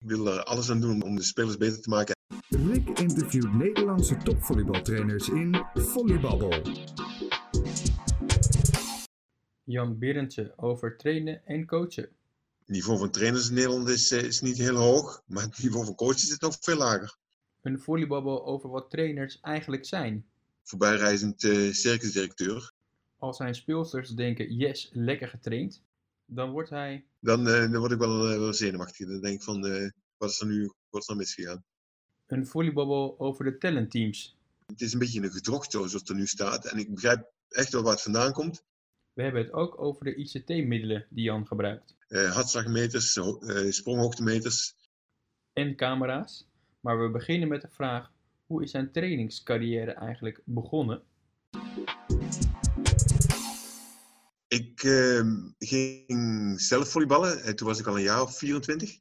Ik 0.00 0.08
wil 0.08 0.26
er 0.26 0.44
alles 0.44 0.70
aan 0.70 0.80
doen 0.80 1.02
om 1.02 1.16
de 1.16 1.22
spelers 1.22 1.56
beter 1.56 1.80
te 1.80 1.88
maken. 1.88 2.16
Rick 2.48 2.98
interviewt 2.98 3.52
Nederlandse 3.52 4.16
topvolleybaltrainers 4.16 5.28
in 5.28 5.64
Volleybabbel. 5.74 6.62
Jan 9.64 9.98
Berendsen 9.98 10.58
over 10.58 10.96
trainen 10.96 11.46
en 11.46 11.66
coachen. 11.66 12.02
Het 12.58 12.68
niveau 12.68 12.98
van 12.98 13.10
trainers 13.10 13.48
in 13.48 13.54
Nederland 13.54 13.88
is, 13.88 14.10
eh, 14.10 14.22
is 14.22 14.40
niet 14.40 14.58
heel 14.58 14.76
hoog, 14.76 15.22
maar 15.26 15.42
het 15.42 15.62
niveau 15.62 15.84
van 15.84 15.94
coaches 15.94 16.30
is 16.30 16.38
nog 16.38 16.56
veel 16.60 16.76
lager. 16.76 17.16
Een 17.62 17.80
volleybabbel 17.80 18.46
over 18.46 18.70
wat 18.70 18.90
trainers 18.90 19.40
eigenlijk 19.40 19.86
zijn. 19.86 20.26
Voorbijreizend 20.62 21.42
uh, 21.42 21.72
circusdirecteur. 21.72 22.72
Als 23.16 23.36
zijn 23.36 23.54
speelsters 23.54 24.10
denken, 24.10 24.54
yes, 24.54 24.90
lekker 24.92 25.28
getraind, 25.28 25.82
dan 26.28 26.50
wordt 26.50 26.70
hij... 26.70 27.04
Dan, 27.20 27.40
uh, 27.48 27.60
dan 27.60 27.76
word 27.76 27.92
ik 27.92 27.98
wel, 27.98 28.38
wel 28.38 28.52
zenuwachtig. 28.52 29.08
Dan 29.08 29.20
denk 29.20 29.34
ik 29.34 29.42
van, 29.42 29.60
wat 30.16 30.30
is 30.30 30.40
er 30.40 30.46
nu 30.46 30.70
wat 30.90 31.02
is 31.02 31.08
er 31.08 31.16
misgegaan? 31.16 31.64
Een 32.26 32.46
volleybabbel 32.46 33.14
over 33.18 33.44
de 33.44 33.58
talentteams. 33.58 34.36
Het 34.66 34.80
is 34.80 34.92
een 34.92 34.98
beetje 34.98 35.22
een 35.22 35.30
gedrocht 35.30 35.72
zoals 35.72 35.92
het 35.92 36.08
er 36.08 36.14
nu 36.14 36.26
staat. 36.26 36.66
En 36.66 36.78
ik 36.78 36.94
begrijp 36.94 37.32
echt 37.48 37.72
wel 37.72 37.82
waar 37.82 37.92
het 37.92 38.02
vandaan 38.02 38.32
komt. 38.32 38.64
We 39.12 39.22
hebben 39.22 39.42
het 39.42 39.52
ook 39.52 39.80
over 39.80 40.04
de 40.04 40.14
ICT-middelen 40.14 41.06
die 41.10 41.24
Jan 41.24 41.46
gebruikt. 41.46 41.96
Uh, 42.08 42.32
hartslagmeters, 42.32 43.16
uh, 43.16 43.70
spronghoogtemeters. 43.70 44.74
En 45.52 45.76
camera's. 45.76 46.46
Maar 46.80 47.02
we 47.02 47.10
beginnen 47.10 47.48
met 47.48 47.60
de 47.60 47.68
vraag, 47.68 48.12
hoe 48.46 48.62
is 48.62 48.70
zijn 48.70 48.92
trainingscarrière 48.92 49.92
eigenlijk 49.92 50.42
begonnen? 50.44 51.02
Ik 54.48 54.82
uh, 54.82 55.22
ging 55.58 56.60
zelf 56.60 56.90
volleyballen. 56.90 57.42
En 57.42 57.56
toen 57.56 57.66
was 57.66 57.78
ik 57.78 57.86
al 57.86 57.96
een 57.96 58.02
jaar 58.02 58.22
of 58.22 58.38
24. 58.38 58.96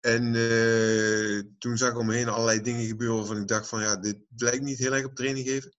En 0.00 0.34
uh, 0.34 1.42
toen 1.58 1.76
zag 1.76 1.90
ik 1.90 1.98
om 1.98 2.06
me 2.06 2.14
heen 2.14 2.28
allerlei 2.28 2.60
dingen 2.60 2.86
gebeuren 2.86 3.16
waarvan 3.16 3.40
ik 3.40 3.48
dacht 3.48 3.68
van 3.68 3.80
ja, 3.80 3.96
dit 3.96 4.18
lijkt 4.36 4.62
niet 4.62 4.78
heel 4.78 4.94
erg 4.94 5.04
op 5.04 5.14
training 5.14 5.46
geven. 5.46 5.76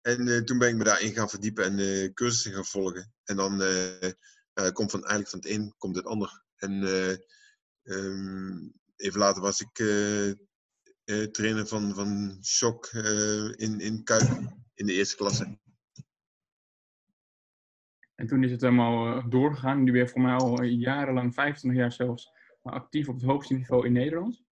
En 0.00 0.26
uh, 0.26 0.42
toen 0.42 0.58
ben 0.58 0.68
ik 0.68 0.74
me 0.74 0.84
daarin 0.84 1.12
gaan 1.12 1.30
verdiepen 1.30 1.64
en 1.64 2.14
cursussen 2.14 2.52
gaan 2.52 2.64
volgen. 2.64 3.12
En 3.24 3.36
dan 3.36 3.62
komt 4.72 4.90
van, 4.90 5.04
eigenlijk 5.04 5.28
van 5.28 5.38
het 5.38 5.48
een 5.48 5.74
komt 5.78 5.96
het 5.96 6.06
ander. 6.06 6.42
En 6.56 6.82
um, 7.82 8.72
even 8.96 9.18
later 9.18 9.42
was 9.42 9.60
ik 9.60 9.74
trainer 11.32 11.66
van, 11.66 11.94
van 11.94 12.38
Shock 12.44 12.86
in, 13.56 13.80
in 13.80 14.04
Kuip 14.04 14.28
in 14.74 14.86
de 14.86 14.92
eerste 14.92 15.16
klasse. 15.16 15.58
En 18.22 18.28
toen 18.28 18.44
is 18.44 18.50
het 18.50 18.60
helemaal 18.60 19.28
doorgegaan. 19.28 19.82
Nu 19.82 19.92
ben 19.92 20.00
je 20.00 20.08
voor 20.08 20.20
mij 20.20 20.34
al 20.34 20.62
jarenlang, 20.62 21.34
25 21.34 21.80
jaar 21.80 21.92
zelfs, 21.92 22.30
actief 22.62 23.08
op 23.08 23.14
het 23.14 23.24
hoogste 23.24 23.54
niveau 23.54 23.86
in 23.86 23.92
Nederland? 23.92 24.42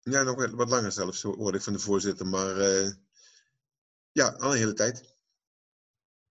Ja, 0.00 0.22
nog 0.22 0.50
wat 0.50 0.70
langer 0.70 0.92
zelfs, 0.92 1.22
hoorde 1.22 1.56
ik 1.56 1.64
van 1.64 1.72
de 1.72 1.78
voorzitter. 1.78 2.26
Maar 2.26 2.56
uh, 2.56 2.92
ja, 4.12 4.28
al 4.28 4.52
een 4.52 4.58
hele 4.58 4.72
tijd. 4.72 5.16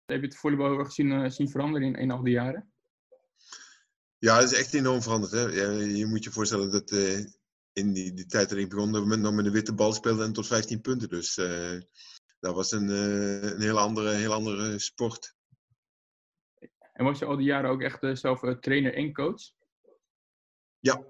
Heb 0.04 0.20
je 0.20 0.26
het 0.26 0.36
volleybal 0.36 0.84
gezien, 0.84 1.10
uh, 1.10 1.30
zien 1.30 1.48
veranderen 1.48 1.88
in, 1.88 1.94
in 1.94 2.10
al 2.10 2.22
die 2.22 2.32
jaren? 2.32 2.72
Ja, 4.18 4.40
het 4.40 4.50
is 4.50 4.58
echt 4.58 4.74
enorm 4.74 5.02
veranderd. 5.02 5.32
Hè? 5.32 5.42
Je 5.74 6.06
moet 6.06 6.24
je 6.24 6.30
voorstellen 6.30 6.70
dat 6.70 6.90
uh, 6.90 7.18
in 7.72 7.92
die, 7.92 8.12
die 8.12 8.26
tijd 8.26 8.48
dat 8.48 8.58
ik 8.58 8.68
begon, 8.68 8.92
dat 8.92 9.06
we 9.06 9.16
nog 9.16 9.34
met 9.34 9.46
een 9.46 9.52
witte 9.52 9.74
bal 9.74 9.92
speelden 9.92 10.26
en 10.26 10.32
tot 10.32 10.46
15 10.46 10.80
punten. 10.80 11.08
Dus 11.08 11.34
dat 12.40 12.54
was 12.54 12.72
een, 12.72 12.88
een 12.88 13.60
heel 13.60 13.78
andere, 13.78 14.10
heel 14.10 14.32
andere 14.32 14.78
sport. 14.78 15.34
En 16.94 17.04
was 17.04 17.18
je 17.18 17.24
al 17.24 17.36
die 17.36 17.46
jaren 17.46 17.70
ook 17.70 17.82
echt 17.82 18.18
zelf 18.18 18.40
trainer 18.60 18.94
en 18.94 19.12
coach? 19.12 19.42
Ja. 20.78 21.04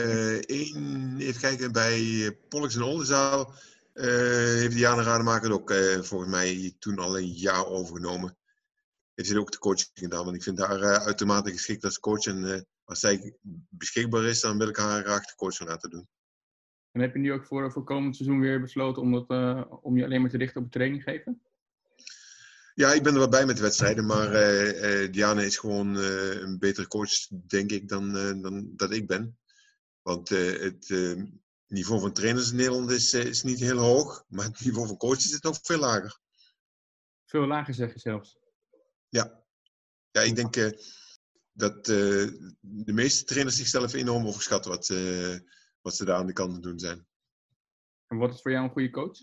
Uh, 0.00 0.40
even 0.46 1.40
kijken, 1.40 1.72
bij 1.72 2.32
Pollux 2.48 2.74
en 2.74 2.82
Oldenzaal 2.82 3.52
uh, 3.94 4.04
heeft 4.54 4.74
Diana 4.74 5.02
Rademaker 5.02 5.52
ook 5.52 5.70
uh, 5.70 6.00
volgens 6.00 6.30
mij 6.30 6.74
toen 6.78 6.98
al 6.98 7.18
een 7.18 7.32
jaar 7.32 7.66
overgenomen. 7.66 8.36
Heeft 9.14 9.28
ze 9.28 9.38
ook 9.38 9.52
de 9.52 9.58
coaching 9.58 9.90
gedaan, 9.92 10.24
want 10.24 10.36
ik 10.36 10.42
vind 10.42 10.58
haar 10.58 10.98
uitermate 10.98 11.50
geschikt 11.50 11.84
als 11.84 11.98
coach. 11.98 12.26
En 12.26 12.66
als 12.84 13.00
zij 13.00 13.36
beschikbaar 13.68 14.24
is, 14.24 14.40
dan 14.40 14.58
wil 14.58 14.68
ik 14.68 14.76
haar 14.76 15.04
graag 15.04 15.26
de 15.26 15.34
coach 15.34 15.58
laten 15.58 15.90
doen. 15.90 16.08
En 16.90 17.00
heb 17.00 17.12
je 17.12 17.18
nu 17.18 17.32
ook 17.32 17.44
voor, 17.44 17.72
voor 17.72 17.84
komend 17.84 18.16
seizoen 18.16 18.40
weer 18.40 18.60
besloten 18.60 19.02
om, 19.02 19.12
dat, 19.12 19.28
om 19.82 19.96
je 19.96 20.04
alleen 20.04 20.20
maar 20.20 20.30
te 20.30 20.38
richten 20.38 20.56
op 20.56 20.62
het 20.62 20.72
training 20.72 21.02
geven? 21.02 21.42
Ja, 22.78 22.92
ik 22.92 23.02
ben 23.02 23.12
er 23.12 23.18
wel 23.18 23.28
bij 23.28 23.46
met 23.46 23.56
de 23.56 23.62
wedstrijden, 23.62 24.06
maar 24.06 24.32
uh, 24.32 25.02
uh, 25.02 25.12
Diana 25.12 25.40
is 25.40 25.56
gewoon 25.56 25.96
uh, 25.96 26.40
een 26.40 26.58
betere 26.58 26.86
coach, 26.86 27.26
denk 27.28 27.70
ik, 27.70 27.88
dan, 27.88 28.12
dan 28.42 28.76
dat 28.76 28.92
ik 28.92 29.06
ben. 29.06 29.38
Want 30.02 30.28
het 30.28 30.88
niveau 31.66 32.00
van 32.00 32.12
trainers 32.12 32.50
in 32.50 32.56
Nederland 32.56 32.90
is, 32.90 33.14
is 33.14 33.42
niet 33.42 33.60
heel 33.60 33.78
hoog, 33.78 34.24
maar 34.28 34.44
het 34.44 34.64
niveau 34.64 34.86
van 34.86 34.96
coaches 34.96 35.32
is 35.32 35.40
nog 35.40 35.58
veel 35.62 35.78
lager. 35.78 36.20
Veel 37.24 37.46
lager 37.46 37.74
zeg 37.74 37.92
je 37.92 37.98
zelfs? 37.98 38.38
Ja, 39.08 39.44
ja 40.10 40.20
ik 40.20 40.36
denk 40.36 40.74
dat 41.52 41.84
de 41.84 42.92
meeste 42.92 43.24
trainers 43.24 43.56
zichzelf 43.56 43.92
enorm 43.92 44.26
overschatten 44.26 44.70
wat, 44.70 44.88
wat 45.80 45.96
ze 45.96 46.04
daar 46.04 46.16
aan 46.16 46.26
de 46.26 46.32
kant 46.32 46.62
doen 46.62 46.78
zijn. 46.78 47.06
En 48.06 48.16
wat 48.16 48.34
is 48.34 48.42
voor 48.42 48.50
jou 48.50 48.64
een 48.64 48.70
goede 48.70 48.90
coach? 48.90 49.18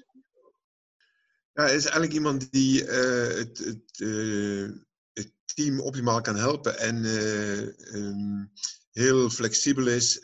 Ja, 1.55 1.65
is 1.65 1.83
eigenlijk 1.83 2.13
iemand 2.13 2.51
die 2.51 2.81
uh, 2.81 3.27
het, 3.37 3.57
het, 3.57 3.99
uh, 3.99 4.69
het, 5.13 5.31
team 5.45 5.79
optimaal 5.79 6.21
kan 6.21 6.35
helpen 6.35 6.79
en 6.79 6.95
uh, 6.95 7.93
um, 7.93 8.51
heel 8.91 9.29
flexibel 9.29 9.87
is, 9.87 10.19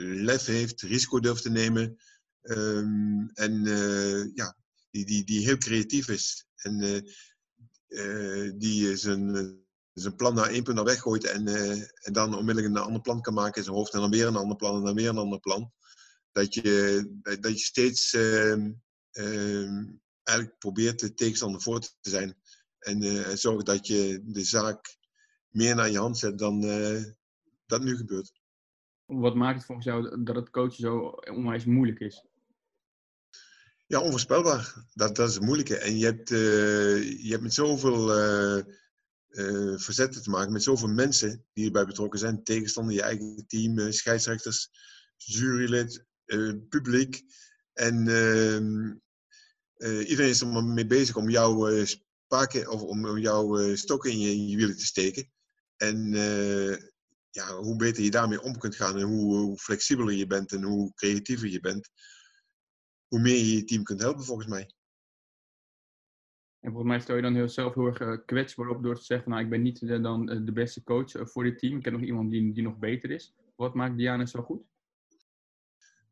lef 0.00 0.44
heeft, 0.44 0.80
risico 0.80 1.20
durft 1.20 1.42
te 1.42 1.50
nemen 1.50 1.98
um, 2.42 3.30
en 3.34 3.64
ja, 4.34 4.56
die, 4.90 5.04
die, 5.04 5.24
die 5.24 5.44
heel 5.44 5.56
creatief 5.56 6.08
is. 6.08 6.46
En 6.56 7.04
die 8.58 8.96
zijn, 8.96 9.56
zijn 9.92 10.16
plan 10.16 10.34
naar 10.34 10.48
één 10.48 10.62
punt 10.62 10.76
naar 10.76 10.84
weggooit 10.84 11.24
en, 11.24 11.48
en 12.02 12.12
dan 12.12 12.36
onmiddellijk 12.36 12.74
een 12.74 12.82
ander 12.82 13.00
plan 13.00 13.20
kan 13.22 13.34
maken 13.34 13.56
in 13.56 13.64
zijn 13.64 13.76
hoofd 13.76 13.94
en 13.94 14.00
dan 14.00 14.10
weer 14.10 14.26
een 14.26 14.36
ander 14.36 14.56
plan 14.56 14.76
en 14.76 14.84
dan 14.84 14.94
weer 14.94 15.08
een 15.08 15.18
ander 15.18 15.40
plan. 15.40 15.72
Dat 16.32 16.54
je, 16.54 17.04
dat 17.40 17.58
je 17.58 17.64
steeds 17.64 18.12
um, 18.12 18.82
eigenlijk 20.30 20.58
probeert 20.58 21.00
de 21.00 21.14
tegenstander 21.14 21.60
voor 21.60 21.80
te 21.80 22.10
zijn. 22.10 22.36
En 22.78 23.02
uh, 23.02 23.28
zorg 23.28 23.62
dat 23.62 23.86
je 23.86 24.20
de 24.24 24.44
zaak 24.44 24.98
meer 25.48 25.74
naar 25.74 25.90
je 25.90 25.98
hand 25.98 26.18
zet 26.18 26.38
dan 26.38 26.64
uh, 26.64 27.04
dat 27.66 27.82
nu 27.82 27.96
gebeurt. 27.96 28.32
Wat 29.04 29.34
maakt 29.34 29.56
het 29.56 29.66
volgens 29.66 29.86
jou 29.86 30.22
dat 30.24 30.36
het 30.36 30.50
coachen 30.50 30.80
zo 30.82 30.98
onwijs 31.08 31.64
moeilijk 31.64 32.00
is? 32.00 32.26
Ja, 33.86 34.00
onvoorspelbaar. 34.00 34.84
Dat, 34.94 35.16
dat 35.16 35.28
is 35.28 35.34
het 35.34 35.44
moeilijke. 35.44 35.76
En 35.76 35.98
je 35.98 36.04
hebt, 36.04 36.30
uh, 36.30 37.22
je 37.22 37.30
hebt 37.30 37.42
met 37.42 37.54
zoveel 37.54 38.06
verzetten 39.76 40.22
te 40.22 40.30
maken, 40.30 40.52
met 40.52 40.62
zoveel 40.62 40.88
mensen 40.88 41.46
die 41.52 41.66
erbij 41.66 41.86
betrokken 41.86 42.18
zijn. 42.18 42.44
Tegenstander, 42.44 42.94
je 42.94 43.02
eigen 43.02 43.44
team, 43.46 43.92
scheidsrechters, 43.92 44.70
jurylid, 45.16 46.04
publiek. 46.68 47.22
En 47.72 48.08
ehm, 48.08 48.94
uh, 49.80 50.08
iedereen 50.08 50.30
is 50.30 50.40
er 50.40 50.64
mee 50.64 50.86
bezig 50.86 51.16
om 51.16 51.30
jouw 51.30 51.70
uh, 51.70 51.84
spaken 51.84 52.70
of 52.70 52.82
om 52.82 53.18
jouw 53.18 53.58
uh, 53.58 53.68
in 54.02 54.18
je, 54.18 54.30
in 54.30 54.56
wielen 54.56 54.76
te 54.76 54.86
steken. 54.86 55.30
En 55.76 56.12
ja, 57.30 57.54
hoe 57.56 57.76
beter 57.76 58.02
je 58.02 58.10
daarmee 58.10 58.42
om 58.42 58.58
kunt 58.58 58.76
gaan 58.76 58.96
en 58.96 59.02
hoe, 59.02 59.36
hoe, 59.36 59.58
flexibeler 59.58 60.14
je 60.14 60.26
bent 60.26 60.52
en 60.52 60.62
hoe 60.62 60.94
creatiever 60.94 61.48
je 61.48 61.60
bent, 61.60 61.90
hoe 63.06 63.20
meer 63.20 63.36
je 63.36 63.54
je 63.54 63.64
team 63.64 63.82
kunt 63.82 64.00
helpen 64.00 64.24
volgens 64.24 64.48
mij. 64.48 64.70
En 66.60 66.70
volgens 66.70 66.88
mij 66.88 67.00
stel 67.00 67.16
je 67.16 67.22
dan 67.22 67.34
heel, 67.34 67.48
zelf 67.48 67.74
heel 67.74 67.86
erg 67.86 68.24
kwetsbaar 68.24 68.68
op 68.68 68.82
door 68.82 68.96
te 68.96 69.04
zeggen, 69.04 69.30
nou 69.30 69.42
ik 69.42 69.50
ben 69.50 69.62
niet 69.62 69.80
de, 69.80 70.00
dan 70.00 70.26
de 70.26 70.52
beste 70.52 70.82
coach 70.82 71.12
voor 71.30 71.44
dit 71.44 71.58
team, 71.58 71.78
ik 71.78 71.84
heb 71.84 71.94
nog 71.94 72.02
iemand 72.02 72.30
die, 72.30 72.52
die 72.52 72.62
nog 72.62 72.78
beter 72.78 73.10
is. 73.10 73.34
Wat 73.56 73.74
maakt 73.74 73.96
Diana 73.96 74.26
zo 74.26 74.42
goed? 74.42 74.62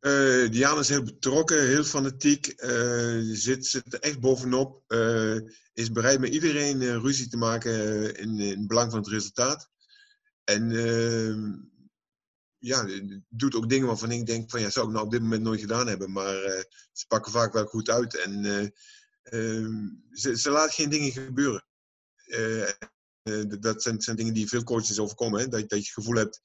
Uh, 0.01 0.51
Diana 0.51 0.81
is 0.81 0.89
heel 0.89 1.03
betrokken, 1.03 1.67
heel 1.67 1.85
fanatiek, 1.85 2.63
uh, 2.63 3.21
zit, 3.35 3.67
zit 3.67 3.93
er 3.93 4.01
echt 4.01 4.21
bovenop, 4.21 4.83
uh, 4.89 5.41
is 5.73 5.93
bereid 5.93 6.21
met 6.21 6.33
iedereen 6.33 7.01
ruzie 7.01 7.29
te 7.29 7.37
maken 7.37 8.15
in, 8.17 8.39
in 8.39 8.67
belang 8.67 8.91
van 8.91 9.01
het 9.01 9.09
resultaat. 9.09 9.71
En 10.45 10.71
ehm, 10.71 11.57
ja, 12.59 12.89
doet 13.29 13.55
ook 13.55 13.69
dingen 13.69 13.87
waarvan 13.87 14.11
ik 14.11 14.27
denk 14.27 14.51
van 14.51 14.61
ja, 14.61 14.71
zou 14.71 14.87
ik 14.87 14.93
nou 14.93 15.05
op 15.05 15.11
dit 15.11 15.21
moment 15.21 15.43
nooit 15.43 15.61
gedaan 15.61 15.87
hebben, 15.87 16.13
maar 16.13 16.65
ze 16.93 17.07
pakken 17.07 17.33
vaak 17.33 17.53
wel 17.53 17.67
goed 17.67 17.91
uit 17.91 18.17
en 18.17 18.45
ehm, 19.23 19.89
ze, 20.11 20.39
ze 20.39 20.51
laat 20.51 20.75
geen 20.75 20.91
dingen 20.91 21.13
gebeuren. 21.13 21.65
dat 23.61 23.83
zijn, 23.83 24.01
zijn, 24.01 24.17
dingen 24.17 24.35
die 24.35 24.49
veel 24.49 24.63
coaches 24.63 24.99
overkomen, 24.99 25.41
hè? 25.41 25.49
Dat, 25.49 25.61
dat 25.61 25.71
je 25.71 25.77
het 25.77 25.95
gevoel 25.95 26.17
hebt 26.17 26.41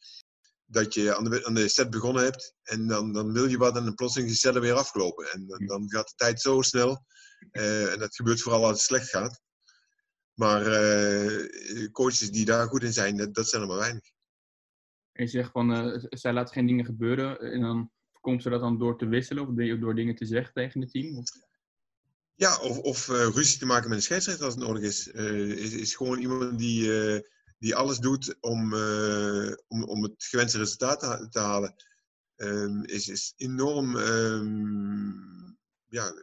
dat 0.66 0.94
je 0.94 1.16
aan 1.16 1.24
de, 1.24 1.46
aan 1.46 1.54
de 1.54 1.68
set 1.68 1.90
begonnen 1.90 2.24
hebt 2.24 2.56
en 2.64 2.88
dan, 2.88 3.14
dan 3.14 3.34
wil 3.34 3.46
je 3.46 3.58
wat 3.58 3.78
en 3.78 3.84
dan 3.84 3.96
plotseling 3.96 4.32
is 4.32 4.40
set 4.40 4.56
er 4.56 4.62
weer 4.62 4.74
afgelopen. 4.74 5.32
En 5.32 5.48
dan, 5.48 5.66
dan 5.66 5.90
gaat 5.90 6.08
de 6.08 6.14
tijd 6.16 6.42
zo 6.42 6.62
snel. 6.62 7.06
Uh, 7.52 7.92
en 7.94 8.00
dat 8.00 8.16
gebeurt 8.16 8.42
vooral 8.42 8.64
als 8.64 8.72
het 8.72 8.82
slecht 8.82 9.10
gaat. 9.10 9.42
Maar 10.34 10.62
uh, 10.68 11.92
coaches 11.92 12.32
die 12.32 12.46
daar 12.46 12.68
goed 12.68 12.84
in 12.84 12.94
zijn, 12.94 13.18
dat, 13.18 13.34
dat 13.34 13.50
zijn 13.50 13.62
er 13.62 13.68
maar 13.68 13.78
weinig. 13.78 14.04
En 15.12 15.24
je 15.24 15.30
zegt 15.30 15.52
van, 15.52 15.74
eh, 15.74 16.04
zij 16.10 16.34
laat 16.34 16.52
geen 16.52 16.66
dingen 16.68 16.86
gebeuren. 16.86 17.40
En 17.40 17.62
dan 17.62 17.92
komt 18.22 18.42
ze 18.42 18.50
dat 18.50 18.60
dan 18.62 18.78
door 18.78 18.98
te 18.98 19.08
wisselen 19.08 19.48
of 19.48 19.80
door 19.80 19.96
dingen 19.96 20.16
te 20.16 20.26
zeggen 20.26 20.54
tegen 20.54 20.82
het 20.82 20.92
team? 20.92 21.18
Of- 21.18 21.32
Ja, 22.36 22.60
of, 22.60 22.78
of 22.78 23.10
eh, 23.10 23.28
ruzie 23.34 23.60
te 23.60 23.66
maken 23.66 23.90
met 23.90 23.98
een 23.98 24.04
scheidsrechter 24.04 24.46
als 24.46 24.54
het 24.56 24.64
nodig 24.64 24.84
is. 24.84 25.12
Eh, 25.12 25.50
is, 25.50 25.74
is 25.74 25.96
gewoon 25.96 26.20
iemand 26.20 26.58
die, 26.60 27.02
eh, 27.02 27.22
die 27.64 27.76
alles 27.76 27.98
doet 28.00 28.38
om, 28.40 28.74
eh, 28.74 29.54
om, 29.68 29.84
om 29.84 30.04
het 30.04 30.24
gewenste 30.24 30.58
resultaat 30.58 31.00
te, 31.00 31.28
te 31.30 31.40
halen. 31.40 31.76
Ehm, 32.36 32.84
is, 32.84 33.08
is 33.08 33.34
enorm. 33.36 33.98
ehm, 33.98 35.52
ja, 35.88 36.14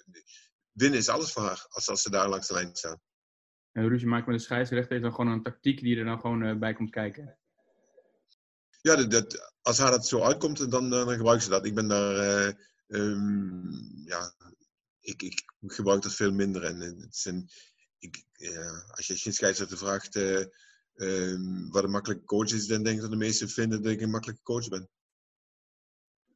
winnen 0.73 0.99
is 0.99 1.09
alles 1.09 1.33
voor 1.33 1.43
haar 1.43 1.67
als, 1.69 1.89
als 1.89 2.03
ze 2.03 2.11
daar 2.11 2.29
langs 2.29 2.49
de 2.49 2.55
lijn 2.55 2.77
staan. 2.77 3.01
En 3.73 3.89
ruzie 3.89 4.09
maken 4.09 4.31
met 4.31 4.39
de 4.39 4.45
scheidsrechter 4.45 4.97
is 4.97 5.03
dan 5.03 5.15
gewoon 5.15 5.33
een 5.33 5.43
tactiek 5.43 5.81
die 5.81 5.97
er 5.97 6.05
dan 6.05 6.21
gewoon 6.21 6.43
eh, 6.43 6.59
bij 6.59 6.75
komt 6.75 6.91
kijken. 6.91 7.39
Ja, 8.81 8.97
dat, 8.97 9.11
dat- 9.11 9.53
als 9.63 9.79
haar 9.79 9.91
dat 9.91 10.07
zo 10.07 10.23
uitkomt, 10.23 10.59
dan, 10.59 10.71
dan, 10.71 10.91
dan 10.91 11.09
gebruiken 11.17 11.45
ze 11.45 11.51
dat. 11.51 11.65
Ik 11.67 11.75
ben 11.75 11.89
daar. 11.89 12.17
eh, 12.17 12.55
ehm, 12.87 13.71
ja, 14.05 14.35
ik, 15.01 15.23
ik 15.23 15.43
gebruik 15.61 16.03
dat 16.03 16.15
veel 16.15 16.33
minder. 16.33 16.63
En, 16.65 16.83
eh, 16.83 16.89
het 16.89 17.15
is 17.15 17.25
een, 17.25 17.49
ik, 17.99 18.25
ja, 18.33 18.85
als 18.91 19.07
je 19.07 19.17
geen 19.17 19.33
scheidsrechter 19.33 19.79
vraagt 19.79 20.17
eh, 21.01 21.33
ehm, 21.33 21.69
wat 21.71 21.85
een 21.85 21.91
makkelijke 21.91 22.25
coach 22.25 22.53
is, 22.53 22.67
dan 22.67 22.83
denk 22.83 22.97
ik 22.97 23.03
dat 23.03 23.11
de 23.11 23.17
meesten 23.17 23.49
vinden 23.49 23.83
dat 23.83 23.93
ik 23.93 24.01
een 24.01 24.11
makkelijke 24.11 24.43
coach 24.43 24.69
ben. 24.69 24.89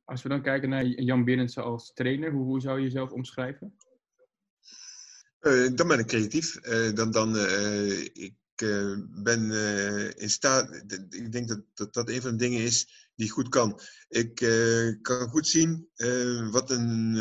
Als 0.05 0.23
we 0.23 0.29
dan 0.29 0.43
kijken 0.43 0.69
naar 0.69 0.87
Jan 0.87 1.25
Berendsen 1.25 1.65
als 1.65 1.93
trainer, 1.93 2.33
hoe, 2.33 2.45
hoe 2.45 2.61
zou 2.61 2.79
je 2.79 2.85
jezelf 2.85 3.11
omschrijven? 3.11 3.77
Eh, 5.45 5.75
dan 5.75 5.89
ben 5.89 5.99
ik 5.99 6.07
creatief. 6.07 6.57
Eh, 6.57 6.93
dan, 6.95 7.11
dan, 7.11 7.37
eh, 7.37 8.01
ik 8.01 8.35
ben 9.23 9.51
in 10.17 10.31
staat. 10.31 10.75
Ik 11.09 11.33
denk 11.33 11.49
dat, 11.49 11.61
dat 11.75 11.95
dat 11.95 12.09
een 12.09 12.23
van 12.23 12.31
de 12.31 12.37
dingen 12.37 12.61
is 12.61 13.11
die 13.15 13.27
ik 13.27 13.33
goed 13.33 13.49
kan. 13.49 13.81
Ik 14.09 14.35
kan 15.03 15.29
goed 15.29 15.47
zien 15.47 15.89
wat 16.51 16.71
een, 16.71 17.15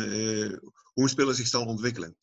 hoe 0.92 1.02
een 1.02 1.08
speler 1.08 1.34
zich 1.34 1.46
zal 1.46 1.66
ontwikkelen. 1.66 2.16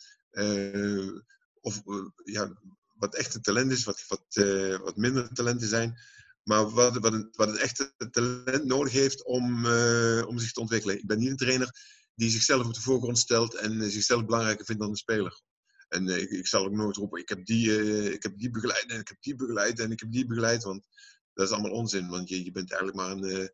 Of 1.62 1.82
ja, 2.24 2.54
wat 3.02 3.16
echte 3.16 3.42
talent 3.42 3.72
is, 3.72 3.84
wat, 3.84 4.06
wat, 4.08 4.26
eh, 4.30 4.78
wat 4.78 4.98
minder 4.98 5.34
talenten 5.34 5.68
zijn. 5.68 5.98
Maar 6.44 6.70
wat, 6.70 6.98
wat, 6.98 7.14
een, 7.14 7.30
wat 7.32 7.48
een 7.48 7.58
echte 7.58 7.94
talent 8.12 8.66
nodig 8.66 8.94
heeft 8.94 9.24
om, 9.24 9.66
eh, 9.66 10.24
om 10.28 10.40
zich 10.40 10.52
te 10.52 10.60
ontwikkelen. 10.60 10.98
Ik 10.98 11.08
ben 11.08 11.20
niet 11.20 11.30
een 11.30 11.38
trainer 11.38 11.76
die 12.16 12.30
zichzelf 12.30 12.66
op 12.66 12.74
de 12.74 12.82
voorgrond 12.82 13.20
stelt 13.20 13.54
en 13.54 13.92
zichzelf 13.92 14.26
belangrijker 14.26 14.66
vindt 14.66 14.82
dan 14.82 14.92
de 14.92 14.98
speler. 14.98 15.42
En 15.88 16.10
eh, 16.10 16.22
ik, 16.22 16.30
ik 16.30 16.48
zal 16.48 16.66
ook 16.66 16.72
nooit 16.72 16.96
roepen, 16.96 17.20
ik 17.20 17.30
heb, 17.30 17.46
die, 17.46 18.12
ik 18.14 18.24
heb 18.24 18.38
die 18.38 18.50
begeleid 18.50 18.86
en 18.88 19.00
ik 19.00 19.08
heb 19.08 19.22
die 19.22 19.36
begeleid 19.36 19.80
en 19.80 19.92
ik 19.92 20.00
heb 20.00 20.12
die 20.12 20.26
begeleid. 20.26 20.64
Want 20.64 20.88
dat 21.34 21.48
is 21.48 21.54
allemaal 21.54 21.72
onzin, 21.72 22.08
want 22.08 22.30
je, 22.30 22.44
je 22.44 22.52
bent 22.52 22.72
eigenlijk 22.72 23.02
maar 23.02 23.12
een 23.12 23.52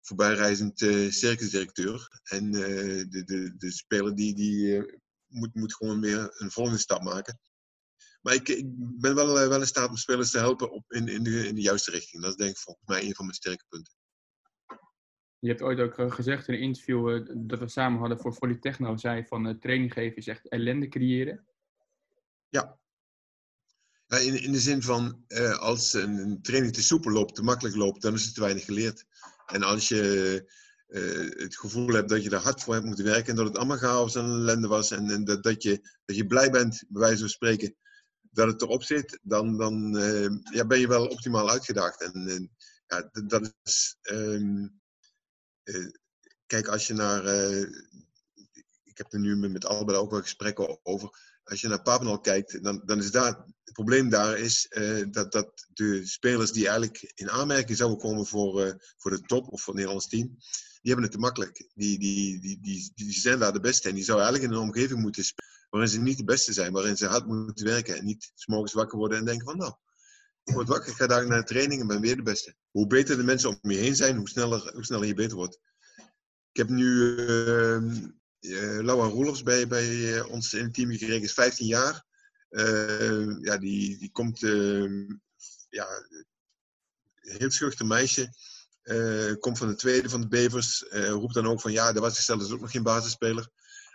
voorbijreizend 0.00 0.82
eh, 0.82 1.10
circusdirecteur. 1.10 2.20
En 2.22 2.50
de, 2.50 3.24
de, 3.24 3.54
de 3.56 3.70
speler 3.70 4.14
die, 4.14 4.34
die 4.34 4.84
moet, 5.26 5.54
moet 5.54 5.74
gewoon 5.74 6.00
weer 6.00 6.34
een 6.40 6.50
volgende 6.50 6.78
stap 6.78 7.02
maken. 7.02 7.38
Maar 8.20 8.34
ik, 8.34 8.48
ik 8.48 8.64
ben 9.00 9.14
wel, 9.14 9.40
eh, 9.40 9.48
wel 9.48 9.60
in 9.60 9.66
staat 9.66 9.88
om 9.88 9.96
spelers 9.96 10.30
te 10.30 10.38
helpen 10.38 10.70
op, 10.70 10.92
in, 10.92 11.08
in, 11.08 11.22
de, 11.22 11.46
in 11.46 11.54
de 11.54 11.60
juiste 11.60 11.90
richting. 11.90 12.22
Dat 12.22 12.30
is 12.30 12.36
denk 12.36 12.50
ik 12.50 12.58
volgens 12.58 12.86
mij 12.86 13.04
een 13.04 13.14
van 13.14 13.24
mijn 13.24 13.36
sterke 13.36 13.64
punten. 13.68 13.94
Je 15.38 15.48
hebt 15.48 15.62
ooit 15.62 15.80
ook 15.80 15.98
eh, 15.98 16.10
gezegd 16.10 16.48
in 16.48 16.54
een 16.54 16.60
interview 16.60 17.08
eh, 17.08 17.36
dat 17.36 17.58
we 17.58 17.68
samen 17.68 17.98
hadden 17.98 18.18
voor 18.18 18.38
Polytechno, 18.38 18.96
zei 18.96 19.26
van 19.26 19.58
training 19.58 19.92
geven 19.92 20.16
is 20.16 20.26
echt 20.26 20.48
ellende 20.48 20.88
creëren. 20.88 21.46
Ja. 22.48 22.78
Ja, 24.06 24.16
in, 24.16 24.42
in 24.42 24.52
de 24.52 24.60
zin 24.60 24.82
van, 24.82 25.24
als 25.58 25.92
een, 25.92 26.18
een 26.18 26.42
training 26.42 26.74
te 26.74 26.82
soepel 26.82 27.10
loopt, 27.10 27.34
te 27.34 27.42
makkelijk 27.42 27.76
loopt, 27.76 28.02
dan 28.02 28.14
is 28.14 28.24
het 28.24 28.34
te 28.34 28.40
weinig 28.40 28.64
geleerd. 28.64 29.04
En 29.46 29.62
als 29.62 29.88
je 29.88 30.46
het 31.36 31.56
gevoel 31.56 31.88
hebt 31.88 32.08
dat 32.08 32.24
je 32.24 32.30
er 32.30 32.36
hard 32.36 32.62
voor 32.62 32.74
hebt 32.74 32.86
moeten 32.86 33.04
werken 33.04 33.30
en 33.30 33.36
dat 33.36 33.46
het 33.46 33.56
allemaal 33.56 33.76
chaos 33.76 34.14
en 34.14 34.24
ellende 34.24 34.68
was 34.68 34.90
en, 34.90 35.10
en 35.10 35.24
dat, 35.24 35.42
dat, 35.42 35.62
je, 35.62 35.80
dat 36.04 36.16
je 36.16 36.26
blij 36.26 36.50
bent, 36.50 36.84
bij 36.88 37.00
wijze 37.00 37.18
van 37.18 37.28
spreken, 37.28 37.76
dat 38.30 38.46
het 38.46 38.62
erop 38.62 38.82
zit, 38.82 39.18
dan, 39.22 39.56
dan 39.56 39.96
eh, 39.98 40.28
ja, 40.52 40.66
ben 40.66 40.80
je 40.80 40.88
wel 40.88 41.06
optimaal 41.06 41.50
uitgedaagd. 41.50 42.02
En 42.02 42.28
eh, 42.28 42.46
ja, 42.86 43.10
dat 43.26 43.54
is... 43.62 43.96
ehm, 44.02 44.68
eh, 45.62 45.90
kijk, 46.46 46.68
als 46.68 46.86
je 46.86 46.94
naar... 46.94 47.24
ik 48.82 48.98
heb 48.98 49.12
er 49.12 49.20
nu 49.20 49.36
met, 49.36 49.66
Albert 49.66 49.98
ook 49.98 50.10
wel 50.10 50.20
gesprekken 50.20 50.84
over 50.84 51.28
als 51.44 51.60
je 51.60 51.68
naar 51.68 51.82
Papendal 51.82 52.20
kijkt, 52.20 52.62
dan, 52.62 52.82
dan 52.84 52.98
is 52.98 53.10
daar, 53.10 53.44
het 53.64 53.72
probleem 53.72 54.08
daar 54.08 54.38
is 54.38 54.68
dat, 55.10 55.32
dat 55.32 55.66
de 55.72 56.06
spelers 56.06 56.52
die 56.52 56.68
eigenlijk 56.68 57.12
in 57.14 57.30
aanmerking 57.30 57.76
zouden 57.76 57.98
komen 57.98 58.26
voor, 58.26 58.82
voor 58.96 59.10
de 59.10 59.20
top 59.20 59.48
of 59.48 59.60
voor 59.60 59.74
het 59.74 59.82
Nederlands 59.82 60.08
team, 60.08 60.36
die 60.82 60.92
hebben 60.92 61.02
het 61.02 61.12
te 61.12 61.18
makkelijk. 61.18 61.68
Die, 61.74 61.98
die, 61.98 62.40
die, 62.40 62.60
die, 62.60 62.92
die 62.94 63.12
zijn 63.12 63.38
daar 63.38 63.52
de 63.52 63.60
beste 63.60 63.88
en 63.88 63.94
die 63.94 64.04
zouden 64.04 64.26
eigenlijk 64.26 64.54
in 64.54 64.60
een 64.60 64.68
omgeving 64.68 65.00
moeten 65.00 65.24
spelen 65.24 65.59
waarin 65.70 65.90
ze 65.90 66.00
niet 66.00 66.16
de 66.16 66.24
beste 66.24 66.52
zijn, 66.52 66.72
waarin 66.72 66.96
ze 66.96 67.06
hard 67.06 67.26
moeten 67.26 67.66
werken 67.66 67.96
en 67.96 68.04
niet 68.04 68.32
's 68.34 68.46
morgens 68.46 68.72
wakker 68.72 68.98
worden 68.98 69.18
en 69.18 69.24
denken 69.24 69.46
van 69.46 69.56
nou, 69.56 69.74
ik 70.44 70.54
word 70.54 70.68
wakker, 70.68 70.90
ik 70.90 70.96
ga 70.96 71.06
daar 71.06 71.26
naar 71.26 71.40
de 71.40 71.46
training 71.46 71.80
en 71.80 71.86
ben 71.86 72.00
weer 72.00 72.16
de 72.16 72.22
beste. 72.22 72.54
Hoe 72.70 72.86
beter 72.86 73.16
de 73.16 73.22
mensen 73.22 73.48
om 73.48 73.70
je 73.70 73.78
heen 73.78 73.96
zijn, 73.96 74.16
hoe 74.16 74.28
sneller, 74.28 74.72
hoe 74.74 74.84
sneller 74.84 75.06
je 75.06 75.14
beter 75.14 75.36
wordt. 75.36 75.58
Ik 76.52 76.56
heb 76.56 76.68
nu 76.68 77.16
ehm, 77.16 78.10
eh, 78.40 78.78
Laura 78.80 79.08
Roelofs 79.08 79.42
bij, 79.42 79.66
bij 79.66 80.16
eh, 80.16 80.30
ons 80.30 80.54
in 80.54 80.64
het 80.64 80.74
team 80.74 80.90
gekregen, 80.90 81.22
is 81.22 81.32
15 81.32 81.66
jaar. 81.66 82.04
Eh, 82.48 83.40
ja, 83.40 83.58
die, 83.58 83.98
die 83.98 84.10
komt, 84.10 84.42
ehm, 84.42 85.04
ja, 85.68 85.86
heel 87.14 87.50
schuchter 87.50 87.86
meisje. 87.86 88.34
Eh, 88.82 89.32
komt 89.38 89.58
van 89.58 89.68
de 89.68 89.74
tweede 89.74 90.08
van 90.08 90.20
de 90.20 90.28
Bevers. 90.28 90.84
roept 90.90 91.34
dan 91.34 91.46
ook 91.46 91.60
van 91.60 91.72
ja, 91.72 91.92
daar 91.92 92.02
was 92.02 92.24
zelfs 92.24 92.50
ook 92.50 92.60
nog 92.60 92.70
geen 92.70 92.82
basisspeler. 92.82 93.48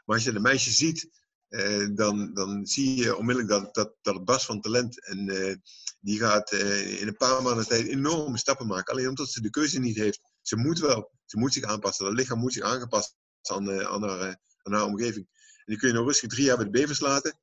Maar 0.05 0.15
als 0.15 0.25
je 0.25 0.31
de 0.31 0.39
meisje 0.39 0.71
ziet, 0.71 1.09
eh, 1.49 1.87
dan, 1.93 2.33
dan 2.33 2.65
zie 2.65 2.97
je 2.97 3.15
onmiddellijk 3.15 3.53
dat, 3.53 3.75
dat, 3.75 3.95
dat 4.01 4.15
het 4.15 4.25
barst 4.25 4.45
van 4.45 4.61
talent. 4.61 5.05
En 5.05 5.29
eh, 5.29 5.55
die 5.99 6.19
gaat 6.19 6.51
eh, 6.51 7.01
in 7.01 7.07
een 7.07 7.17
paar 7.17 7.41
maanden 7.41 7.67
tijd 7.67 7.87
enorme 7.87 8.37
stappen 8.37 8.67
maken. 8.67 8.93
Alleen 8.93 9.07
omdat 9.07 9.29
ze 9.29 9.41
de 9.41 9.49
keuze 9.49 9.79
niet 9.79 9.95
heeft. 9.95 10.19
Ze 10.41 10.57
moet 10.57 10.79
wel. 10.79 11.11
Ze 11.25 11.37
moet 11.37 11.53
zich 11.53 11.63
aanpassen. 11.63 12.05
Dat 12.05 12.13
lichaam 12.13 12.39
moet 12.39 12.53
zich 12.53 12.63
aangepast 12.63 13.15
aan, 13.41 13.85
aan, 13.85 14.03
haar, 14.03 14.39
aan 14.63 14.81
omgeving. 14.81 15.25
En 15.25 15.63
die 15.65 15.77
kun 15.77 15.87
je 15.87 15.93
nou 15.93 16.05
rustig 16.05 16.29
drie 16.29 16.45
jaar 16.45 16.55
bij 16.55 16.65
de 16.65 16.71
Bevers 16.71 16.99
laten. 16.99 17.39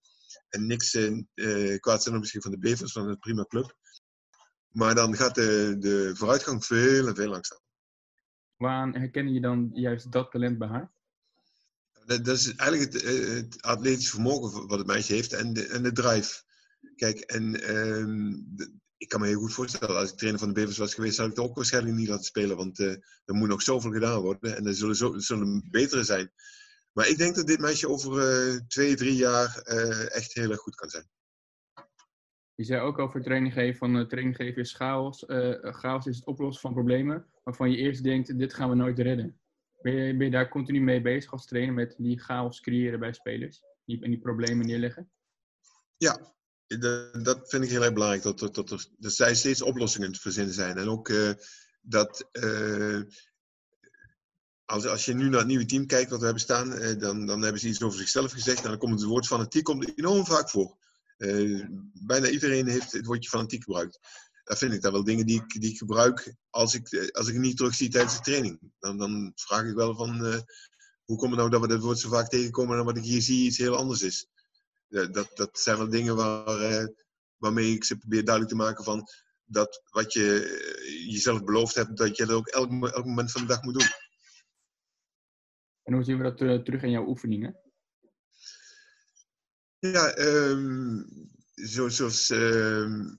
En 0.48 0.66
niks 0.66 0.98
kwaad 1.78 2.02
zijn 2.02 2.18
misschien 2.18 2.42
van 2.42 2.50
de 2.50 2.58
Bevers, 2.58 2.92
van 2.92 3.08
een 3.08 3.18
prima 3.18 3.44
club. 3.44 3.76
Maar 4.68 4.94
dan 4.94 5.16
gaat 5.16 5.34
de, 5.34 5.76
de 5.78 6.10
vooruitgang 6.14 6.64
veel 6.64 7.06
en 7.06 7.14
veel 7.14 7.28
langzamer. 7.28 7.64
Waaraan 8.56 8.94
herken 8.94 9.32
je 9.32 9.40
dan 9.40 9.70
juist 9.72 10.12
dat 10.12 10.30
talent 10.30 10.58
bij 10.58 10.68
haar? 10.68 10.92
Dat, 12.06 12.26
is 12.26 12.54
eigenlijk 12.54 12.92
het, 12.92 13.02
eh, 13.02 13.28
het 13.28 13.62
atletisch 13.62 14.10
vermogen 14.10 14.66
wat 14.66 14.78
het 14.78 14.86
meisje 14.86 15.12
heeft 15.12 15.32
en 15.32 15.52
de, 15.52 15.66
en 15.66 15.82
de 15.82 15.92
drive. 15.92 16.42
Kijk, 16.96 17.20
en 17.20 17.62
ehm, 17.62 18.32
ik 18.96 19.08
kan 19.08 19.20
me 19.20 19.26
heel 19.26 19.38
goed 19.38 19.52
voorstellen, 19.52 19.96
als 19.96 20.10
ik 20.10 20.16
trainer 20.16 20.40
van 20.40 20.48
de 20.48 20.54
Bevers 20.54 20.78
was 20.78 20.94
geweest, 20.94 21.14
zou 21.14 21.28
ik 21.28 21.36
het 21.36 21.44
ook 21.44 21.56
waarschijnlijk 21.56 21.96
niet 21.96 22.08
laten 22.08 22.24
spelen. 22.24 22.56
Want 22.56 22.78
eh, 22.78 22.90
er 23.24 23.34
moet 23.34 23.48
nog 23.48 23.62
zoveel 23.62 23.90
gedaan 23.90 24.20
worden 24.20 24.56
en 24.56 24.66
er 24.66 24.74
zullen, 24.74 24.96
zo, 24.96 25.18
zullen 25.18 25.68
betere 25.70 26.04
zijn. 26.04 26.32
Maar 26.92 27.08
ik 27.08 27.18
denk 27.18 27.34
dat 27.34 27.46
dit 27.46 27.60
meisje 27.60 27.88
over 27.88 28.18
eh, 28.18 28.60
twee, 28.68 28.94
drie 28.94 29.16
jaar 29.16 29.56
echt 30.08 30.34
heel 30.34 30.50
erg 30.50 30.60
goed 30.60 30.74
kan 30.74 30.88
zijn. 30.88 31.08
Je 32.54 32.64
zei 32.64 32.80
ook 32.80 32.98
over 32.98 33.22
training 33.22 33.52
geven 33.52 33.78
van 33.78 34.08
training 34.08 34.36
geven 34.36 34.62
is 34.62 34.74
chaos. 34.74 35.24
Chaos 35.60 36.06
is 36.06 36.16
het 36.16 36.26
oplossen 36.26 36.60
van 36.60 36.72
problemen 36.72 37.26
waarvan 37.44 37.70
je 37.70 37.76
eerst 37.76 38.02
denkt, 38.02 38.38
dit 38.38 38.54
gaan 38.54 38.68
we 38.68 38.74
nooit 38.74 38.98
redden. 38.98 39.41
Ben 39.82 40.18
je, 40.18 40.30
daar 40.30 40.48
continu 40.48 40.80
mee 40.80 41.00
bezig 41.00 41.32
als 41.32 41.46
trainer 41.46 41.74
met 41.74 41.94
die 41.98 42.20
chaos 42.20 42.60
creëren 42.60 43.00
bij 43.00 43.12
spelers? 43.12 43.60
Die, 43.84 44.02
en 44.02 44.10
die 44.10 44.20
problemen 44.20 44.66
neerleggen? 44.66 45.10
Ja, 45.96 46.34
dat 47.22 47.48
vind 47.48 47.64
ik 47.64 47.70
heel 47.70 47.82
erg 47.82 47.92
belangrijk. 47.92 48.22
Dat, 48.22 48.38
dat, 48.38 48.54
dat, 48.54 48.70
er, 48.70 48.86
dat 48.98 49.12
zij 49.12 49.34
steeds 49.34 49.62
oplossingen 49.62 50.12
te 50.12 50.20
verzinnen 50.20 50.54
zijn. 50.54 50.78
En 50.78 50.88
ook 50.88 51.08
eh, 51.08 51.30
dat 51.80 52.28
eh, 52.32 53.00
als, 54.64 55.04
je 55.04 55.14
nu 55.14 55.28
naar 55.28 55.38
het 55.38 55.48
nieuwe 55.48 55.66
team 55.66 55.86
kijkt 55.86 56.10
wat 56.10 56.18
we 56.18 56.24
hebben 56.24 56.42
staan, 56.42 56.72
eh, 56.72 56.98
dan, 56.98 57.26
dan 57.26 57.42
hebben 57.42 57.60
ze 57.60 57.68
iets 57.68 57.82
over 57.82 57.98
zichzelf 57.98 58.32
gezegd. 58.32 58.62
En 58.62 58.68
dan 58.68 58.78
komt 58.78 59.00
het 59.00 59.08
woord 59.08 59.26
fanatiek 59.26 59.64
komt 59.64 59.98
enorm 59.98 60.26
vaak 60.26 60.50
voor. 60.50 60.80
Bijna 61.92 62.28
iedereen 62.28 62.66
heeft 62.66 62.92
het 62.92 63.06
woordje 63.06 63.30
fanatiek 63.30 63.64
gebruikt. 63.64 63.98
Dat 64.52 64.60
vind 64.60 64.72
ik 64.72 64.82
dan 64.82 64.92
wel 64.92 65.04
dingen 65.04 65.26
die 65.26 65.42
ik, 65.42 65.60
die 65.60 65.70
ik 65.70 65.78
gebruik 65.78 66.34
als 66.50 66.74
ik, 66.74 66.92
eh, 66.92 67.08
als 67.08 67.26
ik 67.26 67.34
het 67.34 67.42
niet 67.42 67.56
terugzie 67.56 67.88
tijdens 67.88 68.16
de 68.16 68.22
training. 68.22 68.58
Dan, 68.78 68.98
dan 68.98 69.32
vraag 69.34 69.64
ik 69.64 69.74
wel 69.74 69.94
van, 69.94 70.26
eh, 70.26 70.40
hoe 71.04 71.16
komt 71.16 71.30
het 71.30 71.38
nou 71.38 71.50
dat 71.50 71.60
we 71.60 71.68
dat 71.68 71.80
woord 71.80 71.98
zo 71.98 72.08
vaak 72.08 72.28
tegenkomen 72.28 72.78
en 72.78 72.84
wat 72.84 72.96
ik 72.96 73.02
hier 73.02 73.22
zie 73.22 73.46
iets 73.46 73.58
heel 73.58 73.76
anders 73.76 74.02
is. 74.02 74.28
Ja, 74.86 75.06
dat, 75.06 75.30
dat 75.34 75.58
zijn 75.58 75.76
wel 75.76 75.88
dingen 75.88 76.16
waar, 76.16 76.60
eh, 76.60 76.86
waarmee 77.36 77.72
ik 77.72 77.84
ze 77.84 77.96
probeer 77.96 78.24
duidelijk 78.24 78.54
te 78.54 78.62
maken 78.62 78.84
van 78.84 79.08
dat 79.44 79.82
wat 79.90 80.12
je 80.12 80.44
eh, 80.44 81.10
jezelf 81.10 81.44
beloofd 81.44 81.74
hebt, 81.74 81.96
dat 81.96 82.16
je 82.16 82.26
dat 82.26 82.36
ook 82.36 82.46
elk, 82.46 82.88
elk 82.88 83.04
moment 83.04 83.30
van 83.30 83.40
de 83.40 83.46
dag 83.46 83.62
moet 83.62 83.78
doen. 83.78 83.88
En 85.82 85.94
hoe 85.94 86.04
zien 86.04 86.16
we 86.16 86.22
dat 86.22 86.40
eh, 86.40 86.62
terug 86.62 86.82
in 86.82 86.90
jouw 86.90 87.06
oefeningen? 87.06 87.56
Ja, 89.78 90.14
ehm, 90.14 91.02
zo, 91.54 91.88
zoals 91.88 92.30
ehm, 92.30 93.14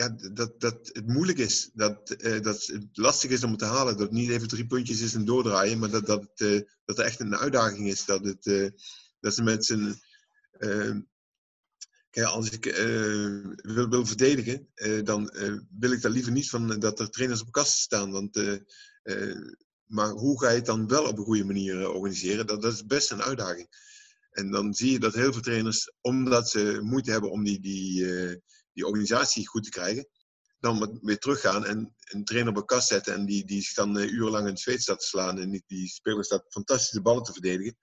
ja, 0.00 0.08
dat, 0.32 0.60
dat 0.60 0.90
het 0.92 1.06
moeilijk 1.06 1.38
is. 1.38 1.70
Dat, 1.72 2.10
eh, 2.10 2.40
dat 2.42 2.66
het 2.66 2.86
lastig 2.92 3.30
is 3.30 3.44
om 3.44 3.56
te 3.56 3.64
halen. 3.64 3.92
Dat 3.92 4.02
het 4.02 4.10
niet 4.10 4.30
even 4.30 4.48
drie 4.48 4.66
puntjes 4.66 5.00
is 5.00 5.14
en 5.14 5.24
doordraaien. 5.24 5.78
Maar 5.78 5.90
dat, 5.90 6.06
dat, 6.06 6.30
eh, 6.34 6.60
dat 6.84 6.98
er 6.98 7.04
echt 7.04 7.20
een 7.20 7.36
uitdaging 7.36 7.88
is. 7.88 8.04
Dat, 8.04 8.24
het, 8.24 8.46
eh, 8.46 8.68
dat 9.20 9.34
ze 9.34 9.42
met 9.42 9.64
z'n... 9.64 9.94
eh, 10.50 10.96
kijk, 12.10 12.26
als 12.26 12.50
ik 12.50 12.64
wil, 13.62 13.88
wil 13.88 14.06
verdedigen, 14.06 14.68
dan 15.04 15.32
wil 15.78 15.92
ik 15.92 16.02
daar 16.02 16.10
liever 16.10 16.32
niet 16.32 16.50
van 16.50 16.80
dat 16.80 17.00
er 17.00 17.10
trainers 17.10 17.40
op 17.40 17.52
kast 17.52 17.72
staan. 17.72 18.10
Want, 18.10 18.60
maar 19.86 20.10
hoe 20.10 20.40
ga 20.40 20.48
je 20.48 20.56
het 20.56 20.66
dan 20.66 20.88
wel 20.88 21.04
op 21.04 21.18
een 21.18 21.24
goede 21.24 21.44
manier 21.44 21.90
organiseren? 21.90 22.46
Dat, 22.46 22.62
dat 22.62 22.72
is 22.72 22.86
best 22.86 23.10
een 23.10 23.22
uitdaging. 23.22 23.68
En 24.30 24.50
dan 24.50 24.74
zie 24.74 24.92
je 24.92 24.98
dat 24.98 25.14
heel 25.14 25.32
veel 25.32 25.42
trainers, 25.42 25.92
omdat 26.00 26.50
ze 26.50 26.78
moeite 26.82 27.10
hebben 27.10 27.30
om 27.30 27.44
die, 27.44 27.60
die, 27.60 28.06
die 28.72 28.86
organisatie 28.86 29.48
goed 29.48 29.64
te 29.64 29.70
krijgen, 29.70 30.08
dan 30.58 30.98
weer 31.02 31.18
teruggaan 31.18 31.66
en 31.66 31.94
een 32.04 32.24
trainer 32.24 32.50
op 32.50 32.56
een 32.56 32.64
kast 32.64 32.88
zetten 32.88 33.14
en 33.14 33.26
die, 33.26 33.44
die 33.44 33.62
zich 33.62 33.74
dan 33.74 33.98
eh, 33.98 34.12
urenlang 34.12 34.44
in 34.44 34.52
het 34.52 34.60
zweet 34.60 34.82
staat 34.82 35.00
te 35.00 35.06
slaan 35.06 35.38
en 35.38 35.50
die, 35.50 35.62
die 35.66 35.88
speler 35.88 36.24
staat 36.24 36.44
fantastische 36.48 37.02
ballen 37.02 37.22
te 37.22 37.32
verdedigen. 37.32 37.76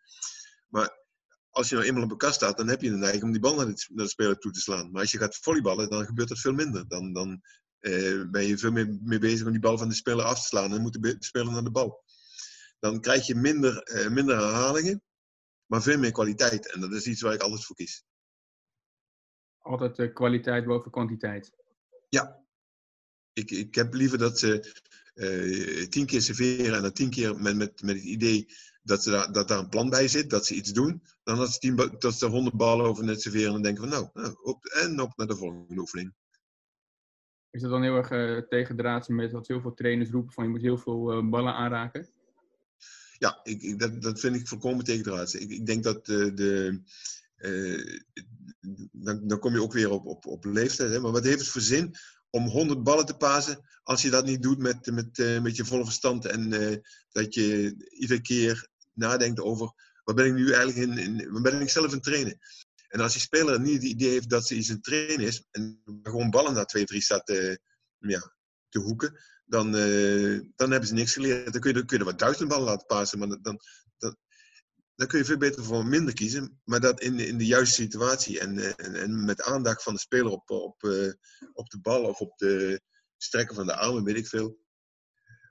Maar 0.68 1.06
als 1.50 1.70
je 1.70 1.76
nou 1.76 1.88
eenmaal 1.88 2.04
op 2.04 2.12
een 2.12 2.18
kast 2.18 2.36
staat, 2.36 2.58
dan 2.58 2.68
heb 2.68 2.82
je 2.82 2.90
de 2.90 2.96
neiging 2.96 3.24
om 3.24 3.32
die 3.32 3.42
bal 3.42 3.56
naar 3.56 3.66
de, 3.66 3.86
naar 3.94 4.06
de 4.06 4.12
speler 4.12 4.38
toe 4.38 4.52
te 4.52 4.60
slaan. 4.60 4.92
Maar 4.92 5.02
als 5.02 5.12
je 5.12 5.18
gaat 5.18 5.36
volleyballen, 5.36 5.90
dan 5.90 6.06
gebeurt 6.06 6.30
dat 6.30 6.40
veel 6.40 6.54
minder. 6.54 6.88
Dan, 6.88 7.14
dan 7.14 7.42
eh, 7.80 8.22
ben 8.32 8.46
je 8.46 8.58
veel 8.58 8.72
meer 8.72 8.98
mee 9.02 9.20
bezig 9.20 9.46
om 9.46 9.52
die 9.52 9.62
bal 9.62 9.78
van 9.78 9.90
de 9.90 9.96
speler 9.96 10.26
af 10.26 10.40
te 10.40 10.46
slaan 10.46 10.74
en 10.74 10.82
moet 10.82 10.94
de 10.94 11.44
naar 11.44 11.64
de 11.64 11.72
bal. 11.72 12.04
Dan 12.80 13.02
krijg 13.02 13.28
je 13.28 13.36
minder, 13.36 13.78
eh, 13.78 14.10
minder 14.10 14.38
herhalingen, 14.38 15.04
maar 15.66 15.82
veel 15.82 15.98
meer 15.98 16.12
kwaliteit. 16.12 16.72
En 16.72 16.82
dat 16.82 16.94
is 16.94 17.06
iets 17.06 17.22
waar 17.22 17.34
ik 17.34 17.42
altijd 17.42 17.66
voor 17.66 17.76
kies. 17.76 18.04
Altijd 19.68 20.14
kwaliteit 20.14 20.66
boven 20.66 20.92
kwantiteit. 20.92 21.52
Ja. 22.10 22.46
Ik, 23.34 23.52
ik 23.52 23.76
heb 23.76 23.94
liever 23.94 24.18
dat 24.18 24.40
ze 24.40 24.74
eh, 25.14 25.88
tien 25.88 26.06
keer 26.06 26.22
serveren 26.22 26.76
en 26.76 26.82
dan 26.82 26.92
tien 26.92 27.10
keer 27.10 27.42
met, 27.42 27.56
met, 27.56 27.82
met 27.82 27.96
het 27.96 28.04
idee 28.04 28.48
dat, 28.84 29.04
ze 29.04 29.10
daar, 29.10 29.32
dat 29.32 29.48
daar 29.48 29.60
een 29.60 29.70
plan 29.70 29.90
bij 29.90 30.08
zit, 30.08 30.30
dat 30.30 30.46
ze 30.46 30.56
iets 30.56 30.74
doen, 30.74 31.04
dan 31.24 31.38
dat 31.38 31.54
ze, 31.54 31.60
tien, 31.60 31.76
dat 31.76 32.14
ze 32.14 32.26
er 32.26 32.32
honderd 32.32 32.56
ballen 32.56 32.86
over 32.86 33.04
net 33.04 33.22
serveren 33.22 33.56
en 33.56 33.62
denken 33.62 33.84
van 33.84 33.92
nou, 33.92 34.10
nou 34.14 34.36
op, 34.44 34.66
en 34.66 35.00
op 35.00 35.18
naar 35.18 35.28
de 35.28 35.36
volgende 35.36 35.82
oefening. 35.82 36.14
Is 37.50 37.62
dat 37.62 37.72
dan 37.72 37.84
heel 37.84 37.96
erg 37.96 38.10
eh 38.10 38.38
tegendraads 38.50 39.08
met 39.08 39.32
wat 39.32 39.48
heel 39.48 39.62
veel 39.62 39.74
trainers 39.74 40.10
roepen 40.10 40.34
van 40.34 40.44
je 40.44 40.50
moet 40.50 40.62
heel 40.62 40.78
veel 40.78 41.12
eh, 41.12 41.30
ballen 41.30 41.54
aanraken? 41.54 42.10
Ja, 43.18 43.40
ik, 43.44 43.62
ik, 43.62 43.80
dat, 43.80 44.02
dat 44.02 44.20
vind 44.20 44.36
ik 44.36 44.48
volkomen 44.48 44.86
tegendraads. 44.86 45.36
Ik, 45.36 45.50
ik 45.50 45.66
denk 45.66 45.84
dat 45.84 46.06
de, 46.06 46.34
de, 46.34 46.82
dan, 48.92 49.28
dan 49.28 49.40
kom 49.40 49.54
je 49.54 49.62
ook 49.62 49.74
weer 49.74 49.90
op, 49.90 50.06
op, 50.06 50.26
op 50.26 50.46
leeftijd. 50.46 50.92
Hè? 50.92 51.00
Maar 51.00 51.12
wat 51.12 51.24
heeft 51.24 51.40
het 51.40 51.48
voor 51.48 51.62
zin 51.62 51.96
om 52.30 52.48
100 52.48 52.84
ballen 52.84 53.06
te 53.06 53.18
pasen 53.18 53.60
als 53.84 54.02
je 54.02 54.10
dat 54.10 54.26
niet 54.26 54.42
doet 54.42 54.58
met, 54.58 54.92
met, 54.92 55.20
eh, 55.20 55.42
met 55.42 55.56
je 55.56 55.66
volle 55.66 55.84
verstand 55.84 56.26
en 56.26 56.54
eh, 56.54 56.78
dat 57.12 57.34
je 57.34 57.76
iedere 57.90 58.22
keer 58.22 58.68
nadenkt 58.94 59.40
over 59.40 59.74
wat 60.04 60.16
ben 60.16 60.26
ik 60.26 60.34
nu 60.34 60.52
eigenlijk 60.52 60.90
in, 60.90 60.98
in 60.98 61.32
wat 61.32 61.42
ben 61.42 61.62
ik 61.62 61.70
zelf 61.70 61.92
het 61.92 62.04
trainen. 62.04 62.38
En 62.88 63.00
als 63.00 63.12
die 63.12 63.22
speler 63.22 63.60
niet 63.60 63.74
het 63.74 63.84
idee 63.84 64.10
heeft 64.10 64.30
dat 64.30 64.48
ze 64.48 64.56
iets 64.56 64.68
het 64.68 64.84
trainen 64.84 65.26
is 65.26 65.44
en 65.52 65.82
gewoon 66.04 66.30
ballen 66.30 66.54
naar 66.54 66.66
2, 66.66 66.86
3 66.86 67.02
staat 67.02 67.26
te, 67.26 67.60
ja, 68.00 68.34
te 68.70 68.80
hoeken, 68.80 69.20
dan, 69.46 69.76
eh, 69.76 70.40
dan 70.56 70.72
hebben 70.72 70.88
ze 70.88 70.94
niks 70.94 71.14
geleerd. 71.14 71.52
Dan 71.52 71.62
kun 71.62 71.70
je, 71.70 71.78
dan 71.78 71.86
kun 71.86 71.98
je 71.98 72.04
wat 72.04 72.20
duizend 72.20 72.50
ballen 72.50 72.66
laten 72.66 72.86
passen, 72.86 73.20
maar 73.20 73.42
dan, 73.42 73.60
dan, 74.98 75.08
kun 75.08 75.18
je 75.20 75.26
veel 75.26 75.38
beter 75.38 75.64
voor 75.64 75.86
minder 75.86 76.14
kiezen. 76.14 76.60
Maar 76.64 76.80
dat 76.80 77.02
in, 77.02 77.16
de- 77.18 77.28
in 77.28 77.38
de 77.38 77.46
juiste 77.46 77.82
situatie 77.82 78.40
en, 78.40 78.58
eh, 78.60 78.86
en, 78.86 78.96
en 78.96 79.26
met 79.26 79.42
aandacht 79.42 79.84
van 79.84 79.94
de 79.94 80.00
speler 80.00 80.32
op, 80.32 80.50
op, 80.50 80.84
eh, 80.84 81.12
op 81.54 81.70
de 81.70 81.80
bal 81.82 82.04
of 82.04 82.20
op 82.20 82.38
de 82.38 82.82
strekken 83.18 83.56
van 83.56 83.66
de 83.66 83.76
armen, 83.76 84.04
weet 84.04 84.16
ik 84.18 84.28
veel. 84.28 84.60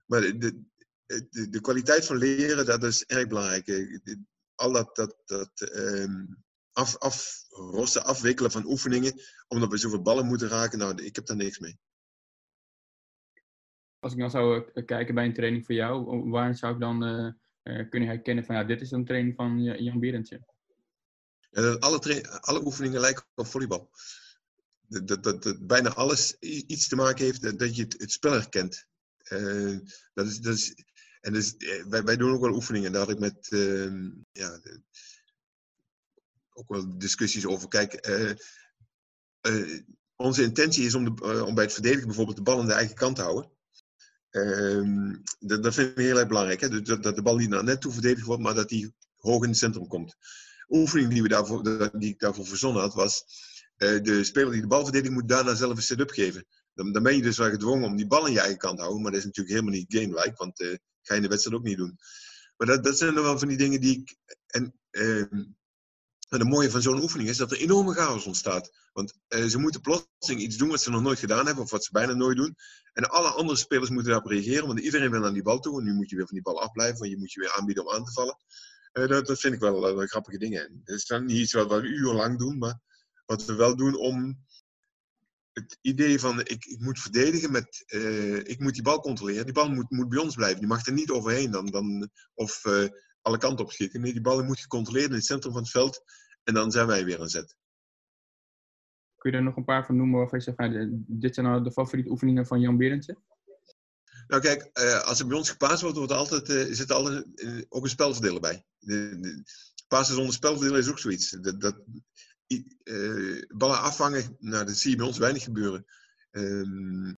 Maar 0.06 0.20
de, 0.20 0.36
de, 0.36 1.48
de, 1.48 1.60
kwaliteit 1.60 2.06
van 2.06 2.16
leren, 2.16 2.66
dat 2.66 2.82
is 2.84 3.04
erg 3.04 3.26
belangrijk. 3.26 3.66
Eh, 3.68 4.14
Al 4.54 4.72
dat, 4.72 4.96
dat, 4.96 5.16
dat 5.24 5.60
ehm, 5.60 6.24
af, 6.72 6.98
afrossen, 6.98 8.04
afwikkelen 8.04 8.50
van 8.50 8.66
oefeningen, 8.66 9.20
omdat 9.48 9.70
we 9.70 9.76
zoveel 9.76 10.02
ballen 10.02 10.26
moeten 10.26 10.48
raken, 10.48 10.78
nou, 10.78 11.02
ik 11.02 11.16
heb 11.16 11.26
daar 11.26 11.36
niks 11.36 11.58
mee. 11.58 11.78
Als 13.98 14.12
ik 14.12 14.18
dan 14.18 14.30
zou 14.30 14.70
kijken 14.84 15.14
bij 15.14 15.24
een 15.24 15.34
training 15.34 15.64
voor 15.64 15.74
jou, 15.74 16.28
waar 16.30 16.54
zou 16.56 16.74
ik 16.74 16.80
dan 16.80 17.02
kunnen 17.90 18.08
herkennen 18.08 18.44
van 18.44 18.54
ja, 18.54 18.64
dit 18.64 18.80
is 18.80 18.90
een 18.90 19.04
training 19.04 19.34
van 19.34 19.66
eh, 19.66 19.80
Jan 19.80 20.00
dat 21.50 21.80
alle, 21.80 22.28
alle 22.40 22.64
oefeningen 22.64 23.00
lijken 23.00 23.24
op 23.34 23.46
volleybal. 23.46 23.90
Dat, 24.88 25.22
dat, 25.22 25.42
dat, 25.42 25.66
bijna 25.66 25.94
alles 25.94 26.36
iets 26.40 26.88
te 26.88 26.96
maken 26.96 27.24
heeft 27.24 27.42
dat, 27.42 27.58
dat 27.58 27.76
je 27.76 27.82
het, 27.82 27.94
het 27.98 28.12
spel 28.12 28.32
herkent. 28.32 28.86
Eh, 29.18 29.78
dat 30.14 30.26
is, 30.26 30.38
dat 30.38 30.54
is, 30.54 30.74
en 31.20 31.32
dus, 31.32 31.56
eh, 31.56 31.84
wij, 31.84 32.16
doen 32.16 32.32
ook 32.32 32.40
wel 32.40 32.54
oefeningen. 32.54 32.92
Daar 32.92 33.00
had 33.00 33.10
ik 33.10 33.18
met 33.18 33.48
ehm, 33.50 34.10
ja, 34.32 34.60
ook 36.56 36.68
wel 36.68 36.98
discussies 36.98 37.46
over. 37.46 37.68
Kijk, 37.68 37.92
eh, 37.92 38.30
eh, 39.40 39.82
onze 40.16 40.42
intentie 40.42 40.84
is 40.84 40.94
om, 40.94 41.04
de, 41.04 41.24
eh, 41.24 41.46
om 41.46 41.54
bij 41.54 41.64
het 41.64 41.72
verdedigen 41.72 42.06
bijvoorbeeld 42.06 42.36
de 42.36 42.42
bal 42.42 42.60
aan 42.60 42.66
de 42.66 42.72
eigen 42.72 42.96
kant 42.96 43.16
te 43.16 43.22
houden. 43.22 43.50
Ehm, 44.30 45.14
dat, 45.38 45.62
dat 45.62 45.74
vind 45.74 45.90
ik 45.90 45.96
heel 45.96 46.18
erg 46.18 46.28
belangrijk. 46.28 46.60
Hè? 46.60 46.82
Dat, 46.82 47.02
dat 47.02 47.16
de 47.16 47.22
bal 47.22 47.36
niet 47.36 47.48
naar 47.48 47.64
net 47.64 47.80
toe 47.80 47.92
verdedigd 47.92 48.26
wordt, 48.26 48.42
maar 48.42 48.54
dat 48.54 48.68
die 48.68 48.94
hoog 49.16 49.42
in 49.42 49.48
het 49.48 49.58
centrum 49.58 49.86
komt 49.86 50.16
oefening 50.68 51.10
die, 51.10 51.22
we 51.22 51.28
daarvoor, 51.28 51.62
die 51.98 52.10
ik 52.10 52.18
daarvoor 52.18 52.46
verzonnen 52.46 52.82
had, 52.82 52.94
was 52.94 53.24
eh, 53.76 54.02
de 54.02 54.24
speler 54.24 54.52
die 54.52 54.60
de 54.60 54.66
bal 54.66 54.82
verdedigt 54.82 55.12
moet 55.12 55.28
daarna 55.28 55.54
zelf 55.54 55.76
een 55.76 55.82
set-up 55.82 56.10
geven. 56.10 56.46
Dan, 56.74 57.02
ben 57.02 57.16
je 57.16 57.22
dus 57.22 57.36
wel 57.36 57.50
gedwongen 57.50 57.88
om 57.88 57.96
die 57.96 58.06
bal 58.06 58.24
aan 58.24 58.32
je 58.32 58.40
eigen 58.40 58.58
kant 58.58 58.76
te 58.76 58.82
houden, 58.82 59.02
maar 59.02 59.12
dat 59.12 59.20
is 59.20 59.26
natuurlijk 59.26 59.56
helemaal 59.56 59.78
niet 59.78 59.94
game-like, 59.94 60.34
want 60.36 60.60
eh 60.60 60.74
ga 61.02 61.14
je 61.14 61.20
in 61.20 61.22
de 61.22 61.28
wedstrijd 61.28 61.56
ook 61.56 61.66
niet 61.66 61.76
doen. 61.76 61.98
Maar 62.56 62.66
dat, 62.66 62.84
dat 62.84 62.98
zijn 62.98 63.14
dan 63.14 63.22
wel 63.22 63.38
van 63.38 63.48
die 63.48 63.56
dingen 63.56 63.80
die 63.80 63.98
ik... 63.98 64.16
En, 64.46 64.74
ehm, 64.90 65.44
en 66.28 66.38
het 66.38 66.48
mooie 66.48 66.70
van 66.70 66.82
zo'n 66.82 67.02
oefening 67.02 67.28
is 67.28 67.36
dat 67.36 67.50
er 67.50 67.58
enorme 67.58 67.94
chaos 67.94 68.26
ontstaat. 68.26 68.70
Want 68.92 69.14
eh, 69.28 69.44
ze 69.44 69.58
moeten 69.58 69.80
plotseling 69.80 70.40
iets 70.40 70.56
doen 70.56 70.68
wat 70.68 70.80
ze 70.80 70.90
nog 70.90 71.02
nooit 71.02 71.18
gedaan 71.18 71.46
hebben, 71.46 71.64
of 71.64 71.70
wat 71.70 71.84
ze 71.84 71.92
bijna 71.92 72.12
nooit 72.12 72.36
doen. 72.36 72.56
En 72.92 73.10
alle 73.10 73.28
andere 73.28 73.58
spelers 73.58 73.90
moeten 73.90 74.10
daarop 74.10 74.30
reageren, 74.30 74.66
want 74.66 74.80
iedereen 74.80 75.10
wil 75.10 75.20
naar 75.20 75.32
die 75.32 75.42
bal 75.42 75.58
toe. 75.58 75.78
En 75.78 75.84
nu 75.84 75.92
moet 75.92 76.10
je 76.10 76.16
weer 76.16 76.26
van 76.26 76.34
die 76.34 76.44
bal 76.44 76.62
afblijven, 76.62 76.98
want 76.98 77.10
je 77.10 77.18
moet 77.18 77.32
je 77.32 77.40
weer 77.40 77.54
aanbieden 77.56 77.86
om 77.86 77.94
aan 77.94 78.04
te 78.04 78.12
vallen. 78.12 78.36
Eh, 78.92 79.06
dat, 79.06 79.26
dat 79.26 79.40
vind 79.40 79.54
ik 79.54 79.60
wel, 79.60 79.88
eh, 79.88 79.94
wel 79.94 80.06
grappige 80.06 80.38
dingen. 80.38 80.66
En 80.66 80.80
Het 80.84 80.94
is 80.94 81.06
dan 81.06 81.24
niet 81.24 81.38
iets 81.38 81.52
wat 81.52 81.70
we 81.70 81.82
urenlang 81.82 82.38
doen, 82.38 82.58
maar 82.58 82.80
wat 83.26 83.44
we 83.44 83.54
wel 83.54 83.76
doen 83.76 83.96
om 83.96 84.44
het 85.56 85.78
idee 85.80 86.20
van 86.20 86.40
ik, 86.40 86.64
ik 86.64 86.80
moet 86.80 86.98
verdedigen 86.98 87.52
met, 87.52 87.84
eh, 87.86 88.36
ik 88.36 88.58
moet 88.58 88.74
die 88.74 88.82
bal 88.82 89.00
controleren. 89.00 89.44
Die 89.44 89.54
bal 89.54 89.68
moet, 89.68 89.90
moet 89.90 90.08
bij 90.08 90.18
ons 90.18 90.34
blijven. 90.34 90.58
Die 90.58 90.68
mag 90.68 90.86
er 90.86 90.92
niet 90.92 91.10
overheen 91.10 91.50
dan, 91.50 91.66
dan, 91.66 92.10
of 92.34 92.64
eh, 92.64 92.88
alle 93.26 93.38
kanten 93.38 93.64
op 93.64 93.72
schieten. 93.72 94.00
Nee, 94.00 94.12
die 94.12 94.20
bal 94.20 94.44
moet 94.44 94.60
gecontroleerd 94.60 95.08
in 95.08 95.14
het 95.14 95.24
centrum 95.24 95.52
van 95.52 95.62
het 95.62 95.70
veld. 95.70 96.02
En 96.42 96.54
dan 96.54 96.70
zijn 96.70 96.86
wij 96.86 97.04
weer 97.04 97.20
aan 97.20 97.28
zet. 97.28 97.56
Kun 99.16 99.30
je 99.30 99.36
er 99.36 99.42
nog 99.42 99.56
een 99.56 99.64
paar 99.64 99.86
van 99.86 99.96
noemen 99.96 100.18
waarvan 100.18 100.38
je 100.38 100.44
zegt, 100.44 100.58
ja, 100.58 100.88
dit 101.06 101.34
zijn 101.34 101.46
nou 101.46 101.62
de 101.62 101.72
favoriete 101.72 102.10
oefeningen 102.10 102.46
van 102.46 102.60
Jan 102.60 102.76
Berendje? 102.76 103.16
Nou 104.26 104.42
kijk, 104.42 104.62
eh, 104.72 105.02
als 105.02 105.20
er 105.20 105.26
bij 105.26 105.36
ons 105.36 105.50
gepaasd 105.50 105.82
wordt, 105.82 105.96
wordt 105.96 106.12
er 106.12 106.18
altijd, 106.18 106.48
eh, 106.48 106.74
zit 106.74 106.90
er 106.90 106.96
altijd 106.96 107.40
eh, 107.40 107.62
ook 107.68 107.82
een 107.82 107.88
spelverdeler 107.88 108.40
bij. 108.40 108.64
De, 108.78 109.18
de, 109.20 109.42
pasen 109.88 110.14
zonder 110.14 110.34
spelverdeler 110.34 110.78
is 110.78 110.90
ook 110.90 110.98
zoiets. 110.98 111.30
Dat, 111.30 111.60
dat, 111.60 111.82
eh, 112.46 113.42
ballen 113.48 113.80
afvangen, 113.80 114.36
nou, 114.40 114.64
dat 114.64 114.76
zie 114.76 114.90
je 114.90 114.96
bij 114.96 115.06
ons 115.06 115.18
weinig 115.18 115.42
gebeuren. 115.42 115.86
Ehm, 116.30 117.14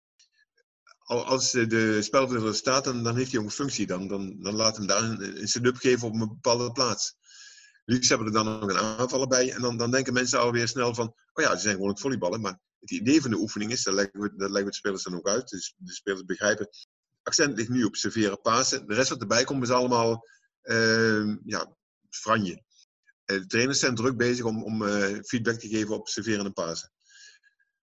als 1.07 1.51
de 1.51 2.03
spelverdeler 2.03 2.55
staat, 2.55 2.85
dan, 2.85 3.03
dan 3.03 3.17
heeft 3.17 3.31
hij 3.31 3.41
ook 3.41 3.47
een 3.47 3.53
functie. 3.53 3.87
Dan, 3.87 4.09
dan, 4.09 4.37
dan 4.43 4.55
laat 4.55 4.77
hem 4.77 4.87
daar 4.87 5.03
een, 5.03 5.41
een 5.41 5.49
setup 5.49 5.77
geven 5.77 6.09
op 6.09 6.13
een 6.13 6.29
bepaalde 6.29 6.73
plaats. 6.73 7.17
Liefst 7.85 8.09
hebben 8.09 8.33
we 8.33 8.39
er 8.39 8.45
dan 8.45 8.59
nog 8.61 8.71
een 8.71 8.79
aanvaller 8.79 9.29
bij. 9.29 9.53
En 9.53 9.61
dan, 9.61 9.77
dan 9.77 9.91
denken 9.91 10.13
mensen 10.13 10.41
alweer 10.41 10.69
snel 10.69 10.95
van, 10.95 11.15
oh 11.33 11.45
ja, 11.45 11.55
ze 11.55 11.61
zijn 11.61 11.75
gewoon 11.75 11.91
het 11.91 12.01
volleyballen. 12.01 12.41
Maar 12.41 12.61
het 12.81 12.91
idee 12.91 13.21
van 13.21 13.31
de 13.31 13.37
oefening 13.37 13.73
is, 13.73 13.83
dat 13.83 13.95
leggen 13.95 14.21
we, 14.21 14.29
dat 14.29 14.51
leggen 14.51 14.65
we 14.65 14.71
de 14.71 14.77
spelers 14.77 15.03
dan 15.03 15.17
ook 15.17 15.29
uit. 15.29 15.49
Dus 15.49 15.75
de 15.77 15.93
spelers 15.93 16.25
begrijpen, 16.25 16.69
accent 17.23 17.57
ligt 17.57 17.69
nu 17.69 17.85
op 17.85 17.97
serveren, 17.97 18.41
pasen. 18.41 18.87
De 18.87 18.95
rest 18.95 19.09
wat 19.09 19.21
erbij 19.21 19.45
komt 19.45 19.63
is 19.63 19.71
allemaal 19.71 20.29
ehm, 20.63 21.37
ja, 21.45 21.77
franje. 22.09 22.63
Eh, 23.25 23.39
De 23.39 23.47
trainers 23.47 23.79
zijn 23.79 23.95
druk 23.95 24.17
bezig 24.17 24.45
om, 24.45 24.65
om 24.65 24.87
eh, 24.87 25.19
feedback 25.23 25.59
te 25.59 25.69
geven 25.69 25.95
op 25.95 26.09
serveren 26.09 26.45
en 26.45 26.53
pasen. 26.53 26.93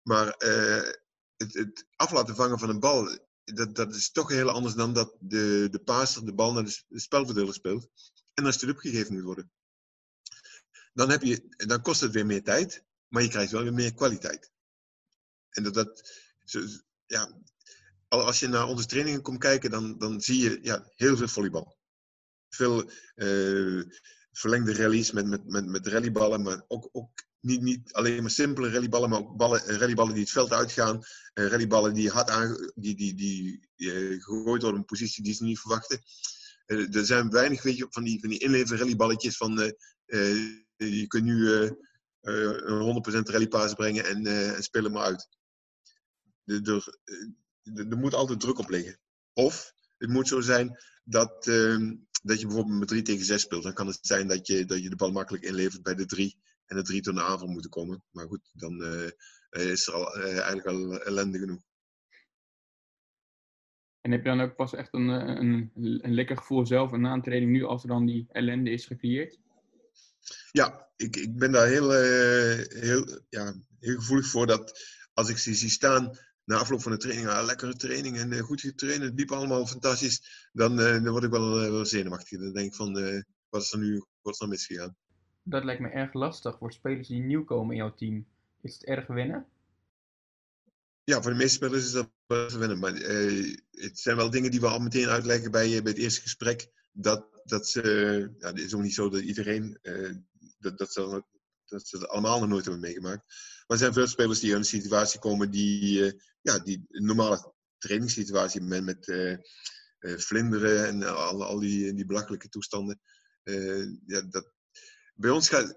Maar 0.02 0.28
eh, 0.28 0.92
het, 1.36 1.54
het 1.54 1.86
af 1.96 2.10
laten 2.10 2.36
vangen 2.36 2.58
van 2.58 2.68
een 2.68 2.80
bal, 2.80 3.18
dat, 3.44 3.74
dat 3.74 3.94
is 3.94 4.10
toch 4.10 4.28
heel 4.28 4.50
anders 4.50 4.74
dan 4.74 4.92
dat 4.92 5.16
de, 5.20 5.68
de 5.70 5.78
paser 5.78 6.24
de 6.24 6.34
bal 6.34 6.52
naar 6.52 6.64
de, 6.64 7.00
spelverdeler 7.00 7.54
speelt. 7.54 7.88
En 8.34 8.44
dan 8.44 8.52
setup 8.52 8.78
gegeven 8.78 9.14
moet 9.14 9.22
worden. 9.22 9.50
Dan, 10.92 11.10
heb 11.10 11.22
je, 11.22 11.54
dan 11.56 11.82
kost 11.82 12.00
het 12.00 12.12
weer 12.12 12.26
meer 12.26 12.42
tijd, 12.42 12.84
maar 13.08 13.22
je 13.22 13.28
krijgt 13.28 13.52
wel 13.52 13.62
weer 13.62 13.72
meer 13.72 13.94
kwaliteit. 13.94 14.50
En 15.48 15.62
dat, 15.62 15.74
dat 15.74 16.14
ja, 17.06 17.40
al 18.08 18.24
als 18.24 18.40
je 18.40 18.48
naar 18.48 18.66
onze 18.66 18.86
trainingen 18.86 19.22
komt 19.22 19.38
kijken, 19.38 19.70
dan, 19.70 19.98
dan 19.98 20.20
zie 20.20 20.42
je 20.42 20.58
ja, 20.62 20.92
heel 20.94 21.16
veel 21.16 21.28
volleybal. 21.28 21.76
Veel 22.48 22.90
eh, 23.14 23.82
verlengde 24.32 24.74
rallies 24.74 25.10
met, 25.10 25.26
met, 25.26 25.46
met, 25.46 25.66
met 25.66 25.86
rallyballen, 25.86 26.42
maar 26.42 26.64
ook, 26.68 26.88
ook 26.92 27.25
niet, 27.46 27.62
niet 27.62 27.92
alleen 27.92 28.22
maar 28.22 28.30
simpele 28.30 28.70
rallyballen, 28.70 29.10
maar 29.10 29.18
ook 29.18 29.36
ballen, 29.36 29.60
rallyballen 29.60 30.12
die 30.12 30.22
het 30.22 30.32
veld 30.32 30.52
uitgaan. 30.52 30.96
Uh, 30.96 31.46
rallyballen 31.46 31.94
die 31.94 32.10
hard 32.10 32.30
aan, 32.30 32.72
die, 32.74 32.96
die, 32.96 33.14
die, 33.14 33.68
die 33.76 33.90
gegooid 34.20 34.62
worden 34.62 34.68
op 34.68 34.76
een 34.76 34.84
positie 34.84 35.24
die 35.24 35.34
ze 35.34 35.44
niet 35.44 35.58
verwachten. 35.58 36.00
er 36.66 37.06
zijn 37.06 37.30
weinig 37.30 37.62
weet 37.62 37.76
je, 37.76 37.86
van 37.90 38.04
die, 38.04 38.20
van 38.20 38.28
die 38.28 38.38
inleven 38.38 38.78
rallyballetjes 38.78 39.36
van 39.36 39.74
je 40.76 41.04
kunt 41.06 41.24
nu 41.24 41.50
een 42.20 43.04
100% 43.26 43.30
rallypaas 43.30 43.74
brengen 43.74 44.04
en, 44.04 44.26
en 44.26 44.62
spelen 44.62 44.92
maar 44.92 45.02
uit. 45.02 45.28
Er, 46.44 46.98
er 47.74 47.98
moet 47.98 48.14
altijd 48.14 48.40
druk 48.40 48.58
op 48.58 48.68
liggen. 48.68 48.98
Of 49.32 49.74
het 49.98 50.10
moet 50.10 50.28
zo 50.28 50.40
zijn 50.40 50.78
dat, 51.04 51.46
uh, 51.46 51.92
dat 52.22 52.40
je 52.40 52.46
bijvoorbeeld 52.46 52.78
met 52.78 52.88
3 52.88 53.02
tegen 53.02 53.24
6 53.24 53.40
speelt. 53.40 53.62
Dan 53.62 53.74
kan 53.74 53.86
het 53.86 53.98
zijn 54.00 54.28
dat 54.28 54.46
je, 54.46 54.64
dat 54.64 54.82
je 54.82 54.90
de 54.90 54.96
bal 54.96 55.12
makkelijk 55.12 55.44
inlevert 55.44 55.82
bij 55.82 55.94
de 55.94 56.06
3 56.06 56.38
en 56.66 56.76
de 56.76 56.82
3 56.82 57.00
tot 57.00 57.14
de 57.14 57.22
aanval 57.22 57.48
moeten 57.48 57.70
komen. 57.70 58.02
Maar 58.10 58.26
goed, 58.26 58.50
dan 58.52 58.82
uh, 58.82 59.70
is 59.70 59.86
er 59.86 59.94
al, 59.94 60.18
uh, 60.18 60.38
eigenlijk 60.38 60.66
al 60.66 61.00
ellende 61.00 61.38
genoeg. 61.38 61.62
En 64.00 64.10
heb 64.10 64.22
je 64.22 64.28
dan 64.28 64.40
ook 64.40 64.56
pas 64.56 64.74
echt 64.74 64.94
een, 64.94 65.08
een, 65.08 65.70
een 65.74 66.14
lekker 66.14 66.36
gevoel 66.36 66.66
zelf 66.66 66.90
na 66.90 67.12
een 67.12 67.22
training 67.22 67.52
nu 67.52 67.64
als 67.64 67.82
er 67.82 67.88
dan 67.88 68.06
die 68.06 68.26
ellende 68.28 68.70
is 68.70 68.86
gecreëerd? 68.86 69.38
Ja, 70.50 70.88
ik, 70.96 71.16
ik 71.16 71.38
ben 71.38 71.52
daar 71.52 71.66
heel, 71.66 71.90
heel, 72.68 73.20
ja, 73.28 73.54
heel 73.78 73.96
gevoelig 73.96 74.26
voor 74.26 74.46
dat 74.46 74.80
als 75.12 75.28
ik 75.28 75.38
ze 75.38 75.54
zie 75.54 75.70
staan 75.70 76.18
na 76.44 76.56
afloop 76.56 76.82
van 76.82 76.92
de 76.92 76.98
training, 76.98 77.28
ah, 77.28 77.44
lekkere 77.44 77.76
training 77.76 78.18
en 78.18 78.32
uh, 78.32 78.40
goed 78.40 78.60
getraind, 78.60 79.02
het 79.02 79.14
liep 79.14 79.32
allemaal 79.32 79.66
fantastisch, 79.66 80.48
dan, 80.52 80.80
uh, 80.80 80.92
dan 80.92 81.08
word 81.08 81.24
ik 81.24 81.30
wel, 81.30 81.70
wel 81.70 81.84
zenuwachtig. 81.84 82.40
Dan 82.40 82.52
denk 82.52 82.66
ik 82.66 82.74
van, 82.74 82.92
wat 83.48 83.62
is 83.62 83.72
er 83.72 83.78
nu 83.78 84.04
wat 84.26 84.34
is 84.34 84.40
er 84.40 84.48
misgegaan? 84.48 84.96
Dat 85.48 85.64
lijkt 85.64 85.80
me 85.80 85.88
erg 85.88 86.12
lastig 86.12 86.58
voor 86.58 86.72
spelers 86.72 87.08
die 87.08 87.20
nieuw 87.20 87.44
komen 87.44 87.70
in 87.70 87.76
jouw 87.76 87.94
team. 87.94 88.26
Is 88.60 88.74
het 88.74 88.84
erg 88.84 89.06
winnen? 89.06 89.46
Ja, 91.04 91.22
voor 91.22 91.30
de 91.30 91.36
meeste 91.36 91.54
spelers 91.54 91.84
is 91.84 91.92
dat 91.92 92.10
wel 92.26 92.58
winnen. 92.58 92.78
Maar 92.78 92.92
het 93.70 93.98
zijn 93.98 94.16
wel 94.16 94.30
dingen 94.30 94.50
die 94.50 94.60
we 94.60 94.66
al 94.66 94.78
meteen 94.78 95.08
uitleggen 95.08 95.50
bij, 95.50 95.82
bij 95.82 95.92
het 95.92 96.00
eerste 96.00 96.20
gesprek. 96.20 96.70
Dat, 96.92 97.26
dat 97.44 97.68
ze, 97.68 97.82
ja, 98.38 98.46
het 98.46 98.58
is 98.58 98.74
ook 98.74 98.82
niet 98.82 98.94
zo 98.94 99.08
dat 99.08 99.20
iedereen, 99.20 99.78
dat, 100.58 100.78
dat, 100.78 100.92
ze, 100.92 101.24
dat 101.64 101.88
ze 101.88 101.96
het 101.96 102.08
allemaal 102.08 102.40
nog 102.40 102.48
nooit 102.48 102.64
hebben 102.64 102.82
meegemaakt. 102.82 103.24
Maar 103.26 103.76
er 103.76 103.78
zijn 103.78 103.92
veel 103.92 104.06
spelers 104.06 104.40
die 104.40 104.50
in 104.50 104.56
een 104.56 104.64
situatie 104.64 105.20
komen 105.20 105.50
die, 105.50 106.20
ja, 106.40 106.58
die 106.58 106.84
normale 106.88 107.52
trainingssituatie 107.78 108.60
met, 108.60 108.84
met 108.84 109.12
vlinderen 109.98 110.86
en 110.86 111.02
al, 111.02 111.44
al 111.44 111.58
die, 111.58 111.94
die 111.94 112.06
belachelijke 112.06 112.48
toestanden. 112.48 113.00
Ja, 114.06 114.22
dat, 114.22 114.54
bij 115.16 115.30
ons 115.30 115.48
gaat, 115.48 115.74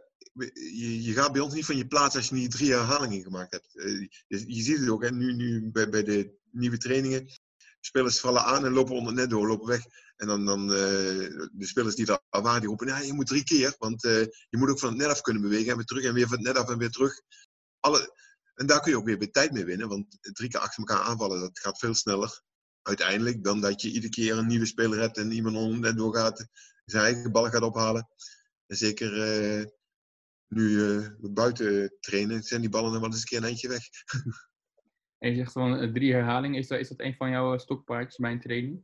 je, 0.53 1.03
je, 1.03 1.13
gaat 1.13 1.31
bij 1.31 1.41
ons 1.41 1.53
niet 1.53 1.65
van 1.65 1.77
je 1.77 1.87
plaats 1.87 2.15
als 2.15 2.29
je 2.29 2.35
niet 2.35 2.51
drie 2.51 2.71
herhalingen 2.71 3.23
gemaakt 3.23 3.51
hebt. 3.51 3.67
Je, 3.73 4.09
je, 4.27 4.61
ziet 4.61 4.79
het 4.79 4.89
ook, 4.89 5.03
hè, 5.03 5.11
nu, 5.11 5.33
nu 5.33 5.71
bij, 5.71 5.89
bij 5.89 6.03
de 6.03 6.33
nieuwe 6.51 6.77
trainingen. 6.77 7.27
Spelers 7.81 8.19
vallen 8.19 8.43
aan 8.43 8.65
en 8.65 8.71
lopen 8.71 8.95
onder 8.95 9.13
net 9.13 9.29
door, 9.29 9.47
lopen 9.47 9.67
weg. 9.67 9.81
En 10.15 10.27
dan, 10.27 10.45
dan 10.45 10.67
de 10.67 11.53
spelers 11.59 11.95
die 11.95 12.05
daar 12.05 12.21
waren, 12.29 12.59
die 12.59 12.69
roepen, 12.69 12.87
ja, 12.87 12.99
je 12.99 13.13
moet 13.13 13.27
drie 13.27 13.43
keer. 13.43 13.75
Want 13.77 14.01
je 14.01 14.57
moet 14.57 14.69
ook 14.69 14.79
van 14.79 14.89
het 14.89 14.97
net 14.97 15.07
af 15.07 15.21
kunnen 15.21 15.41
bewegen. 15.41 15.69
En 15.69 15.75
weer 15.75 15.85
terug 15.85 16.03
en 16.03 16.13
weer 16.13 16.27
van 16.27 16.37
het 16.37 16.45
net 16.45 16.57
af 16.57 16.69
en 16.69 16.77
weer 16.77 16.89
terug. 16.89 17.21
Alle, 17.79 18.17
en 18.59 18.65
daar 18.65 18.81
kun 18.81 18.91
je 18.91 18.97
ook 18.97 19.05
weer 19.05 19.17
bij 19.17 19.27
tijd 19.27 19.51
mee 19.51 19.65
winnen, 19.65 19.87
want 19.87 20.17
drie 20.21 20.49
keer 20.49 20.59
achter 20.59 20.79
elkaar 20.79 21.03
aanvallen, 21.03 21.39
dat 21.39 21.59
gaat 21.59 21.79
veel 21.79 21.93
sneller 21.93 22.41
uiteindelijk 22.81 23.43
dan 23.43 23.61
dat 23.61 23.81
je 23.81 23.91
iedere 23.91 24.09
keer 24.09 24.37
een 24.37 24.47
nieuwe 24.47 24.65
speler 24.65 24.99
hebt 24.99 25.17
en 25.17 25.31
iemand 25.31 25.55
onder 25.55 25.79
net 25.79 25.97
doorgaat, 25.97 26.47
zijn 26.85 27.03
eigen 27.03 27.31
bal 27.31 27.49
gaat 27.49 27.61
ophalen. 27.61 28.07
En 28.69 28.75
zeker 28.75 29.13
uh, 29.59 29.65
nu 30.47 30.69
uh, 30.69 31.07
buiten 31.19 31.93
trainen, 31.99 32.43
zijn 32.43 32.61
die 32.61 32.69
ballen 32.69 32.91
dan 32.91 33.01
wel 33.01 33.09
eens 33.09 33.19
een 33.19 33.25
keer 33.25 33.37
een 33.37 33.43
eindje 33.43 33.67
weg. 33.67 33.83
en 35.19 35.29
je 35.29 35.35
zegt 35.35 35.51
van 35.51 35.83
uh, 35.83 35.93
drie 35.93 36.13
herhalingen, 36.13 36.59
is 36.59 36.67
dat, 36.67 36.79
is 36.79 36.87
dat 36.87 36.99
een 36.99 37.15
van 37.15 37.29
jouw 37.29 37.57
stokpaardjes 37.57 38.17
bij 38.17 38.31
een 38.31 38.41
training? 38.41 38.83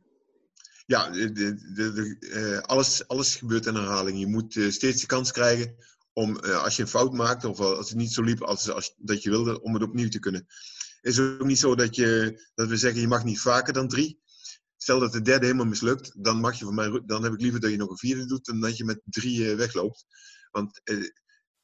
Ja, 0.86 1.10
de, 1.10 1.32
de, 1.32 1.54
de, 1.74 2.62
alles, 2.66 3.08
alles 3.08 3.34
gebeurt 3.34 3.66
in 3.66 3.74
herhaling. 3.74 4.18
Je 4.18 4.26
moet 4.26 4.52
steeds 4.68 5.00
de 5.00 5.06
kans 5.06 5.32
krijgen 5.32 5.76
om 6.12 6.36
als 6.38 6.76
je 6.76 6.82
een 6.82 6.88
fout 6.88 7.12
maakt 7.12 7.44
of 7.44 7.60
als 7.60 7.88
het 7.88 7.98
niet 7.98 8.12
zo 8.12 8.22
liep 8.22 8.42
als, 8.42 8.70
als 8.70 8.94
dat 8.96 9.22
je 9.22 9.30
wilde, 9.30 9.62
om 9.62 9.74
het 9.74 9.82
opnieuw 9.82 10.08
te 10.08 10.18
kunnen. 10.18 10.46
Is 11.00 11.18
ook 11.18 11.44
niet 11.46 11.58
zo 11.58 11.74
dat, 11.74 11.96
je, 11.96 12.40
dat 12.54 12.68
we 12.68 12.76
zeggen 12.76 13.00
je 13.00 13.08
mag 13.08 13.24
niet 13.24 13.40
vaker 13.40 13.72
dan 13.72 13.88
drie. 13.88 14.20
Stel 14.86 15.00
dat 15.00 15.12
de 15.12 15.22
derde 15.22 15.46
helemaal 15.46 15.66
mislukt, 15.66 16.24
dan, 16.24 16.40
mag 16.40 16.58
je 16.58 16.64
van 16.64 16.74
mij, 16.74 17.02
dan 17.06 17.22
heb 17.22 17.32
ik 17.32 17.40
liever 17.40 17.60
dat 17.60 17.70
je 17.70 17.76
nog 17.76 17.90
een 17.90 17.98
vierde 17.98 18.26
doet 18.26 18.44
dan 18.44 18.60
dat 18.60 18.76
je 18.76 18.84
met 18.84 19.00
drie 19.04 19.38
uh, 19.38 19.56
wegloopt. 19.56 20.04
Want 20.50 20.80
uh, 20.84 21.10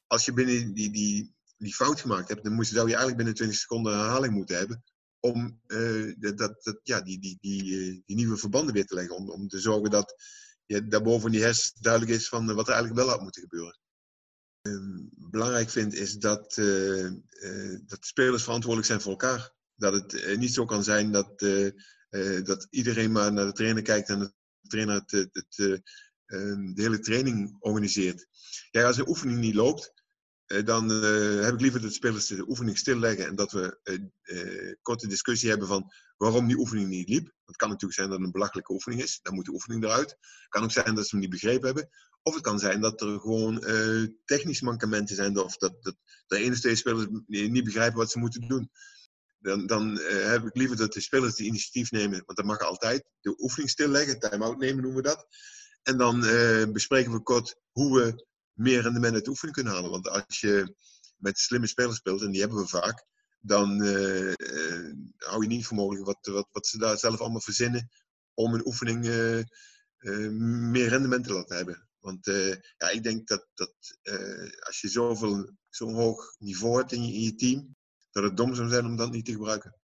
als 0.07 0.25
je 0.25 0.33
binnen 0.33 0.75
die, 0.75 0.91
die, 0.91 1.35
die 1.57 1.75
fout 1.75 2.01
gemaakt 2.01 2.29
hebt, 2.29 2.45
dan 2.45 2.65
zou 2.65 2.77
je 2.77 2.95
eigenlijk 2.95 3.17
binnen 3.17 3.35
20 3.35 3.59
seconden 3.59 3.99
herhaling 3.99 4.35
moeten 4.35 4.57
hebben. 4.57 4.83
Om 5.21 5.61
dat, 6.19 6.37
dat, 6.37 6.81
ja, 6.83 7.01
die, 7.01 7.21
die, 7.21 7.39
die, 7.41 8.03
die 8.07 8.17
nieuwe 8.17 8.37
verbanden 8.37 8.75
weer 8.75 8.87
te 8.87 8.95
leggen. 8.95 9.17
Om, 9.17 9.31
om 9.31 9.49
te 9.49 9.61
zorgen 9.61 9.91
dat 9.91 10.15
je 10.67 10.87
daarboven 10.87 11.31
die 11.31 11.43
hersen 11.43 11.73
duidelijk 11.81 12.13
is 12.13 12.29
van 12.29 12.55
wat 12.55 12.69
er 12.69 12.75
eigenlijk 12.75 13.05
wel 13.05 13.11
had 13.11 13.23
moeten 13.23 13.43
gebeuren. 13.43 13.79
Ehm, 14.63 14.99
belangrijk 15.31 15.71
vind, 15.71 15.95
is 15.95 16.15
dat, 16.15 16.55
dat 17.87 18.05
spelers 18.07 18.43
verantwoordelijk 18.43 18.87
zijn 18.87 19.01
voor 19.01 19.11
elkaar. 19.11 19.53
Dat 19.75 19.93
het 19.95 20.37
niet 20.39 20.55
zo 20.55 20.65
kan 20.65 20.85
zijn 20.85 21.13
dat, 21.13 21.43
dat 22.45 22.67
iedereen 22.71 23.13
maar 23.13 23.33
naar 23.33 23.47
de 23.47 23.53
trainer 23.53 23.83
kijkt 23.83 24.09
en 24.09 24.19
de 24.19 24.69
trainer 24.69 24.95
het, 24.95 25.29
het, 25.33 25.83
ehm, 26.27 26.75
de 26.75 26.83
hele 26.83 26.99
training 26.99 27.57
organiseert. 27.59 28.27
Ja, 28.71 28.87
als 28.87 28.97
de 28.97 29.09
oefening 29.09 29.39
niet 29.39 29.55
loopt, 29.55 29.93
dan 30.65 30.89
heb 31.43 31.55
ik 31.55 31.61
liever 31.61 31.81
dat 31.81 31.89
de 31.89 31.95
spelers 31.95 32.27
de 32.27 32.49
oefening 32.49 32.79
stilleggen 32.79 33.27
en 33.27 33.35
dat 33.35 33.53
we 33.53 33.79
een 33.83 34.13
korte 34.83 35.07
discussie 35.07 35.49
hebben 35.49 35.69
van 35.69 35.93
waarom 36.17 36.47
die 36.47 36.59
oefening 36.59 36.89
niet 36.89 37.09
liep. 37.09 37.33
Het 37.45 37.57
kan 37.57 37.69
natuurlijk 37.69 37.99
zijn 37.99 38.09
dat 38.09 38.17
het 38.17 38.27
een 38.27 38.33
belachelijke 38.33 38.73
oefening 38.73 39.03
is, 39.03 39.19
dan 39.23 39.35
moet 39.35 39.45
de 39.45 39.53
oefening 39.53 39.85
eruit. 39.85 40.11
Het 40.11 40.49
kan 40.49 40.63
ook 40.63 40.71
zijn 40.71 40.95
dat 40.95 41.05
ze 41.05 41.11
hem 41.11 41.21
niet 41.21 41.31
begrepen 41.31 41.67
hebben. 41.67 41.89
Of 42.23 42.35
het 42.35 42.43
kan 42.43 42.59
zijn 42.59 42.81
dat 42.81 43.01
er 43.01 43.21
gewoon 43.21 43.65
technische 44.25 44.65
mankementen 44.65 45.17
zijn. 45.17 45.39
Of 45.39 45.57
dat, 45.57 45.83
dat 45.83 45.97
de 46.27 46.37
ene 46.37 46.53
of 46.53 46.61
twee 46.61 46.77
spelers 46.77 47.07
niet 47.27 47.65
begrijpen 47.65 47.99
wat 47.99 48.11
ze 48.11 48.19
moeten 48.19 48.49
doen. 48.49 48.71
Dan, 49.43 49.67
dan 49.67 49.99
uh, 49.99 50.27
heb 50.27 50.45
ik 50.47 50.57
liever 50.57 50.77
dat 50.77 50.93
de 50.93 51.01
spelers 51.01 51.35
die 51.35 51.47
initiatief 51.47 51.91
nemen. 51.91 52.23
Want 52.27 52.39
dat 52.39 52.47
mag 52.47 52.59
altijd. 52.59 53.05
De 53.21 53.43
oefening 53.43 53.71
stilleggen, 53.71 54.19
time-out 54.19 54.59
nemen 54.59 54.83
noemen 54.83 55.03
we 55.03 55.09
dat. 55.09 55.27
En 55.83 55.97
dan 55.97 56.25
uh, 56.25 56.67
bespreken 56.67 57.13
we 57.13 57.23
kort 57.23 57.57
hoe 57.71 58.01
we 58.01 58.27
meer 58.53 58.83
rendement 58.83 59.15
uit 59.15 59.25
de 59.25 59.31
oefening 59.31 59.57
kunnen 59.57 59.73
halen. 59.73 59.91
Want 59.91 60.09
als 60.09 60.41
je 60.41 60.75
met 61.17 61.39
slimme 61.39 61.67
spelers 61.67 61.97
speelt, 61.97 62.23
en 62.23 62.31
die 62.31 62.41
hebben 62.41 62.59
we 62.59 62.67
vaak. 62.67 63.05
Dan 63.45 63.81
hou 65.17 65.43
je 65.43 65.47
niet 65.47 65.67
voor 65.67 65.77
mogelijk 65.77 66.07
wat, 66.07 66.19
wat, 66.23 66.49
wat 66.51 66.67
ze 66.67 66.79
daar 66.79 66.99
zelf 66.99 67.21
allemaal 67.21 67.41
verzinnen. 67.41 67.91
Om 68.35 68.55
een 68.55 68.67
oefening 68.67 69.05
meer 70.71 70.89
rendement 70.89 71.25
te 71.25 71.33
laten 71.33 71.57
hebben. 71.57 71.89
Want 72.03 72.27
uh, 72.27 72.55
ja, 72.77 72.89
ik 72.89 73.03
denk 73.03 73.29
dat, 73.29 73.49
dat 73.55 73.75
uh, 74.03 74.51
als 74.61 74.81
je 74.81 74.89
zoveel, 74.89 75.51
zo'n 75.69 75.95
hoog 75.95 76.35
niveau 76.39 76.79
hebt 76.79 76.93
in 76.93 77.07
je, 77.07 77.13
in 77.13 77.23
je, 77.23 77.35
team, 77.35 77.77
dat 78.13 78.23
het 78.23 78.37
dom 78.37 78.55
zou 78.55 78.69
zijn 78.69 78.85
om 78.85 78.97
dat 78.97 79.13
niet 79.13 79.25
te 79.25 79.33
gebruiken. 79.33 79.77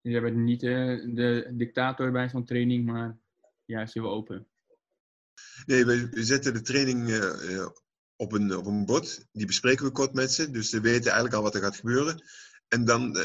Je 0.00 0.20
bent 0.20 0.36
niet 0.36 0.62
uh, 0.62 1.14
de 1.14 1.52
dictator 1.56 2.12
bij 2.12 2.28
zo'n 2.28 2.44
training, 2.44 2.86
maar 2.86 3.18
juist 3.64 3.94
heel 3.94 4.10
open. 4.10 4.48
Nee, 5.66 5.84
we, 5.84 6.08
we 6.08 6.24
zetten 6.24 6.52
de 6.52 6.60
training 6.60 7.02
op, 8.16 8.32
een, 8.32 8.56
op 8.56 8.66
een 8.66 8.84
bord. 8.84 9.26
Die 9.32 9.46
bespreken 9.46 9.84
we 9.84 9.92
kort 9.92 10.14
met 10.14 10.32
ze. 10.32 10.50
Dus 10.50 10.70
ze 10.70 10.80
weten 10.80 11.04
eigenlijk 11.04 11.34
al 11.34 11.42
wat 11.42 11.54
er 11.54 11.60
gaat 11.60 11.76
gebeuren. 11.76 12.24
En 12.68 12.84
dan 12.84 13.16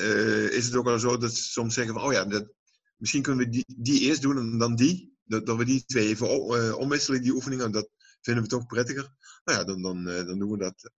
is 0.52 0.66
het 0.66 0.76
ook 0.76 0.88
al 0.88 1.00
zo 1.00 1.18
dat 1.18 1.34
ze 1.34 1.44
soms 1.44 1.74
zeggen 1.74 1.94
van, 1.94 2.04
oh 2.04 2.12
ja, 2.12 2.26
dat, 2.26 2.54
misschien 2.96 3.22
kunnen 3.22 3.46
we 3.46 3.52
die, 3.52 3.66
die 3.78 4.02
eerst 4.02 4.22
doen 4.22 4.38
en 4.38 4.58
dan 4.58 4.76
die 4.76 5.18
dat, 5.28 5.46
dat 5.46 5.58
we 5.58 5.66
die 5.66 5.86
twee 5.86 6.08
even 6.08 6.78
omwisselen, 6.78 7.22
die 7.22 7.34
oefeningen, 7.34 7.72
dat 7.72 7.90
vinden 8.28 8.44
we 8.44 8.50
toch 8.50 8.66
prettiger. 8.66 9.10
Nou 9.44 9.60
ja, 9.60 9.64
dan, 9.64 9.82
dan, 9.82 10.08
uh, 10.08 10.26
dan 10.26 10.40
doen 10.40 10.52
we 10.52 10.58
dat 10.58 10.92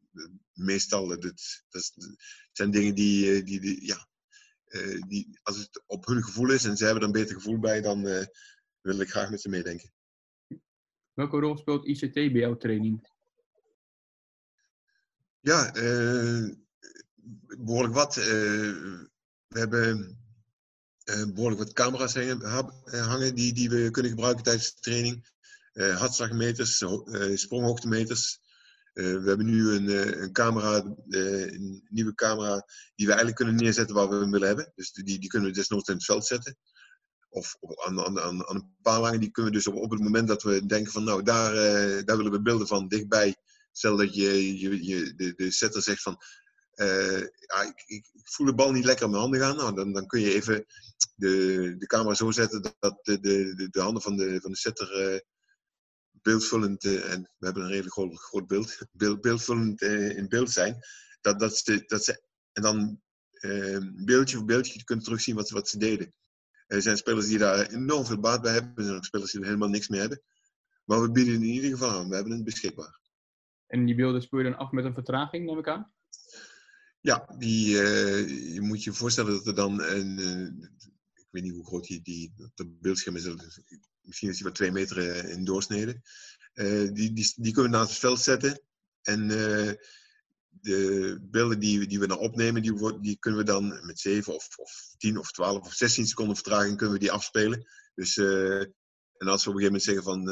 meestal. 0.54 1.08
Dat, 1.08 1.22
dat, 1.70 1.94
zijn 2.52 2.72
dingen 2.72 2.96
die, 2.96 3.44
die, 3.44 3.60
die 3.60 3.86
ja, 3.86 4.08
die, 5.08 5.40
als 5.44 5.58
het 5.58 5.84
op 5.86 6.06
hun 6.06 6.24
gevoel 6.24 6.52
is 6.52 6.66
en 6.66 6.78
zij 6.78 6.88
hebben 6.88 7.10
er 7.10 7.16
een 7.16 7.22
beter 7.22 7.36
gevoel 7.36 7.60
bij, 7.60 7.82
dan 7.82 8.02
wil 8.82 9.00
ik 9.00 9.10
graag 9.10 9.30
met 9.30 9.42
ze 9.42 9.50
meedenken. 9.50 9.92
Welke 11.14 11.40
rol 11.40 11.58
speelt 11.58 11.86
ICT 11.86 12.14
bij 12.14 12.32
jouw 12.32 12.58
training? 12.58 13.10
Ja, 15.40 15.72
behoorlijk 17.58 17.94
wat. 17.94 18.16
we 18.16 19.60
hebben 19.60 20.20
behoorlijk 21.34 21.62
wat 21.62 21.74
camera's 21.74 22.14
hangen, 22.14 22.42
eh, 22.42 23.08
hangen 23.08 23.36
die, 23.36 23.54
die 23.54 23.70
we 23.70 23.92
kunnen 23.92 24.12
gebruiken 24.12 24.44
tijdens 24.44 24.74
de 24.74 24.80
training. 24.80 25.38
Uh, 25.80 25.98
hartslagmeters, 25.98 26.82
uh, 26.82 27.36
spronghoogtemeters. 27.36 28.40
we 28.94 29.24
hebben 29.26 29.46
nu 29.46 29.72
een, 29.72 30.22
een 30.22 30.32
camera, 30.32 30.96
een 31.10 31.88
nieuwe 31.90 32.16
camera, 32.16 32.66
die 32.96 33.06
we 33.06 33.12
eigenlijk 33.12 33.36
kunnen 33.36 33.56
neerzetten 33.56 33.96
waar 33.96 34.10
we 34.10 34.16
hem 34.16 34.32
willen 34.32 34.48
hebben. 34.48 34.72
Dus 34.76 34.92
die, 34.92 35.20
die 35.20 35.30
kunnen 35.30 35.50
we 35.50 35.56
desnoods 35.56 35.90
in 35.90 35.96
het 35.96 36.06
veld 36.06 36.26
zetten. 36.26 36.58
Of, 37.30 37.56
aan, 37.86 38.00
aan, 38.00 38.20
aan, 38.20 38.44
een 38.48 38.76
paal 38.82 39.04
hangen. 39.04 39.20
Die 39.20 39.32
kunnen 39.32 39.52
we 39.52 39.58
dus 39.58 39.68
op, 39.68 39.76
op 39.76 39.92
het 39.92 40.00
moment 40.00 40.28
dat 40.28 40.44
we 40.44 40.66
denken 40.66 40.92
van 40.92 41.04
nou 41.04 41.24
daar, 41.24 41.54
daar 42.06 42.18
willen 42.18 42.32
we 42.32 42.42
beelden 42.42 42.68
van 42.68 42.88
dichtbij 42.88 43.36
Stel 43.72 43.98
dat 43.98 44.16
je, 44.16 44.60
je, 44.60 44.86
je 44.86 45.14
de, 45.16 45.34
de 45.36 45.52
setter 45.52 45.82
zegt 45.82 46.02
van, 46.02 46.18
eh, 46.72 47.20
ja, 47.20 47.62
ik, 47.62 47.84
ik, 47.86 48.06
voel 48.24 48.46
de 48.46 48.56
bal 48.56 48.72
niet 48.72 48.86
lekker 48.86 49.06
in 49.06 49.10
mijn 49.10 49.22
handen 49.22 49.40
gaan. 49.40 49.56
Nou, 49.56 49.76
dan, 49.76 49.94
dan 49.94 50.08
kun 50.08 50.20
je 50.20 50.34
even 50.34 50.66
de, 51.16 51.76
de 51.78 51.86
camera 51.86 52.14
zo 52.14 52.32
zetten 52.32 52.62
dat 52.80 53.00
de, 53.02 53.20
de, 53.20 53.68
de, 53.72 53.82
handen 53.82 54.02
van 54.02 54.16
de, 54.16 54.40
van 54.42 54.52
de 54.52 54.58
setter 54.58 55.22
beeldvullend, 56.22 56.84
en 56.84 57.22
we 57.38 57.46
hebben 57.46 57.64
een 57.64 57.70
redelijk 57.70 57.94
groot, 57.94 58.20
groot 58.20 58.48
beeld, 58.48 58.78
beeld 58.92 59.22
beeldvullend 59.22 59.82
in 59.82 60.28
beeld 60.28 60.52
zijn. 60.52 60.80
Dat, 61.22 61.40
dat, 61.40 61.58
ze, 61.58 61.84
dat 61.86 62.04
ze, 62.04 62.24
en 62.52 62.62
dan 62.62 63.02
beeldje 64.06 64.38
voor 64.38 64.46
beeldje 64.46 64.84
kunnen 64.84 65.06
terugzien 65.06 65.36
wat, 65.36 65.50
wat 65.50 65.68
ze 65.68 65.78
deden. 65.78 66.14
Er 66.68 66.82
zijn 66.82 66.98
spelers 66.98 67.28
die 67.28 67.38
daar 67.38 67.68
enorm 67.68 68.06
veel 68.06 68.20
baat 68.20 68.42
bij 68.42 68.54
hebben. 68.54 68.74
Er 68.76 68.84
zijn 68.84 68.96
ook 68.96 69.06
spelers 69.06 69.32
die 69.32 69.40
er 69.40 69.46
helemaal 69.46 69.70
niks 69.70 69.88
meer 69.88 70.00
hebben. 70.00 70.22
Maar 70.86 71.02
we 71.02 71.12
bieden 71.12 71.34
in 71.34 71.44
ieder 71.44 71.70
geval 71.70 71.90
aan. 71.90 72.10
We 72.10 72.16
hebben 72.16 72.34
het 72.34 72.44
beschikbaar. 72.44 73.00
En 73.68 73.86
die 73.86 73.96
beelden 73.96 74.22
spoor 74.22 74.44
je 74.44 74.50
dan 74.50 74.60
af 74.60 74.72
met 74.72 74.86
een 74.86 74.94
vertraging, 74.94 75.46
neem 75.46 75.58
ik 75.58 75.68
aan? 75.68 75.94
Ja, 77.02 77.36
die, 77.38 77.76
uh, 77.76 78.54
je 78.54 78.62
moet 78.62 78.84
je 78.84 78.94
voorstellen 78.94 79.34
dat 79.34 79.48
er 79.48 79.56
dan 79.56 79.82
een. 79.82 80.20
Ik 81.32 81.42
weet 81.42 81.44
niet 81.44 81.54
hoe 81.54 81.66
groot 81.66 81.88
die, 81.88 82.02
die 82.02 82.34
dat 82.56 82.82
beeldscherm 82.82 83.16
is. 83.16 83.26
Misschien 84.02 84.30
is 84.30 84.36
die 84.36 84.44
wel 84.44 84.54
twee 84.54 84.72
meter 84.72 84.98
uh, 84.98 85.32
in 85.32 85.46
doorsnede. 85.46 86.02
die, 86.94 87.14
die, 87.14 87.34
die 87.36 87.54
kunnen 87.54 87.72
we 87.72 87.78
naast 87.78 87.90
het 87.90 88.00
veld 88.00 88.20
zetten. 88.20 88.62
En 89.02 89.28
de 89.28 91.20
beelden 91.22 91.60
die, 91.60 91.88
die 91.88 92.00
we 92.00 92.08
dan 92.08 92.18
opnemen, 92.18 92.62
die, 92.62 93.00
die 93.00 93.18
kunnen 93.20 93.40
we 93.40 93.46
dan 93.46 93.86
met 93.86 94.00
7 94.00 94.36
of, 94.36 94.58
of 94.58 94.94
10 94.98 95.18
of 95.18 95.32
12 95.32 95.66
of 95.66 95.74
16 95.74 96.08
seconden 96.08 96.36
vertraging 96.36 96.78
kunnen 96.78 96.96
we 96.96 97.02
die 97.02 97.12
afspelen. 97.12 97.66
Dus, 97.96 98.18
en 99.20 99.28
als 99.28 99.44
we 99.44 99.50
op 99.50 99.56
een 99.56 99.62
gegeven 99.62 99.64
moment 99.64 99.84
zeggen 99.84 100.04
van. 100.04 100.30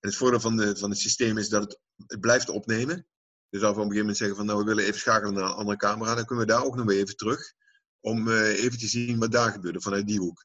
En 0.00 0.08
het 0.08 0.16
voordeel 0.16 0.40
van, 0.40 0.56
de, 0.56 0.76
van 0.76 0.90
het 0.90 0.98
systeem 0.98 1.38
is 1.38 1.48
dat 1.48 1.62
het, 1.62 1.78
het 2.06 2.20
blijft 2.20 2.48
opnemen. 2.48 3.06
Dus 3.50 3.62
als 3.62 3.74
we 3.74 3.80
op 3.80 3.90
een 3.90 3.92
gegeven 3.92 3.98
moment 3.98 4.16
zeggen 4.16 4.36
van 4.36 4.46
nou 4.46 4.58
we 4.58 4.64
willen 4.64 4.84
even 4.84 5.00
schakelen 5.00 5.34
naar 5.34 5.44
een 5.44 5.50
andere 5.50 5.76
camera, 5.76 6.14
dan 6.14 6.24
kunnen 6.24 6.46
we 6.46 6.52
daar 6.52 6.64
ook 6.64 6.76
nog 6.76 6.90
even 6.90 7.16
terug. 7.16 7.52
Om 8.00 8.28
uh, 8.28 8.62
even 8.64 8.78
te 8.78 8.86
zien 8.86 9.18
wat 9.18 9.32
daar 9.32 9.52
gebeurde 9.52 9.80
vanuit 9.80 10.06
die 10.06 10.18
hoek. 10.18 10.44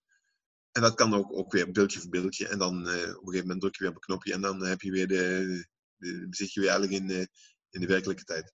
En 0.71 0.81
dat 0.81 0.95
kan 0.95 1.13
ook, 1.13 1.33
ook 1.33 1.51
weer 1.51 1.71
beeldje 1.71 1.99
voor 1.99 2.09
beeldje. 2.09 2.47
En 2.47 2.57
dan 2.57 2.77
op 2.77 2.85
een 2.85 2.95
gegeven 2.95 3.41
moment 3.41 3.61
druk 3.61 3.75
je 3.75 3.79
weer 3.79 3.89
op 3.89 3.95
een 3.95 4.01
knopje 4.01 4.33
en 4.33 4.41
dan 4.41 4.65
heb 4.65 4.81
je 4.81 4.91
weer 4.91 5.07
de, 5.07 5.65
de, 5.95 6.27
zit 6.29 6.53
je 6.53 6.59
weer 6.59 6.69
eigenlijk 6.69 7.01
in, 7.01 7.29
in 7.69 7.81
de 7.81 7.87
werkelijke 7.87 8.23
tijd. 8.23 8.53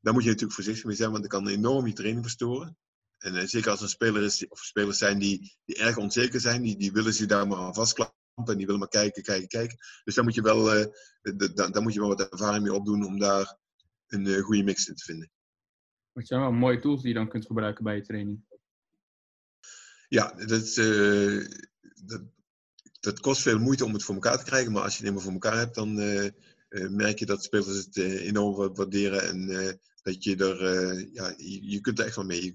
Daar 0.00 0.12
moet 0.12 0.22
je 0.22 0.28
natuurlijk 0.28 0.54
voorzichtig 0.54 0.84
mee 0.84 0.96
zijn, 0.96 1.10
want 1.10 1.22
dat 1.22 1.30
kan 1.30 1.48
enorm 1.48 1.86
je 1.86 1.92
training 1.92 2.24
verstoren. 2.24 2.76
En 3.18 3.48
zeker 3.48 3.70
als 3.70 3.82
er 3.82 3.88
speler 3.88 4.22
is, 4.22 4.48
of 4.48 4.58
spelers 4.58 4.98
zijn 4.98 5.18
die, 5.18 5.56
die 5.64 5.76
erg 5.76 5.96
onzeker 5.96 6.40
zijn, 6.40 6.62
die, 6.62 6.76
die 6.76 6.92
willen 6.92 7.14
zich 7.14 7.26
daar 7.26 7.46
maar 7.46 7.58
aan 7.58 7.74
vastklampen 7.74 8.14
en 8.34 8.56
die 8.56 8.66
willen 8.66 8.80
maar 8.80 8.88
kijken, 8.88 9.22
kijken, 9.22 9.48
kijken. 9.48 9.78
Dus 10.04 10.14
daar 10.14 10.24
moet 10.24 10.34
je 10.34 10.42
wel, 10.42 10.76
uh, 10.76 10.86
moet 11.82 11.94
je 11.94 12.00
wel 12.00 12.08
wat 12.08 12.28
ervaring 12.28 12.62
mee 12.62 12.74
opdoen 12.74 13.04
om 13.04 13.18
daar 13.18 13.56
een 14.06 14.40
goede 14.40 14.62
mix 14.62 14.88
in 14.88 14.94
te 14.94 15.04
vinden. 15.04 15.30
Het 16.14 16.26
zijn 16.26 16.40
wel 16.40 16.52
mooie 16.52 16.78
tools 16.78 17.00
die 17.00 17.08
je 17.08 17.14
dan 17.14 17.28
kunt 17.28 17.46
gebruiken 17.46 17.84
bij 17.84 17.96
je 17.96 18.02
training. 18.02 18.44
Ja, 20.08 20.32
dat, 20.32 20.74
dat, 22.04 22.22
dat, 23.00 23.20
kost 23.20 23.42
veel 23.42 23.58
moeite 23.58 23.84
om 23.84 23.92
het 23.92 24.02
voor 24.02 24.14
elkaar 24.14 24.38
te 24.38 24.44
krijgen, 24.44 24.72
maar 24.72 24.82
als 24.82 24.96
je 24.96 25.04
het 25.04 25.08
helemaal 25.08 25.24
voor 25.24 25.32
elkaar 25.32 25.58
hebt, 25.58 25.74
dan 25.74 25.94
merk 26.96 27.18
je 27.18 27.26
dat 27.26 27.44
spelers 27.44 27.76
het 27.76 27.96
enorm 27.96 28.74
waarderen 28.74 29.22
en 29.22 29.46
dat 30.02 30.24
je 30.24 30.36
er, 30.36 30.60
ja, 31.12 31.34
je, 31.36 31.70
je, 31.70 31.80
kunt 31.80 31.98
er 31.98 32.04
echt 32.04 32.16
wel 32.16 32.24
mee. 32.24 32.54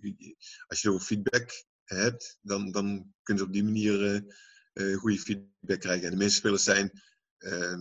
als 0.68 0.82
je 0.82 1.00
feedback 1.00 1.64
hebt, 1.84 2.38
dan, 2.42 2.72
dan 2.72 3.14
kun 3.24 3.36
je 3.36 3.44
op 3.44 3.54
die 3.54 3.64
manier 3.64 4.24
goede 4.74 5.20
feedback 5.20 5.80
krijgen. 5.80 6.06
En 6.06 6.12
de 6.12 6.18
meeste 6.18 6.38
spelers 6.38 6.64
zijn 6.64 6.92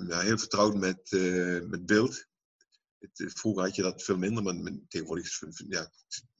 ja, 0.08 0.20
heel 0.20 0.38
vertrouwd 0.38 0.74
met, 0.74 1.10
met 1.68 1.86
beeld. 1.86 2.26
Het, 2.98 3.32
vroeger 3.34 3.62
had 3.62 3.74
je 3.74 3.82
dat 3.82 4.02
veel 4.02 4.18
minder, 4.18 4.42
maar 4.42 4.54
tegenwoordig 4.88 5.40
ja, 5.68 5.90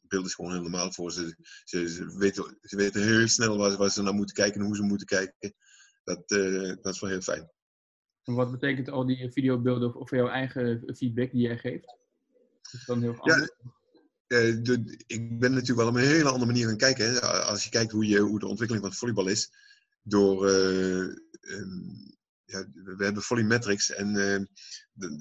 beeld 0.01 0.27
is 0.27 0.35
gewoon 0.35 0.53
helemaal 0.53 0.93
voor 0.93 1.13
ze. 1.13 1.37
Ze, 1.65 1.89
ze, 1.89 2.17
weten, 2.19 2.59
ze 2.63 2.77
weten 2.77 3.03
heel 3.03 3.29
snel 3.29 3.59
waar, 3.59 3.77
waar, 3.77 3.91
ze 3.91 4.03
naar 4.03 4.15
moeten 4.15 4.35
kijken 4.35 4.61
en 4.61 4.67
hoe 4.67 4.77
ze 4.77 4.83
moeten 4.83 5.07
kijken. 5.07 5.55
Dat, 6.05 6.29
dat 6.83 6.95
is 6.95 7.01
wel 7.01 7.11
heel 7.11 7.21
fijn. 7.21 7.51
En 8.25 8.35
wat 8.35 8.51
betekent 8.51 8.89
al 8.89 9.07
die 9.07 9.31
videobeelden 9.31 9.95
of, 9.95 10.11
jouw 10.11 10.29
eigen 10.29 10.93
feedback 10.97 11.31
die 11.31 11.43
jij 11.43 11.59
geeft? 11.59 11.97
is 12.73 12.85
dan 12.87 13.03
heel 13.03 13.19
Ja, 13.23 13.37
uh, 13.37 14.63
de, 14.63 15.05
ik 15.07 15.39
ben 15.39 15.51
natuurlijk 15.51 15.79
wel 15.79 15.89
op 15.89 15.95
een 15.95 16.01
hele 16.01 16.29
andere 16.29 16.47
manier 16.47 16.67
gaan 16.67 16.77
kijken. 16.77 17.13
Hè. 17.13 17.21
Als 17.21 17.65
je 17.65 17.71
kijkt 17.71 17.93
hoe, 17.93 18.07
je, 18.07 18.19
hoe 18.19 18.39
de 18.39 18.47
ontwikkeling 18.47 18.81
van 18.81 18.91
het 18.91 18.99
volleybal 18.99 19.29
is. 19.29 19.53
Door, 20.03 20.49
uh, 20.49 21.17
um, 21.41 22.17
ja, 22.45 22.67
we 22.73 23.05
hebben 23.05 23.23
Volleymetrics 23.23 23.91
en 23.91 24.49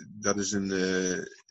dat 0.09 0.37
is 0.37 0.51
een 0.51 0.71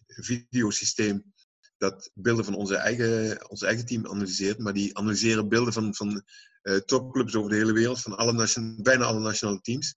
videosysteem 0.06 1.34
dat 1.78 2.10
beelden 2.14 2.44
van 2.44 2.54
onze 2.54 2.76
eigen, 2.76 3.50
onze 3.50 3.66
eigen 3.66 3.86
team 3.86 4.06
analyseert. 4.06 4.58
Maar 4.58 4.72
die 4.72 4.98
analyseren 4.98 5.48
beelden 5.48 5.72
van, 5.72 5.94
van 5.94 6.24
topclubs 6.84 7.34
over 7.34 7.50
de 7.50 7.56
hele 7.56 7.72
wereld, 7.72 8.00
van 8.00 8.16
alle 8.16 8.76
bijna 8.82 9.04
alle 9.04 9.20
nationale 9.20 9.60
teams. 9.60 9.94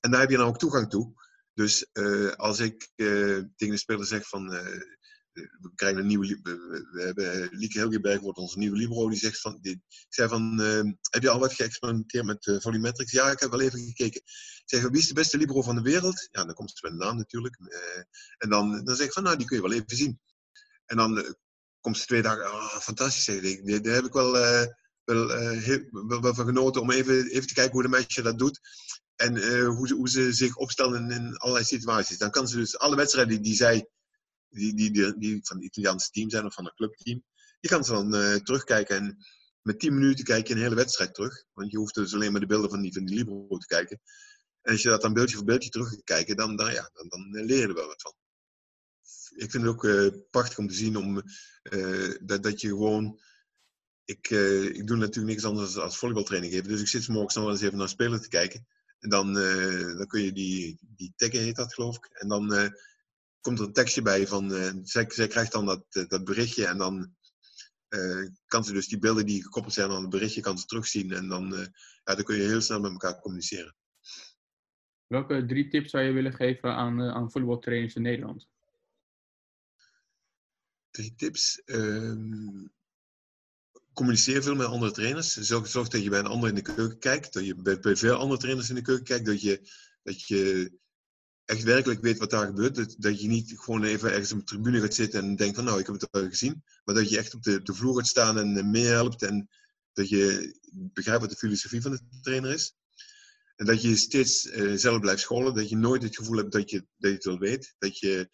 En 0.00 0.10
daar 0.10 0.20
heb 0.20 0.30
je 0.30 0.36
dan 0.36 0.46
ook 0.46 0.58
toegang 0.58 0.90
toe. 0.90 1.12
Dus 1.54 1.86
als 2.36 2.58
ik 2.58 2.90
tegen 2.96 3.54
de 3.56 3.76
speler 3.76 4.06
zeg 4.06 4.28
van 4.28 4.58
we 5.60 5.70
krijgen 5.74 6.00
een 6.00 6.06
nieuwe. 6.06 6.38
We, 6.42 6.88
we 6.92 7.02
hebben 7.02 7.32
eh, 7.32 7.48
Lieke 7.50 7.78
Hilgeberg 7.78 8.20
wordt 8.20 8.38
onze 8.38 8.58
nieuwe 8.58 8.76
libero. 8.76 9.08
Die 9.08 9.18
zegt 9.18 9.40
van. 9.40 9.58
Die, 9.60 9.72
ik 9.72 10.06
zei 10.08 10.28
van. 10.28 10.60
Uh, 10.60 10.92
heb 11.10 11.22
je 11.22 11.30
al 11.30 11.38
wat 11.38 11.52
geëxperimenteerd 11.52 12.24
met 12.24 12.46
uh, 12.46 12.60
volumetrics? 12.60 13.12
Ja, 13.12 13.30
ik 13.30 13.40
heb 13.40 13.50
wel 13.50 13.60
even 13.60 13.78
gekeken. 13.78 14.20
Ik 14.20 14.62
zeg, 14.64 14.88
wie 14.88 15.00
is 15.00 15.08
de 15.08 15.14
beste 15.14 15.38
libero 15.38 15.62
van 15.62 15.74
de 15.74 15.82
wereld? 15.82 16.28
Ja, 16.30 16.44
dan 16.44 16.54
komt 16.54 16.70
ze 16.70 16.78
met 16.82 16.92
een 16.92 16.98
naam 16.98 17.16
natuurlijk. 17.16 17.58
Uh, 17.60 18.02
en 18.38 18.48
dan, 18.48 18.84
dan 18.84 18.96
zeg 18.96 19.06
ik 19.06 19.12
van, 19.12 19.22
nou, 19.22 19.36
die 19.36 19.46
kun 19.46 19.56
je 19.56 19.62
wel 19.62 19.72
even 19.72 19.96
zien. 19.96 20.20
En 20.86 20.96
dan 20.96 21.36
komt 21.80 21.98
ze 21.98 22.06
twee 22.06 22.22
dagen. 22.22 22.44
Oh, 22.44 22.76
fantastisch, 22.76 23.24
zeg 23.24 23.40
ik. 23.40 23.84
Daar 23.84 23.94
heb 23.94 24.04
ik 24.04 24.12
wel, 24.12 24.32
wel, 25.04 25.26
wel, 26.20 26.34
van 26.34 26.46
genoten 26.46 26.80
om 26.80 26.90
even, 26.90 27.26
even 27.26 27.48
te 27.48 27.54
kijken 27.54 27.72
hoe 27.72 27.82
de 27.82 27.88
meisje 27.88 28.22
dat 28.22 28.38
doet. 28.38 28.60
En 29.16 29.64
hoe, 29.66 29.88
ze, 29.88 29.94
hoe 29.94 30.08
ze 30.08 30.32
zich 30.32 30.56
opstellen 30.56 31.02
in, 31.02 31.10
in 31.10 31.36
allerlei 31.36 31.64
situaties. 31.64 32.18
Dan 32.18 32.30
kan 32.30 32.48
ze 32.48 32.56
dus 32.56 32.78
alle 32.78 32.96
wedstrijden 32.96 33.42
die 33.42 33.54
zij 33.54 33.88
die, 34.50 34.74
die, 34.74 35.18
die, 35.18 35.40
van 35.42 35.56
het 35.56 35.66
Italiaanse 35.66 36.10
team 36.10 36.30
zijn 36.30 36.44
of 36.44 36.54
van 36.54 36.64
een 36.64 36.74
clubteam. 36.74 37.24
Je 37.60 37.68
kan 37.68 37.84
ze 37.84 37.92
dan 37.92 38.14
uh, 38.14 38.34
terugkijken 38.34 38.96
en 38.96 39.18
met 39.62 39.80
10 39.80 39.94
minuten 39.94 40.24
kijk 40.24 40.48
je 40.48 40.54
een 40.54 40.60
hele 40.60 40.74
wedstrijd 40.74 41.14
terug. 41.14 41.44
Want 41.52 41.70
je 41.70 41.76
hoeft 41.76 41.94
dus 41.94 42.14
alleen 42.14 42.32
maar 42.32 42.40
de 42.40 42.46
beelden 42.46 42.70
van 42.70 42.80
die, 42.80 42.92
van 42.92 43.04
die 43.04 43.16
Libro 43.16 43.58
te 43.58 43.66
kijken. 43.66 44.00
En 44.62 44.72
als 44.72 44.82
je 44.82 44.88
dat 44.88 45.02
dan 45.02 45.12
beeldje 45.12 45.36
voor 45.36 45.44
beeldje 45.44 45.70
terug 45.70 45.88
gaat 45.88 46.04
kijken, 46.04 46.36
dan, 46.36 46.56
dan, 46.56 46.72
ja, 46.72 46.90
dan, 46.92 47.08
dan 47.08 47.44
leer 47.44 47.58
je 47.58 47.66
er 47.66 47.74
wel 47.74 47.86
wat 47.86 48.02
van. 48.02 48.12
Ik 49.36 49.50
vind 49.50 49.64
het 49.64 49.72
ook 49.72 49.84
uh, 49.84 50.08
prachtig 50.30 50.58
om 50.58 50.68
te 50.68 50.74
zien 50.74 50.96
om, 50.96 51.22
uh, 51.72 52.14
dat, 52.20 52.42
dat 52.42 52.60
je 52.60 52.68
gewoon. 52.68 53.20
Ik, 54.04 54.30
ik 54.72 54.86
doe 54.86 54.96
natuurlijk 54.96 55.34
niks 55.34 55.44
anders 55.44 55.66
als, 55.66 55.76
als 55.84 55.98
volleybaltraining 55.98 56.52
geven. 56.52 56.68
Dus 56.68 56.80
ik 56.80 56.88
zit 56.88 57.08
morgens 57.08 57.34
nog 57.34 57.48
eens 57.48 57.60
even 57.60 57.78
naar 57.78 57.88
spelen 57.88 58.20
te 58.20 58.28
kijken. 58.28 58.66
En 58.98 59.08
dan, 59.08 59.32
dan 59.96 60.06
kun 60.06 60.22
je 60.22 60.32
die, 60.32 60.78
die 60.80 61.12
taggen, 61.16 61.40
heet 61.40 61.56
dat 61.56 61.74
geloof 61.74 61.96
ik. 61.96 62.08
En 62.12 62.28
dan 62.28 62.72
komt 63.48 63.60
er 63.60 63.66
een 63.66 63.72
tekstje 63.72 64.02
bij 64.02 64.26
van, 64.26 64.52
uh, 64.52 64.70
zij, 64.82 65.04
zij, 65.08 65.26
krijgt 65.26 65.52
dan 65.52 65.66
dat, 65.66 65.84
uh, 65.90 66.06
dat 66.08 66.24
berichtje 66.24 66.66
en 66.66 66.78
dan 66.78 67.14
uh, 67.88 68.28
kan 68.46 68.64
ze 68.64 68.72
dus 68.72 68.88
die 68.88 68.98
beelden 68.98 69.26
die 69.26 69.42
gekoppeld 69.42 69.74
zijn 69.74 69.90
aan 69.90 70.00
het 70.00 70.10
berichtje, 70.10 70.40
kan 70.40 70.58
ze 70.58 70.66
terugzien 70.66 71.12
en 71.12 71.28
dan, 71.28 71.50
ja, 72.04 72.14
dan 72.14 72.24
kun 72.24 72.36
je 72.36 72.42
heel 72.42 72.60
snel 72.60 72.80
met 72.80 72.90
elkaar 72.90 73.20
communiceren. 73.20 73.74
Welke 75.06 75.44
drie 75.46 75.68
tips 75.68 75.90
zou 75.90 76.04
je 76.04 76.12
willen 76.12 76.34
geven 76.34 76.74
aan, 76.74 77.00
aan 77.00 77.30
voetbaltrainers 77.30 77.94
in 77.94 78.02
Nederland? 78.02 78.48
Drie 80.90 81.14
tips. 81.14 81.62
Um, 81.64 82.72
communiceer 83.92 84.42
veel 84.42 84.54
met 84.54 84.66
andere 84.66 84.92
trainers. 84.92 85.36
Zorg, 85.36 85.66
zorg, 85.66 85.88
dat 85.88 86.02
je 86.02 86.10
bij 86.10 86.18
een 86.18 86.26
ander 86.26 86.48
in 86.48 86.54
de 86.54 86.62
keuken 86.62 86.98
kijkt. 86.98 87.32
Dat 87.32 87.44
je 87.44 87.54
bij, 87.54 87.78
bij 87.78 87.96
veel 87.96 88.14
andere 88.14 88.40
trainers 88.40 88.68
in 88.68 88.74
de 88.74 88.82
keuken 88.82 89.04
kijkt. 89.04 89.26
Dat 89.26 89.42
je, 89.42 89.70
dat 90.02 90.26
je 90.26 90.72
echt 91.48 91.62
werkelijk 91.62 92.00
weet 92.00 92.18
wat 92.18 92.30
daar 92.30 92.46
gebeurt. 92.46 92.74
Dat, 92.74 92.94
dat 92.98 93.20
je 93.20 93.28
niet 93.28 93.52
gewoon 93.56 93.84
even 93.84 94.10
ergens 94.10 94.32
op 94.32 94.38
de 94.38 94.44
tribune 94.44 94.80
gaat 94.80 94.94
zitten 94.94 95.20
en 95.20 95.36
denkt 95.36 95.56
van 95.56 95.64
nou, 95.64 95.80
ik 95.80 95.86
heb 95.86 95.94
het 96.00 96.10
al 96.10 96.28
gezien. 96.28 96.62
Maar 96.84 96.94
dat 96.94 97.10
je 97.10 97.18
echt 97.18 97.34
op 97.34 97.42
de, 97.42 97.62
de 97.62 97.74
vloer 97.74 97.96
gaat 97.96 98.06
staan 98.06 98.38
en 98.38 98.56
uh, 98.56 98.64
meehelpt 98.64 99.22
en 99.22 99.48
dat 99.92 100.08
je 100.08 100.54
begrijpt 100.72 101.20
wat 101.20 101.30
de 101.30 101.36
filosofie 101.36 101.82
van 101.82 101.90
de 101.90 102.00
trainer 102.20 102.52
is. 102.52 102.74
En 103.56 103.66
dat 103.66 103.82
je 103.82 103.96
steeds 103.96 104.46
uh, 104.46 104.76
zelf 104.76 105.00
blijft 105.00 105.20
scholen. 105.20 105.54
Dat 105.54 105.68
je 105.68 105.76
nooit 105.76 106.02
het 106.02 106.16
gevoel 106.16 106.36
hebt 106.36 106.52
dat 106.52 106.70
je, 106.70 106.86
dat 106.96 107.10
je 107.10 107.16
het 107.16 107.24
wel 107.24 107.38
weet. 107.38 107.74
Dat, 107.78 107.98
je, 107.98 108.28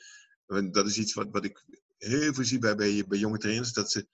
dat 0.71 0.87
is 0.87 0.99
iets 0.99 1.15
wat, 1.15 1.29
wat 1.31 1.45
ik 1.45 1.65
heel 1.99 2.35
veel 2.35 2.45
zie 2.45 2.59
bij, 2.59 2.75
bij, 2.75 3.05
bij 3.09 3.19
jonge 3.19 3.39
trainers. 3.39 3.73
Dat 3.73 3.91
ze 3.91 4.07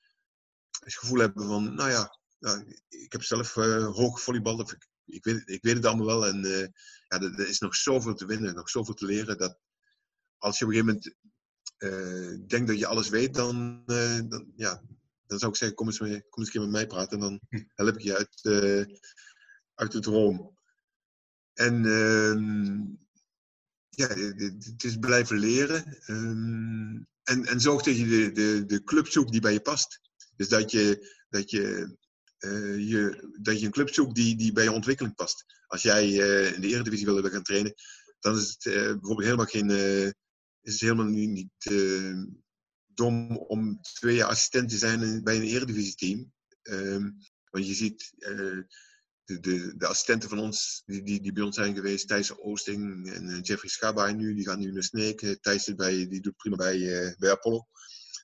het 0.80 0.94
gevoel 0.94 1.18
hebben 1.18 1.46
van, 1.46 1.74
nou 1.74 1.90
ja, 1.90 2.18
ik 2.88 3.12
heb 3.12 3.22
zelf 3.22 3.56
uh, 3.56 3.94
hoog 3.94 4.20
volleybal. 4.22 4.68
Ik, 5.10 5.24
weet, 5.24 5.48
ik 5.48 5.62
weet 5.62 5.74
het 5.74 5.86
allemaal 5.86 6.06
wel. 6.06 6.26
En 6.26 6.44
uh, 6.44 6.66
ja, 7.08 7.20
er, 7.20 7.38
er, 7.40 7.48
is 7.48 7.58
nog 7.58 7.74
zoveel 7.74 8.14
te 8.14 8.26
winnen, 8.26 8.54
nog 8.54 8.70
zoveel 8.70 8.94
te 8.94 9.04
leren. 9.04 9.38
Dat 9.38 9.58
als 10.38 10.58
je 10.58 10.64
op 10.64 10.70
een 10.70 10.76
gegeven 10.76 11.00
moment 11.02 11.14
uh, 11.78 12.48
denkt 12.48 12.68
dat 12.68 12.78
je 12.78 12.86
alles 12.86 13.08
weet, 13.08 13.34
dan, 13.34 13.82
uh, 13.86 14.20
dan, 14.28 14.52
ja, 14.56 14.82
dan 15.26 15.38
zou 15.38 15.50
ik 15.50 15.56
zeggen, 15.56 15.76
kom 15.76 15.86
eens, 15.86 16.00
mee, 16.00 16.28
kom 16.28 16.42
eens 16.42 16.46
een 16.46 16.52
keer 16.52 16.60
met 16.60 16.70
mij 16.70 16.86
praten. 16.86 17.12
En 17.12 17.20
dan 17.20 17.40
hm. 17.48 17.62
help 17.74 17.94
ik 17.94 18.02
je 18.02 18.16
uit, 18.16 18.40
uit 19.74 19.92
de 19.92 20.00
droom. 20.00 20.58
En 21.54 21.84
ehm, 21.84 22.98
ja, 23.88 24.08
het 24.08 24.84
is 24.84 24.96
blijven 24.96 25.38
leren. 25.38 25.98
Ehm, 26.06 27.02
en, 27.22 27.44
en 27.44 27.60
zorg 27.60 27.82
dat 27.82 27.96
je 27.96 28.06
de, 28.06 28.32
de, 28.32 28.64
de 28.66 28.84
club 28.84 29.06
zoekt 29.06 29.32
die 29.32 29.40
bij 29.40 29.52
je 29.52 29.60
past. 29.60 30.00
Dus 30.36 30.48
dat 30.48 30.70
je, 30.70 31.16
dat 31.28 31.50
je, 31.50 31.96
uh, 32.40 32.88
je, 32.88 33.28
dat 33.40 33.60
je 33.60 33.66
een 33.66 33.72
club 33.72 33.94
zoekt 33.94 34.14
die, 34.14 34.36
die 34.36 34.52
bij 34.52 34.64
je 34.64 34.72
ontwikkeling 34.72 35.14
past. 35.14 35.44
Als 35.66 35.82
jij 35.82 36.08
uh, 36.08 36.52
in 36.52 36.60
de 36.60 36.68
Eredivisie 36.68 37.06
wil 37.06 37.22
gaan 37.22 37.42
trainen, 37.42 37.74
dan 38.20 38.36
is 38.36 38.48
het 38.48 38.64
uh, 38.64 38.74
bijvoorbeeld 38.74 39.22
helemaal 39.22 39.46
geen. 39.46 39.70
is 40.60 40.72
het 40.72 40.80
helemaal 40.80 41.06
niet, 41.06 41.50
dom 42.94 43.36
om 43.36 43.80
twee 43.80 44.14
jaar 44.14 44.28
assistent 44.28 44.68
te 44.68 44.76
zijn 44.76 45.22
bij 45.22 45.36
een 45.36 45.42
Eredivisie-team. 45.42 46.32
Um, 46.62 47.16
want 47.50 47.66
je 47.66 47.74
ziet 47.74 48.12
de, 48.16 48.66
de, 49.24 49.74
de, 49.76 49.86
assistenten 49.86 50.28
van 50.28 50.38
ons, 50.38 50.82
die, 50.86 51.02
die, 51.02 51.20
die 51.20 51.32
bij 51.32 51.42
ons 51.42 51.56
zijn 51.56 51.74
geweest, 51.74 52.08
Thijs 52.08 52.38
Oosting 52.38 53.12
en 53.12 53.40
Jeffrey 53.40 53.70
Schabai 53.70 54.14
nu, 54.14 54.34
die 54.34 54.46
gaan 54.46 54.58
nu 54.58 54.72
naar 54.72 54.82
Sneek. 54.82 55.38
Thijs 55.40 55.74
bij, 55.74 56.08
die 56.08 56.20
doet 56.20 56.36
prima 56.36 56.56
bij, 56.56 57.14
bij 57.18 57.30
Apollo. 57.30 57.66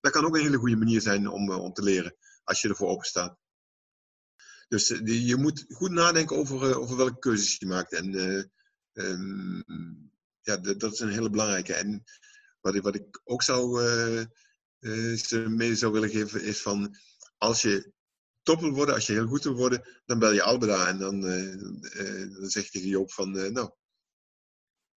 Dat 0.01 0.13
kan 0.13 0.25
ook 0.25 0.37
een 0.37 0.43
hele 0.43 0.57
goede 0.57 0.77
manier 0.77 1.01
zijn 1.01 1.29
om, 1.29 1.51
om 1.51 1.73
te 1.73 1.83
leren, 1.83 2.17
als 2.45 2.61
je 2.61 2.69
ervoor 2.69 2.89
open 2.89 3.07
staat. 3.07 3.39
Dus 4.69 4.87
die, 4.87 5.25
je 5.25 5.37
moet 5.37 5.65
goed 5.69 5.91
nadenken 5.91 6.37
over, 6.37 6.79
over 6.79 6.97
welke 6.97 7.19
keuzes 7.19 7.57
je 7.59 7.67
maakt. 7.67 7.93
En 7.93 8.15
um, 8.93 10.11
ja, 10.41 10.57
dat 10.57 10.93
is 10.93 11.01
een 11.01 11.11
hele 11.11 11.31
belangrijke. 11.31 11.75
En 11.75 12.05
wat 12.61 12.75
ik, 12.75 12.83
wat 12.83 12.95
ik 12.95 13.21
ook 13.25 13.43
zou, 13.43 13.81
ze 15.17 15.45
mee 15.49 15.75
zou 15.75 15.93
willen 15.93 16.11
geven, 16.11 16.43
is 16.43 16.63
van 16.63 16.97
als 17.39 17.63
je 17.63 17.93
top 18.43 18.61
wil 18.61 18.73
worden, 18.73 18.95
als 18.95 19.07
je 19.07 19.13
heel 19.13 19.27
goed 19.27 19.45
wil 19.45 19.55
worden, 19.55 19.89
dan 20.05 20.19
bel 20.19 20.33
je 20.33 20.43
Albeda 20.43 20.89
en 20.89 20.99
dan, 20.99 21.25
uh, 21.25 21.55
uh, 21.55 22.39
dan 22.39 22.49
zegt 22.49 22.73
tegen 22.73 22.89
Joop 22.89 23.13
van, 23.13 23.53
nou, 23.53 23.71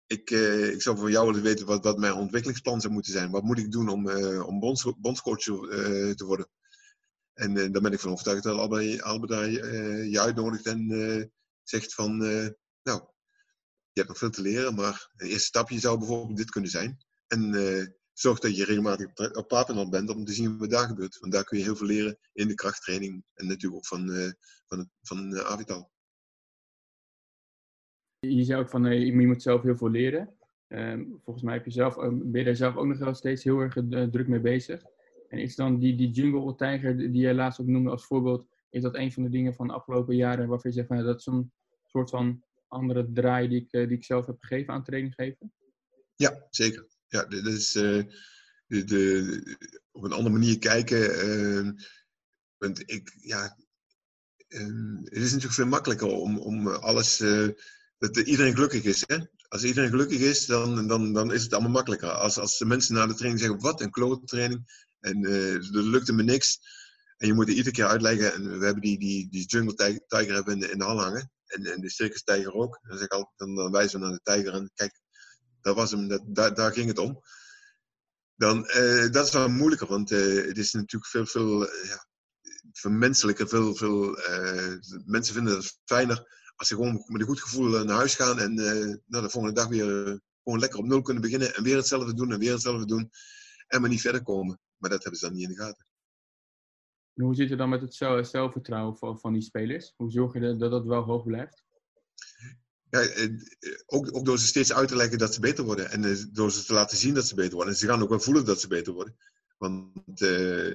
ik, 0.06 0.30
ik 0.30 0.82
zou 0.82 0.98
van 0.98 1.10
jou 1.10 1.26
willen 1.26 1.42
weten 1.42 1.66
wat, 1.66 1.84
wat 1.84 1.98
mijn 1.98 2.12
ontwikkelingsplan 2.12 2.80
zou 2.80 2.92
moeten 2.92 3.12
zijn. 3.12 3.30
Wat 3.30 3.42
moet 3.42 3.58
ik 3.58 3.72
doen 3.72 3.88
om, 3.88 4.10
om 4.40 4.60
bonds, 4.60 4.92
bondscoach 4.96 5.42
te 5.42 6.24
worden? 6.26 6.48
En 7.40 7.72
dan 7.72 7.82
ben 7.82 7.92
ik 7.92 8.00
van 8.00 8.10
overtuigd 8.10 8.42
dat 8.42 8.58
Albeda, 8.58 9.02
Albeda 9.02 9.42
je 9.44 10.20
uitnodigt 10.20 10.66
en 10.66 11.32
zegt 11.62 11.94
van, 11.94 12.16
nou, 12.82 13.02
je 13.92 14.00
hebt 14.00 14.08
nog 14.08 14.18
veel 14.18 14.30
te 14.30 14.42
leren, 14.42 14.74
maar 14.74 15.10
een 15.16 15.26
eerste 15.26 15.46
stapje 15.46 15.78
zou 15.78 15.98
bijvoorbeeld 15.98 16.36
dit 16.36 16.50
kunnen 16.50 16.70
zijn. 16.70 16.98
En 17.26 17.54
zorg 18.20 18.38
dat 18.38 18.56
je 18.56 18.64
regelmatig 18.64 19.36
op 19.36 19.48
Papenland 19.48 19.90
bent 19.90 20.10
om 20.10 20.24
te 20.24 20.32
zien 20.32 20.58
wat 20.58 20.70
daar 20.70 20.86
gebeurt. 20.86 21.18
Want 21.18 21.32
daar 21.32 21.44
kun 21.44 21.58
je 21.58 21.64
heel 21.64 21.76
veel 21.76 21.86
leren 21.86 22.18
in 22.32 22.48
de 22.48 22.54
krachttraining 22.54 23.24
en 23.34 23.46
natuurlijk 23.46 23.74
ook 23.74 23.86
van, 23.86 24.08
uh, 24.08 24.30
van, 25.02 25.32
uh, 25.32 25.40
Avital. 25.40 25.90
Je 28.18 28.44
zei 28.44 28.60
ook 28.60 28.68
van 28.68 28.86
uh, 28.86 29.04
je 29.04 29.26
moet 29.26 29.42
zelf 29.42 29.62
heel 29.62 29.76
veel 29.76 29.90
leren. 29.90 30.34
Ehm, 30.68 31.04
volgens 31.24 31.44
mij 31.44 31.54
heb 31.54 31.64
je 31.64 31.70
zelf, 31.70 31.96
ben 32.10 32.30
je 32.32 32.44
daar 32.44 32.56
zelf 32.56 32.76
ook 32.76 32.86
nog 32.86 32.98
wel 32.98 33.14
steeds 33.14 33.44
heel 33.44 33.58
erg 33.58 33.74
druk 34.10 34.28
mee 34.28 34.40
bezig. 34.40 34.82
En 35.30 35.38
is 35.38 35.56
dan 35.56 35.78
die, 35.78 35.96
die 35.96 36.10
jungle 36.10 36.54
tijger 36.54 36.96
die 36.96 37.26
je 37.26 37.34
laatst 37.34 37.60
ook 37.60 37.66
noemde 37.66 37.90
als 37.90 38.06
voorbeeld, 38.06 38.46
is 38.70 38.82
dat 38.82 38.94
een 38.94 39.12
van 39.12 39.22
de 39.22 39.30
dingen 39.30 39.54
van 39.54 39.66
de 39.66 39.72
afgelopen 39.72 40.16
jaren 40.16 40.48
waarvan 40.48 40.70
je 40.70 40.76
zegt 40.76 40.88
van 40.88 41.04
dat 41.04 41.18
is 41.18 41.26
een 41.26 41.52
soort 41.86 42.10
van 42.10 42.42
andere 42.68 43.12
draai 43.12 43.48
die 43.48 43.60
ik, 43.60 43.70
die 43.70 43.96
ik 43.96 44.04
zelf 44.04 44.26
heb 44.26 44.36
gegeven 44.40 44.74
aan 44.74 44.84
training 44.84 45.14
geven? 45.14 45.52
Ja, 46.14 46.46
zeker 46.50 46.88
ja, 47.10 47.24
dat 47.24 47.46
is 47.46 47.74
uh, 47.74 48.04
de, 48.66 48.84
de, 48.84 49.56
op 49.90 50.02
een 50.04 50.12
andere 50.12 50.34
manier 50.34 50.58
kijken. 50.58 51.28
Uh, 51.28 51.70
want 52.56 52.82
ik, 52.90 53.16
ja, 53.20 53.56
uh, 54.48 55.04
het 55.04 55.16
is 55.16 55.32
natuurlijk 55.32 55.52
veel 55.52 55.66
makkelijker 55.66 56.08
om, 56.08 56.38
om 56.38 56.68
alles, 56.68 57.20
uh, 57.20 57.48
dat 57.98 58.16
iedereen 58.16 58.54
gelukkig 58.54 58.82
is. 58.82 59.04
Hè? 59.06 59.18
Als 59.48 59.64
iedereen 59.64 59.90
gelukkig 59.90 60.20
is, 60.20 60.46
dan, 60.46 60.86
dan, 60.86 61.12
dan 61.12 61.32
is 61.32 61.42
het 61.42 61.52
allemaal 61.52 61.70
makkelijker. 61.70 62.10
Als, 62.10 62.38
als 62.38 62.58
de 62.58 62.64
mensen 62.64 62.94
na 62.94 63.06
de 63.06 63.14
training 63.14 63.40
zeggen, 63.40 63.60
wat 63.60 63.80
een 63.80 63.90
klote 63.90 64.26
training, 64.26 64.88
en 65.00 65.22
uh, 65.22 65.54
er 65.54 65.82
lukte 65.82 66.12
me 66.12 66.22
niks. 66.22 66.58
En 67.16 67.26
je 67.26 67.34
moet 67.34 67.46
het 67.46 67.56
iedere 67.56 67.74
keer 67.74 67.86
uitleggen. 67.86 68.34
En 68.34 68.58
we 68.58 68.64
hebben 68.64 68.82
die, 68.82 68.98
die, 68.98 69.28
die 69.30 69.46
jungle 69.46 70.02
tijger 70.06 70.34
hebben 70.34 70.54
in 70.54 70.60
de, 70.60 70.70
in 70.70 70.78
de 70.78 70.84
hal 70.84 71.00
hangen. 71.00 71.30
En, 71.46 71.66
en 71.66 71.80
de 71.80 71.90
circus 71.90 72.22
tijger 72.22 72.52
ook. 72.52 72.80
Dan, 72.82 73.02
ik 73.02 73.12
altijd, 73.12 73.70
wijzen 73.70 74.00
we 74.00 74.06
naar 74.06 74.14
de 74.14 74.20
tijger 74.22 74.52
en 74.52 74.70
kijk, 74.74 75.00
dat 75.60 75.76
was 75.76 75.90
hem, 75.90 76.08
dat, 76.08 76.56
daar, 76.56 76.72
ging 76.72 76.88
het 76.88 76.98
om. 76.98 77.20
Dan, 78.34 78.58
uh, 78.76 79.10
dat 79.10 79.26
is 79.26 79.32
wel 79.32 79.48
moeilijker, 79.48 79.86
want 79.86 80.10
uh, 80.10 80.46
het 80.46 80.58
is 80.58 80.72
natuurlijk 80.72 81.10
veel, 81.10 81.26
veel 81.26 81.64
ja, 81.64 82.06
vermenselijker. 82.72 83.48
Veel, 83.48 83.74
veel, 83.74 84.18
mensen 85.04 85.34
vinden 85.34 85.56
het 85.56 85.78
fijner 85.84 86.38
als 86.56 86.68
ze 86.68 86.74
gewoon 86.74 87.04
met 87.06 87.20
een 87.20 87.26
goed 87.26 87.40
gevoel 87.40 87.84
naar 87.84 87.96
huis 87.96 88.14
gaan 88.14 88.38
en 88.38 88.54
nou, 88.54 89.00
de 89.06 89.30
volgende 89.30 89.52
dag 89.52 89.68
weer 89.68 90.20
gewoon 90.42 90.58
lekker 90.58 90.78
op 90.78 90.86
nul 90.86 91.02
kunnen 91.02 91.22
beginnen 91.22 91.54
en 91.54 91.62
weer 91.62 91.76
hetzelfde 91.76 92.14
doen 92.14 92.32
en 92.32 92.38
weer 92.38 92.52
hetzelfde 92.52 92.86
doen 92.86 93.10
en 93.66 93.80
maar 93.80 93.90
niet 93.90 94.00
verder 94.00 94.22
komen. 94.22 94.60
Maar 94.80 94.90
dat 94.90 95.02
hebben 95.02 95.20
ze 95.20 95.26
dan 95.26 95.34
niet 95.34 95.48
in 95.48 95.54
de 95.54 95.62
gaten. 95.62 95.86
En 97.14 97.24
hoe 97.24 97.34
zit 97.34 97.48
het 97.48 97.58
dan 97.58 97.68
met 97.68 97.80
het 97.80 97.94
zelfvertrouwen 98.28 98.96
van, 98.96 99.20
van 99.20 99.32
die 99.32 99.42
spelers? 99.42 99.92
Hoe 99.96 100.10
zorg 100.10 100.32
je 100.32 100.56
dat 100.56 100.70
dat 100.70 100.84
wel 100.84 101.02
hoog 101.02 101.24
blijft? 101.24 101.64
ja, 102.90 103.00
eh, 103.00 103.28
ook, 103.86 104.16
ook 104.16 104.24
door 104.24 104.38
ze 104.38 104.46
steeds 104.46 104.72
uit 104.72 104.88
te 104.88 104.96
leggen 104.96 105.18
dat 105.18 105.34
ze 105.34 105.40
beter 105.40 105.64
worden. 105.64 105.90
En 105.90 106.04
eh, 106.04 106.24
door 106.32 106.50
ze 106.50 106.64
te 106.64 106.72
laten 106.72 106.96
zien 106.96 107.14
dat 107.14 107.26
ze 107.26 107.34
beter 107.34 107.54
worden. 107.54 107.72
En 107.72 107.78
ze 107.78 107.86
gaan 107.86 108.02
ook 108.02 108.08
wel 108.08 108.20
voelen 108.20 108.44
dat 108.44 108.60
ze 108.60 108.68
beter 108.68 108.92
worden. 108.92 109.16
Want 109.58 110.20
uh, 110.20 110.74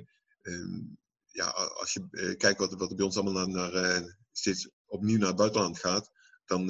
ja, 1.26 1.48
als 1.76 1.94
je 1.94 2.36
kijkt 2.38 2.60
wat, 2.60 2.74
wat 2.74 2.96
bij 2.96 3.06
ons 3.06 3.18
allemaal 3.18 3.48
naar, 3.48 3.72
naar 3.72 4.18
steeds 4.32 4.70
opnieuw 4.86 5.18
naar 5.18 5.28
het 5.28 5.38
buitenland 5.38 5.80
gaat, 5.80 6.12
dan 6.46 6.68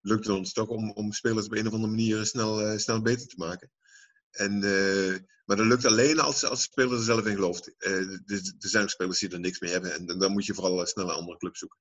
lukt 0.00 0.26
het 0.26 0.36
ons 0.36 0.52
toch 0.52 0.68
om, 0.68 0.90
om 0.90 1.12
spelers 1.12 1.46
op 1.46 1.52
een 1.52 1.66
of 1.66 1.72
andere 1.72 1.92
manier 1.92 2.24
snel, 2.24 2.78
snel 2.78 3.02
beter 3.02 3.26
te 3.26 3.36
maken. 3.36 3.70
En, 4.36 4.58
maar 5.44 5.56
dat 5.56 5.66
lukt 5.66 5.84
alleen 5.84 6.18
als, 6.18 6.44
als 6.44 6.58
de 6.58 6.70
speler 6.70 6.98
er 6.98 7.04
zelf 7.04 7.26
in 7.26 7.34
gelooft. 7.34 7.74
er, 7.78 8.20
er 8.58 8.68
zijn 8.68 8.82
ook 8.82 8.90
spelers 8.90 9.18
die 9.18 9.30
er 9.30 9.40
niks 9.40 9.60
mee 9.60 9.70
hebben. 9.70 9.94
En 9.94 10.18
dan 10.18 10.32
moet 10.32 10.46
je 10.46 10.54
vooral 10.54 10.86
snel 10.86 11.04
een 11.04 11.14
andere 11.14 11.38
club 11.38 11.56
zoeken. 11.56 11.78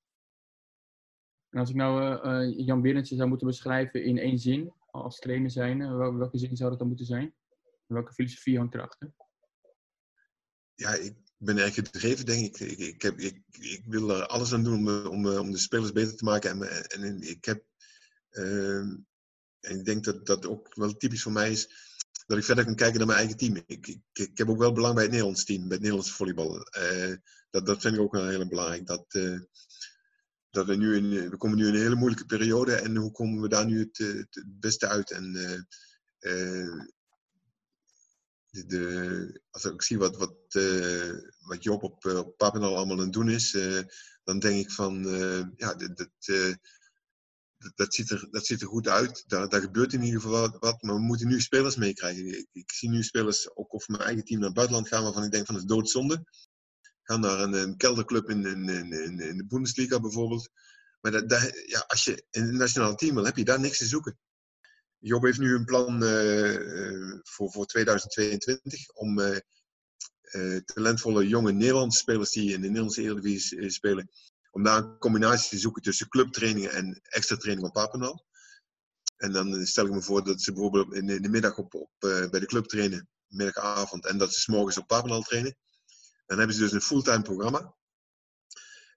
En 1.56 1.62
als 1.62 1.70
ik 1.70 1.76
nou 1.76 2.02
uh, 2.28 2.66
Jan 2.66 2.82
Berendsen 2.82 3.18
zou 3.18 3.30
moeten 3.30 3.48
beschrijven 3.48 4.04
in 4.04 4.18
één 4.18 4.40
zin, 4.40 4.74
als 4.92 5.20
trainer 5.20 5.52
zijn, 5.52 5.98
wel, 5.98 6.16
welke 6.16 6.38
zin 6.38 6.56
zou 6.56 6.70
dat 6.70 6.80
dan 6.80 6.88
moeten 6.88 7.06
zijn? 7.06 7.34
Welke 7.86 8.14
filosofie 8.14 8.58
hangt 8.58 8.74
erachter? 8.74 9.14
Ja, 10.74 10.94
ik 10.94 11.16
ben 11.38 11.58
erg 11.58 11.74
gedreven, 11.74 12.26
denk 12.26 12.46
ik. 12.46 12.60
Ik, 12.60 12.78
ik, 12.78 13.02
heb, 13.02 13.20
ik, 13.20 13.42
ik 13.52 13.84
wil 13.86 14.10
er 14.10 14.26
alles 14.26 14.54
aan 14.54 14.64
doen 14.64 14.88
om, 14.88 15.06
om, 15.06 15.28
om 15.28 15.52
de 15.52 15.58
spelers 15.58 15.92
beter 15.92 16.16
te 16.16 16.24
maken. 16.24 16.62
En, 16.62 16.88
en 16.88 17.22
ik 17.22 17.46
heb... 17.46 17.64
Uh, 18.32 18.80
en 19.60 19.80
ik 19.80 19.86
denk 19.86 20.04
dat 20.04 20.26
dat 20.26 20.46
ook 20.46 20.76
wel 20.76 20.94
typisch 20.94 21.22
voor 21.22 21.32
mij 21.32 21.52
is 21.52 21.70
dat 22.26 22.38
ik 22.38 22.44
verder 22.44 22.66
kan 22.66 22.76
kijken 22.76 22.98
naar 22.98 23.08
mijn 23.08 23.20
eigen 23.20 23.38
team. 23.38 23.56
Ik, 23.56 23.88
ik, 23.88 24.02
ik 24.14 24.38
heb 24.38 24.50
ook 24.50 24.58
wel 24.58 24.74
belang 24.74 24.94
bij 24.94 25.04
het 25.04 25.12
Nederlands 25.12 25.46
team, 25.46 25.62
bij 25.62 25.72
het 25.72 25.80
Nederlandse 25.80 26.14
volleybal. 26.14 26.68
Uh, 26.78 27.16
dat, 27.50 27.66
dat 27.66 27.82
vind 27.82 27.96
ik 27.96 28.02
ook 28.02 28.12
wel 28.12 28.28
heel 28.28 28.48
belangrijk. 28.48 28.88
Dat, 28.88 29.06
uh, 29.10 29.40
dat 30.50 30.66
we 30.66 30.76
nu 30.76 30.96
in, 30.96 31.30
we 31.30 31.38
komen 31.38 31.58
nu 31.58 31.68
in 31.68 31.74
een 31.74 31.82
hele 31.82 31.96
moeilijke 31.96 32.26
periode 32.26 32.76
en 32.76 32.96
hoe 32.96 33.12
komen 33.12 33.42
we 33.42 33.48
daar 33.48 33.66
nu 33.66 33.80
het, 33.80 34.44
beste 34.46 34.88
uit? 34.88 35.12
En 35.12 35.36
uh, 36.20 36.74
de, 38.50 39.42
als 39.50 39.66
ik 39.66 39.82
zie 39.82 39.98
wat, 39.98 40.18
wat, 40.18 40.36
wat 41.40 41.64
Job 41.64 41.84
op, 41.84 42.06
op 42.06 42.38
Papendal 42.38 42.76
allemaal 42.76 42.98
aan 42.98 43.04
het 43.04 43.14
doen 43.14 43.30
is, 43.30 43.58
dan 44.24 44.40
denk 44.40 44.66
ik 44.66 44.72
van, 44.72 45.04
ja, 45.56 45.74
dat, 45.74 46.10
dat, 47.76 47.94
ziet 47.94 48.10
er, 48.10 48.28
dat 48.32 48.48
er 48.48 48.68
goed 48.68 48.88
uit. 48.88 49.24
Daar, 49.28 49.62
gebeurt 49.62 49.94
in 49.94 50.04
ieder 50.04 50.22
geval 50.22 50.58
wat, 50.60 50.82
maar 50.82 50.96
we 50.96 51.02
moeten 51.02 51.28
nu 51.28 51.42
spelers 51.42 51.76
meekrijgen. 51.76 52.28
Ik, 52.28 52.48
ik, 52.52 52.72
zie 52.72 52.90
nu 52.90 53.04
spelers, 53.04 53.56
ook 53.56 53.74
of 53.74 53.88
mijn 53.88 54.02
eigen 54.02 54.24
team 54.24 54.40
naar 54.40 54.48
het 54.48 54.58
buitenland 54.58 54.88
gaan, 54.88 55.04
waarvan 55.04 55.24
ik 55.24 55.32
denk 55.32 55.46
van 55.46 55.56
het 55.56 55.64
is 55.64 55.70
doodzonde. 55.70 56.24
Ga 57.02 57.18
naar 57.18 57.40
een, 57.40 57.54
een 57.54 57.78
kelderclub 57.78 58.30
in, 58.30 58.46
in, 58.46 58.70
in, 58.70 59.20
in 59.20 59.38
de 59.38 59.46
Bundesliga 59.48 60.00
bijvoorbeeld. 60.00 60.50
Maar 61.02 61.12
dat, 61.12 61.30
dat, 61.30 61.64
ja, 61.66 61.84
als 61.88 62.04
je 62.04 62.26
in 62.30 62.44
het 62.44 62.54
nationale 62.54 62.96
team 62.96 63.16
wil, 63.16 63.26
heb 63.26 63.38
je 63.38 63.46
daar 63.46 63.60
niks 63.60 63.78
te 63.78 63.86
zoeken. 63.86 64.18
Job 65.00 65.24
heeft 65.24 65.40
nu 65.40 65.56
een 65.56 65.66
plan 65.66 66.04
uh, 66.04 67.20
voor, 67.24 67.52
voor 67.52 67.66
2022 67.66 68.90
om 68.90 69.20
uh, 69.20 70.58
talentvolle 70.66 71.28
jonge 71.28 71.52
Nederlandse 71.52 72.00
spelers 72.00 72.32
die 72.32 72.54
in 72.54 72.62
de 72.62 72.68
Nederlandse 72.68 73.02
Eredivisie 73.02 73.70
spelen, 73.70 74.10
om 74.56 74.64
daar 74.64 74.78
een 74.78 74.98
combinatie 74.98 75.50
te 75.50 75.58
zoeken 75.58 75.82
tussen 75.82 76.08
clubtrainingen 76.08 76.72
en 76.72 77.00
extra 77.04 77.36
training 77.36 77.68
op 77.68 77.74
Papendal. 77.74 78.26
En 79.18 79.32
dan 79.32 79.66
stel 79.66 79.86
ik 79.86 79.92
me 79.92 80.02
voor 80.02 80.24
dat 80.24 80.42
ze 80.42 80.52
bijvoorbeeld 80.52 80.94
in, 80.94 81.06
de 81.06 81.30
middag 81.30 81.58
op, 81.58 81.74
op 81.74 81.92
bij 82.00 82.40
de 82.40 82.46
club 82.46 82.66
trainen, 82.66 83.10
middagavond, 83.28 84.06
en 84.06 84.18
dat 84.18 84.34
ze 84.34 84.40
s 84.40 84.48
morgens 84.48 84.78
op 84.78 84.88
Papendal 84.88 85.22
trainen. 85.22 85.58
Dan 86.26 86.38
hebben 86.38 86.56
ze 86.56 86.62
dus 86.62 86.72
een 86.72 86.82
fulltime 86.82 87.22
programma. 87.22 87.76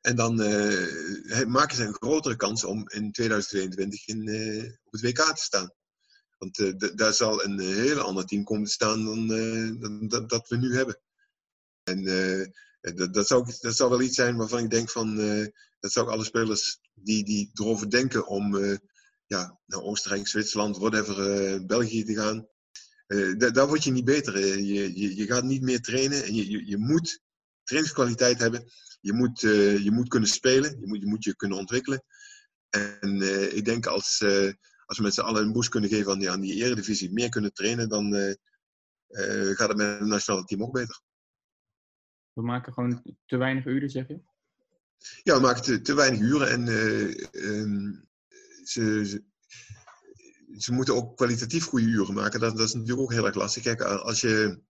En 0.00 0.16
dan 0.16 0.40
uh, 0.40 1.44
maken 1.44 1.76
ze 1.76 1.84
een 1.84 1.94
grotere 1.94 2.36
kans 2.36 2.64
om 2.64 2.88
in 2.88 3.12
2022 3.12 4.06
in, 4.06 4.26
uh, 4.26 4.72
op 4.84 4.92
het 4.92 5.00
WK 5.00 5.20
te 5.20 5.42
staan. 5.42 5.72
Want 6.38 6.80
daar 6.98 7.14
zal 7.14 7.44
een 7.44 7.58
heel 7.58 8.00
ander 8.00 8.24
team 8.24 8.44
komen 8.44 8.64
te 8.64 8.72
staan 8.72 9.04
dan, 9.04 9.26
dan 9.80 10.08
dat, 10.08 10.28
dat, 10.28 10.48
we 10.48 10.56
nu 10.56 10.76
hebben. 10.76 11.00
En 11.82 12.04
dat, 12.94 13.14
dat, 13.14 13.26
zou, 13.26 13.52
dat 13.60 13.76
zou 13.76 13.90
wel 13.90 14.00
iets 14.00 14.14
zijn 14.14 14.36
waarvan 14.36 14.58
ik 14.58 14.70
denk 14.70 14.90
van... 14.90 15.16
dat 15.80 15.92
zou 15.92 16.08
alle 16.08 16.24
spelers 16.24 16.80
die, 16.94 17.24
die 17.24 17.50
erover 17.54 17.90
denken 17.90 18.26
om 18.26 18.56
ja, 19.26 19.58
naar 19.66 19.82
Oostenrijk, 19.82 20.28
Zwitserland, 20.28 20.76
whatever, 20.76 21.66
België 21.66 22.04
te 22.04 22.14
gaan. 22.14 22.48
daar 23.52 23.66
word 23.66 23.84
je 23.84 23.90
niet 23.90 24.04
beter. 24.04 24.38
Je, 24.38 24.96
je, 24.98 25.16
je, 25.16 25.26
gaat 25.26 25.44
niet 25.44 25.62
meer 25.62 25.80
trainen 25.80 26.24
en 26.24 26.34
je, 26.34 26.50
je, 26.50 26.66
je 26.66 26.76
moet 26.76 27.20
trainingskwaliteit 27.62 28.38
hebben. 28.38 28.64
Je 29.00 29.12
moet, 29.12 29.40
je 29.40 29.90
moet 29.92 30.08
kunnen 30.08 30.28
spelen, 30.28 30.80
je 30.80 30.86
moet, 30.86 31.00
je 31.00 31.06
moet 31.06 31.24
je 31.24 31.36
kunnen 31.36 31.58
ontwikkelen. 31.58 32.04
En 32.68 33.22
ik 33.56 33.64
denk 33.64 33.86
als, 33.86 34.22
als 34.86 34.98
we 34.98 35.02
met 35.02 35.14
z'n 35.14 35.20
allen 35.20 35.42
een 35.42 35.52
boost 35.52 35.68
kunnen 35.68 35.90
geven 35.90 36.12
aan 36.12 36.18
die, 36.18 36.30
aan 36.30 36.40
die 36.40 36.54
eredivisie, 36.54 37.12
meer 37.12 37.28
kunnen 37.28 37.52
trainen, 37.52 37.88
dan 37.88 38.36
gaat 39.54 39.68
het 39.68 39.76
met 39.76 39.98
het 39.98 40.08
nationale 40.08 40.44
team 40.44 40.62
ook 40.62 40.72
beter. 40.72 41.00
We 42.38 42.44
maken 42.44 42.72
gewoon 42.72 43.02
te 43.26 43.36
weinig 43.36 43.64
uren, 43.66 43.90
zeg 43.90 44.08
je? 44.08 44.20
Ja, 45.22 45.34
we 45.34 45.40
maken 45.40 45.62
te, 45.62 45.80
te 45.80 45.94
weinig 45.94 46.20
uren 46.20 46.50
en 46.50 46.68
ehm, 47.32 47.92
ze, 48.64 49.06
ze, 49.06 49.22
ze, 50.56 50.72
moeten 50.72 50.94
ook 50.94 51.16
kwalitatief 51.16 51.64
goede 51.64 51.86
uren 51.86 52.14
maken. 52.14 52.40
Dat, 52.40 52.56
dat, 52.56 52.66
is 52.66 52.74
natuurlijk 52.74 53.00
ook 53.00 53.12
heel 53.12 53.26
erg 53.26 53.34
lastig. 53.34 53.62
Kijk, 53.62 53.82
als 53.82 54.20
je 54.20 54.60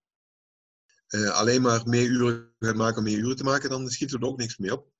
uh, 1.09 1.31
alleen 1.31 1.63
maar 1.63 1.89
meer 1.89 2.07
uren 2.07 2.53
gaat 2.59 2.75
maken 2.75 2.99
om 2.99 3.05
meer 3.05 3.19
uren 3.19 3.37
te 3.37 3.45
maken, 3.45 3.71
dan 3.71 3.89
schiet 3.89 4.13
er 4.13 4.23
ook 4.23 4.39
niks 4.39 4.57
meer 4.57 4.73
op. 4.73 4.93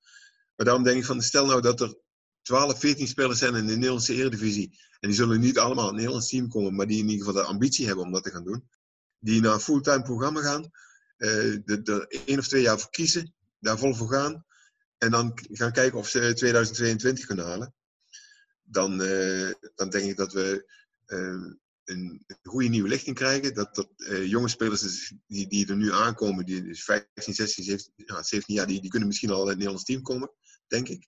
Maar 0.55 0.65
daarom 0.65 0.83
denk 0.83 0.97
ik 0.97 1.05
van, 1.05 1.21
stel 1.21 1.45
nou 1.45 1.61
dat 1.61 1.81
er 1.81 1.97
12, 2.41 2.79
14 2.79 3.07
spelers 3.07 3.39
zijn 3.39 3.55
in 3.55 3.65
de 3.65 3.73
Nederlandse 3.73 4.13
Eredivisie. 4.13 4.79
En 4.99 5.07
die 5.07 5.17
zullen 5.17 5.39
niet 5.39 5.59
allemaal 5.59 5.83
in 5.83 5.89
het 5.89 5.95
Nederlands 5.95 6.29
team 6.29 6.49
komen, 6.49 6.75
maar 6.75 6.87
die 6.87 6.99
in 6.99 7.09
ieder 7.09 7.25
geval 7.25 7.41
de 7.41 7.47
ambitie 7.47 7.85
hebben 7.85 8.05
om 8.05 8.11
dat 8.11 8.23
te 8.23 8.31
gaan 8.31 8.43
doen. 8.43 8.69
Die 9.19 9.41
naar 9.41 9.53
een 9.53 9.59
fulltime 9.59 10.01
programma 10.01 10.41
gaan, 10.41 10.71
er 11.19 12.21
één 12.25 12.39
of 12.39 12.47
twee 12.47 12.61
jaar 12.61 12.79
voor 12.79 12.89
kiezen, 12.89 13.33
daar 13.59 13.77
vol 13.77 13.93
voor 13.93 14.09
gaan. 14.09 14.45
En 14.97 15.11
dan 15.11 15.39
gaan 15.51 15.71
kijken 15.71 15.99
of 15.99 16.09
ze 16.09 16.33
2022 16.33 17.25
kunnen 17.25 17.45
halen 17.45 17.73
dan, 18.69 19.01
uh, 19.01 19.51
dan 19.75 19.89
denk 19.89 20.09
ik 20.09 20.17
dat 20.17 20.33
we 20.33 20.71
uh, 21.07 21.51
een, 21.83 22.25
goede 22.43 22.67
nieuwe 22.67 22.89
lichting 22.89 23.15
krijgen. 23.15 23.53
Dat, 23.53 23.75
dat 23.75 23.89
jonge 24.23 24.47
spelers 24.47 24.81
dus 24.81 25.13
die, 25.27 25.47
die 25.47 25.67
er 25.67 25.75
nu 25.75 25.91
aankomen, 25.91 26.45
die 26.45 26.63
dus 26.63 26.83
15, 26.83 27.33
16, 27.33 27.63
17, 27.63 27.93
ja, 27.95 28.23
17 28.23 28.55
jaar, 28.55 28.67
die, 28.67 28.81
die 28.81 28.89
kunnen 28.89 29.07
misschien 29.07 29.29
al 29.29 29.41
in 29.41 29.47
het 29.47 29.57
Nederlands 29.57 29.85
team 29.85 30.01
komen, 30.01 30.31
denk 30.67 30.87
ik. 30.87 31.07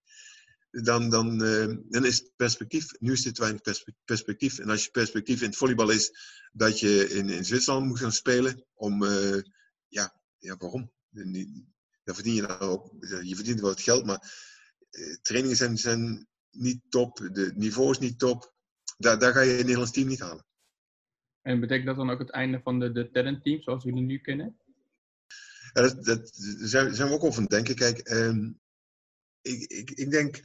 Dan, 0.72 1.10
dan, 1.10 1.38
dan 1.90 2.06
is 2.06 2.18
het 2.18 2.32
perspectief. 2.36 2.92
Nu 3.00 3.12
is 3.12 3.22
dit 3.22 3.38
weinig 3.38 3.62
perspectief. 4.06 4.60
En 4.60 4.70
als 4.70 4.84
je 4.84 4.92
perspectief 4.92 5.42
in 5.42 5.48
het 5.48 5.58
volleybal 5.58 5.90
is 5.90 6.12
dat 6.52 6.80
je 6.80 7.10
in, 7.10 7.30
in 7.30 7.46
Zwitserland 7.46 7.86
moet 7.86 8.00
gaan 8.00 8.12
spelen, 8.12 8.66
om, 8.74 9.04
ja, 9.92 10.22
ja, 10.38 10.56
waarom? 10.58 10.92
Dan 12.04 12.16
verdien 12.16 12.34
je 12.34 12.42
nou 12.42 12.60
ook, 12.60 12.96
je 13.22 13.36
verdient 13.36 13.60
wel 13.60 13.70
het 13.70 13.82
geld, 13.82 14.06
maar 14.06 14.34
trainingen 15.22 15.58
zijn, 15.58 15.78
zijn 15.78 16.28
niet 16.52 16.82
top, 16.90 17.18
de 17.18 17.52
niveau 17.56 17.92
is 17.92 18.00
niet 18.00 18.20
top. 18.20 18.54
Daar, 18.98 19.20
daar 19.20 19.34
ga 19.34 19.42
je 19.42 19.50
het 19.50 19.60
Nederlands 19.60 19.92
team 19.92 20.08
niet 20.08 20.20
halen. 20.20 20.46
En 21.42 21.60
betekent 21.60 21.88
dat 21.88 21.96
dan 21.96 22.10
ook 22.10 22.20
het 22.20 22.32
einde 22.32 22.60
van 22.64 22.80
de, 22.80 22.92
de 22.92 23.12
talentteam 23.12 23.62
zoals 23.62 23.84
we 23.84 23.94
die 23.94 24.02
nu 24.02 24.20
kennen? 24.20 24.58
Ja, 25.74 25.82
dat, 25.82 26.06
dat 26.06 26.30
zijn, 26.60 26.96
zijn 26.96 27.08
we 27.08 27.14
ook 27.14 27.24
over 27.24 27.38
aan 27.38 27.44
het 27.44 27.52
denken. 27.52 27.76
Kijk, 27.76 28.00
ehm, 28.00 28.52
ik, 29.42 29.72
ik, 29.72 29.92
ik 29.92 30.12
denk 30.12 30.44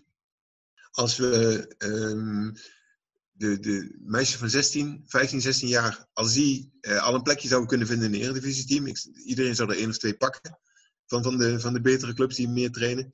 als 0.90 1.16
we 1.16 1.64
um, 1.78 2.52
de, 3.36 3.60
de 3.60 3.96
meisjes 4.04 4.38
van 4.38 4.50
16, 4.50 5.04
15, 5.06 5.40
16 5.40 5.68
jaar, 5.68 6.06
als 6.12 6.32
die 6.32 6.72
uh, 6.80 7.02
al 7.02 7.14
een 7.14 7.22
plekje 7.22 7.48
zouden 7.48 7.68
kunnen 7.68 7.86
vinden 7.86 8.06
in 8.06 8.14
een 8.14 8.20
eredivisie-team, 8.20 8.92
iedereen 9.24 9.54
zou 9.54 9.70
er 9.70 9.76
één 9.76 9.88
of 9.88 9.98
twee 9.98 10.16
pakken 10.16 10.58
van, 11.06 11.22
van, 11.22 11.36
de, 11.36 11.60
van 11.60 11.72
de 11.72 11.80
betere 11.80 12.14
clubs 12.14 12.36
die 12.36 12.48
meer 12.48 12.70
trainen. 12.70 13.10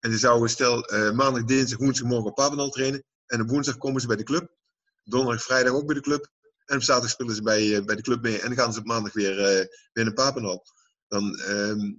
En 0.00 0.12
ze 0.12 0.18
zouden 0.18 0.50
stel 0.50 0.94
uh, 0.94 1.10
maandag, 1.10 1.44
dinsdag, 1.44 1.78
woensdag, 1.78 2.08
morgen 2.08 2.28
op 2.28 2.34
Papendal 2.34 2.70
trainen. 2.70 3.04
En 3.26 3.40
op 3.40 3.48
woensdag 3.48 3.76
komen 3.76 4.00
ze 4.00 4.06
bij 4.06 4.16
de 4.16 4.22
club. 4.22 4.54
Donderdag, 5.04 5.42
vrijdag 5.42 5.72
ook 5.72 5.86
bij 5.86 5.94
de 5.94 6.00
club. 6.00 6.28
En 6.64 6.76
op 6.76 6.82
zaterdag 6.82 7.10
spelen 7.10 7.34
ze 7.34 7.42
bij, 7.42 7.66
uh, 7.66 7.84
bij 7.84 7.96
de 7.96 8.02
club 8.02 8.22
mee. 8.22 8.40
En 8.40 8.46
dan 8.46 8.56
gaan 8.56 8.72
ze 8.72 8.78
op 8.78 8.86
maandag 8.86 9.12
weer, 9.12 9.36
weer 9.92 10.04
naar 10.04 10.12
Papendal. 10.12 10.66
Dan 11.08 11.38
ehm, 11.38 11.92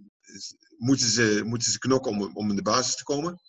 moeten, 0.78 1.08
ze, 1.08 1.42
moeten 1.46 1.72
ze 1.72 1.80
knokken 1.80 2.12
om, 2.12 2.36
om 2.36 2.50
in 2.50 2.56
de 2.56 2.62
basis 2.62 2.96
te 2.96 3.04
komen. 3.04 3.42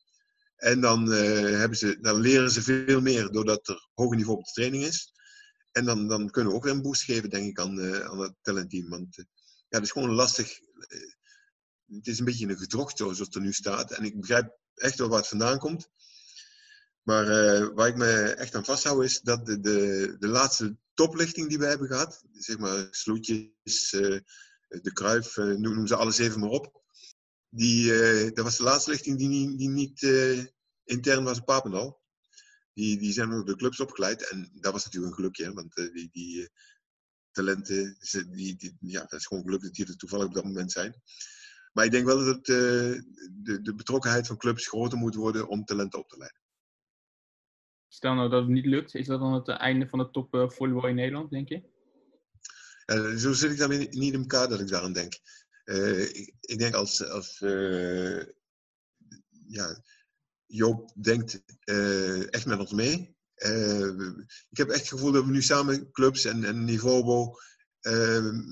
En 0.63 0.81
dan, 0.81 1.11
hebben 1.11 1.79
ze, 1.79 1.99
dan 2.01 2.21
leren 2.21 2.51
ze 2.51 2.63
veel 2.63 3.01
meer 3.01 3.31
doordat 3.31 3.69
er 3.69 3.89
hoger 3.95 4.17
niveau 4.17 4.39
op 4.39 4.45
de 4.45 4.53
training 4.53 4.85
is. 4.85 5.13
En 5.73 5.85
dan, 5.85 6.09
dan 6.09 6.31
kunnen 6.31 6.51
we 6.51 6.57
ook 6.57 6.65
weer 6.65 6.73
een 6.73 6.83
boost 6.83 7.03
geven, 7.03 7.31
denk 7.31 7.47
ik, 7.47 7.61
aan, 7.61 8.05
aan 8.05 8.19
het 8.19 8.35
talentteam. 8.43 8.89
Want 8.89 9.17
ja, 9.17 9.25
het 9.69 9.83
is 9.83 9.91
gewoon 9.91 10.11
lastig 10.11 10.61
het 11.87 12.07
is 12.07 12.19
een 12.19 12.25
beetje 12.25 12.49
een 12.49 12.59
gedrocht 12.59 12.97
zoals 12.97 13.19
het 13.19 13.35
er 13.35 13.41
nu 13.41 13.53
staat. 13.53 13.93
En 13.93 14.05
ik 14.05 14.21
begrijp 14.21 14.59
echt 14.75 14.99
wel 14.99 15.09
waar 15.09 15.19
het 15.19 15.29
vandaan 15.29 15.59
komt. 15.59 15.89
Maar 17.03 17.27
waar 17.75 17.89
ik 17.89 17.97
me 17.97 18.13
echt 18.23 18.55
aan 18.55 18.65
vasthoud 18.65 19.05
is 19.05 19.21
dat 19.21 19.47
de, 19.47 19.61
de, 19.61 20.17
de 20.19 20.29
laatste 20.29 20.77
toplichting 20.95 21.49
die 21.49 21.59
we 21.59 21.67
hebben 21.67 21.87
gehad, 21.87 22.25
zeg 22.33 22.59
maar 22.59 22.87
Sloetjes, 22.91 23.91
de 24.69 24.93
Kruif, 24.93 25.37
uh, 25.37 25.57
noem 25.57 25.87
ze 25.87 25.97
alle 25.97 26.11
zeven 26.11 26.41
maar 26.41 26.49
op. 26.49 26.82
Die, 27.55 27.93
dat 28.33 28.45
was 28.45 28.57
de 28.57 28.63
laatste 28.63 28.91
lichting 28.91 29.19
die 29.19 29.29
niet, 29.29 29.59
die 29.59 29.69
niet 29.69 30.03
intern 30.85 31.25
was 31.25 31.39
op 31.39 31.47
Papendal. 31.47 32.01
Die, 32.75 32.99
die 32.99 33.13
zijn 33.13 33.31
door 33.31 33.45
de 33.45 33.57
clubs 33.57 33.81
opgeleid. 33.81 34.31
En 34.31 34.51
dat 34.53 34.73
was 34.73 34.85
natuurlijk 34.85 35.13
een 35.13 35.19
gelukje, 35.19 35.53
want 35.53 35.75
die, 35.75 36.09
die 36.13 36.51
talenten, 37.31 37.97
die, 38.31 38.57
die, 38.57 38.77
ja, 38.81 39.01
dat 39.01 39.13
is 39.13 39.27
gewoon 39.27 39.43
geluk 39.43 39.63
dat 39.63 39.75
die 39.75 39.87
er 39.87 39.97
toevallig 39.97 40.27
op 40.27 40.35
dat 40.35 40.45
moment 40.45 40.73
zijn. 40.73 41.03
Maar 41.73 41.85
ik 41.85 41.91
denk 41.91 42.07
wel 42.07 42.25
dat 42.25 42.27
het, 42.27 42.49
uh, 42.49 42.57
de, 43.31 43.63
de 43.63 43.75
betrokkenheid 43.75 44.27
van 44.27 44.37
clubs 44.37 44.69
groter 44.69 44.99
moet 44.99 45.15
worden 45.15 45.49
om 45.49 45.65
talenten 45.65 45.99
op 45.99 46.09
te 46.09 46.19
leiden. 46.19 46.41
Stel 47.89 48.15
nou 48.15 48.31
dat 48.31 48.43
het 48.43 48.51
niet 48.51 48.67
lukt, 48.67 48.95
is 48.95 49.07
dat 49.07 49.21
dan 49.21 49.33
het 49.33 49.49
einde 49.49 49.89
van 49.89 49.99
de 49.99 50.11
top 50.11 50.35
uh, 50.35 50.49
volleybal 50.49 50.89
in 50.89 50.95
Nederland, 50.95 51.31
denk 51.31 51.49
je? 51.49 51.63
Uh, 52.87 53.17
zo 53.17 53.33
zit 53.33 53.51
ik 53.51 53.59
daarmee 53.59 53.89
niet 53.89 54.13
in 54.13 54.21
elkaar 54.21 54.49
dat 54.49 54.61
ik 54.61 54.69
daaraan 54.69 54.93
denk. 54.93 55.13
Ik, 55.65 56.35
ik, 56.41 56.59
denk 56.59 56.75
als, 56.75 57.09
als 57.09 57.39
ja, 59.47 59.83
Joop 60.47 60.93
denkt 60.95 61.43
echt 62.31 62.47
met 62.47 62.59
ons 62.59 62.73
mee. 62.73 63.17
ik 64.51 64.57
heb 64.57 64.69
echt 64.69 64.79
het 64.79 64.89
gevoel 64.89 65.13
dat 65.13 65.25
we 65.25 65.31
nu 65.31 65.43
samen 65.43 65.91
clubs 65.91 66.25
en, 66.25 66.45
en 66.45 66.65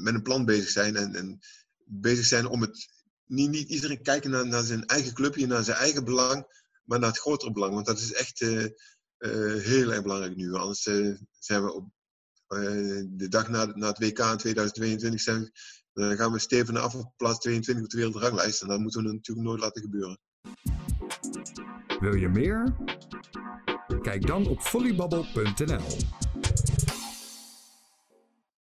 met 0.02 0.14
een 0.14 0.22
plan 0.22 0.44
bezig 0.44 0.68
zijn. 0.68 0.96
En, 0.96 1.14
en 1.14 1.38
bezig 1.84 2.24
zijn 2.24 2.46
om 2.46 2.60
het 2.60 2.88
niet, 3.26 3.50
niet 3.50 3.68
iedereen 3.68 4.02
kijken 4.02 4.30
naar, 4.30 4.46
naar 4.46 4.64
zijn 4.64 4.86
eigen 4.86 5.12
clubje, 5.12 5.46
naar 5.46 5.64
zijn 5.64 5.76
eigen 5.76 6.04
belang, 6.04 6.44
maar 6.84 6.98
naar 6.98 7.08
het 7.08 7.18
grotere 7.18 7.52
belang. 7.52 7.74
Want 7.74 7.86
dat 7.86 7.98
is 7.98 8.12
echt 8.12 8.38
heel 8.38 9.92
erg 9.92 10.02
belangrijk 10.02 10.36
nu. 10.36 10.52
Anders 10.52 10.82
zijn 11.38 11.64
we 11.64 11.72
op 11.72 11.88
de 13.08 13.26
dag 13.28 13.48
na, 13.48 13.64
na 13.64 13.86
het 13.86 13.98
WK 13.98 14.18
in 14.18 14.36
2022, 14.36 15.20
zijn, 15.20 15.52
dan 15.92 16.16
gaan 16.16 16.32
we 16.32 16.38
steven 16.38 16.76
af 16.76 16.94
op 16.94 17.12
plaats 17.16 17.38
22 17.38 17.84
op 17.84 17.90
de 17.90 17.96
wereldranglijst. 17.96 18.62
En 18.62 18.68
dat 18.68 18.80
moeten 18.80 19.02
we 19.02 19.12
natuurlijk 19.12 19.46
nooit 19.46 19.60
laten 19.60 19.82
gebeuren. 19.82 20.18
Wil 22.00 22.14
je 22.14 22.28
meer? 22.28 22.76
Kijk 24.02 24.26
dan 24.26 24.46
op 24.46 24.60
volleybubble.nl. 24.60 26.19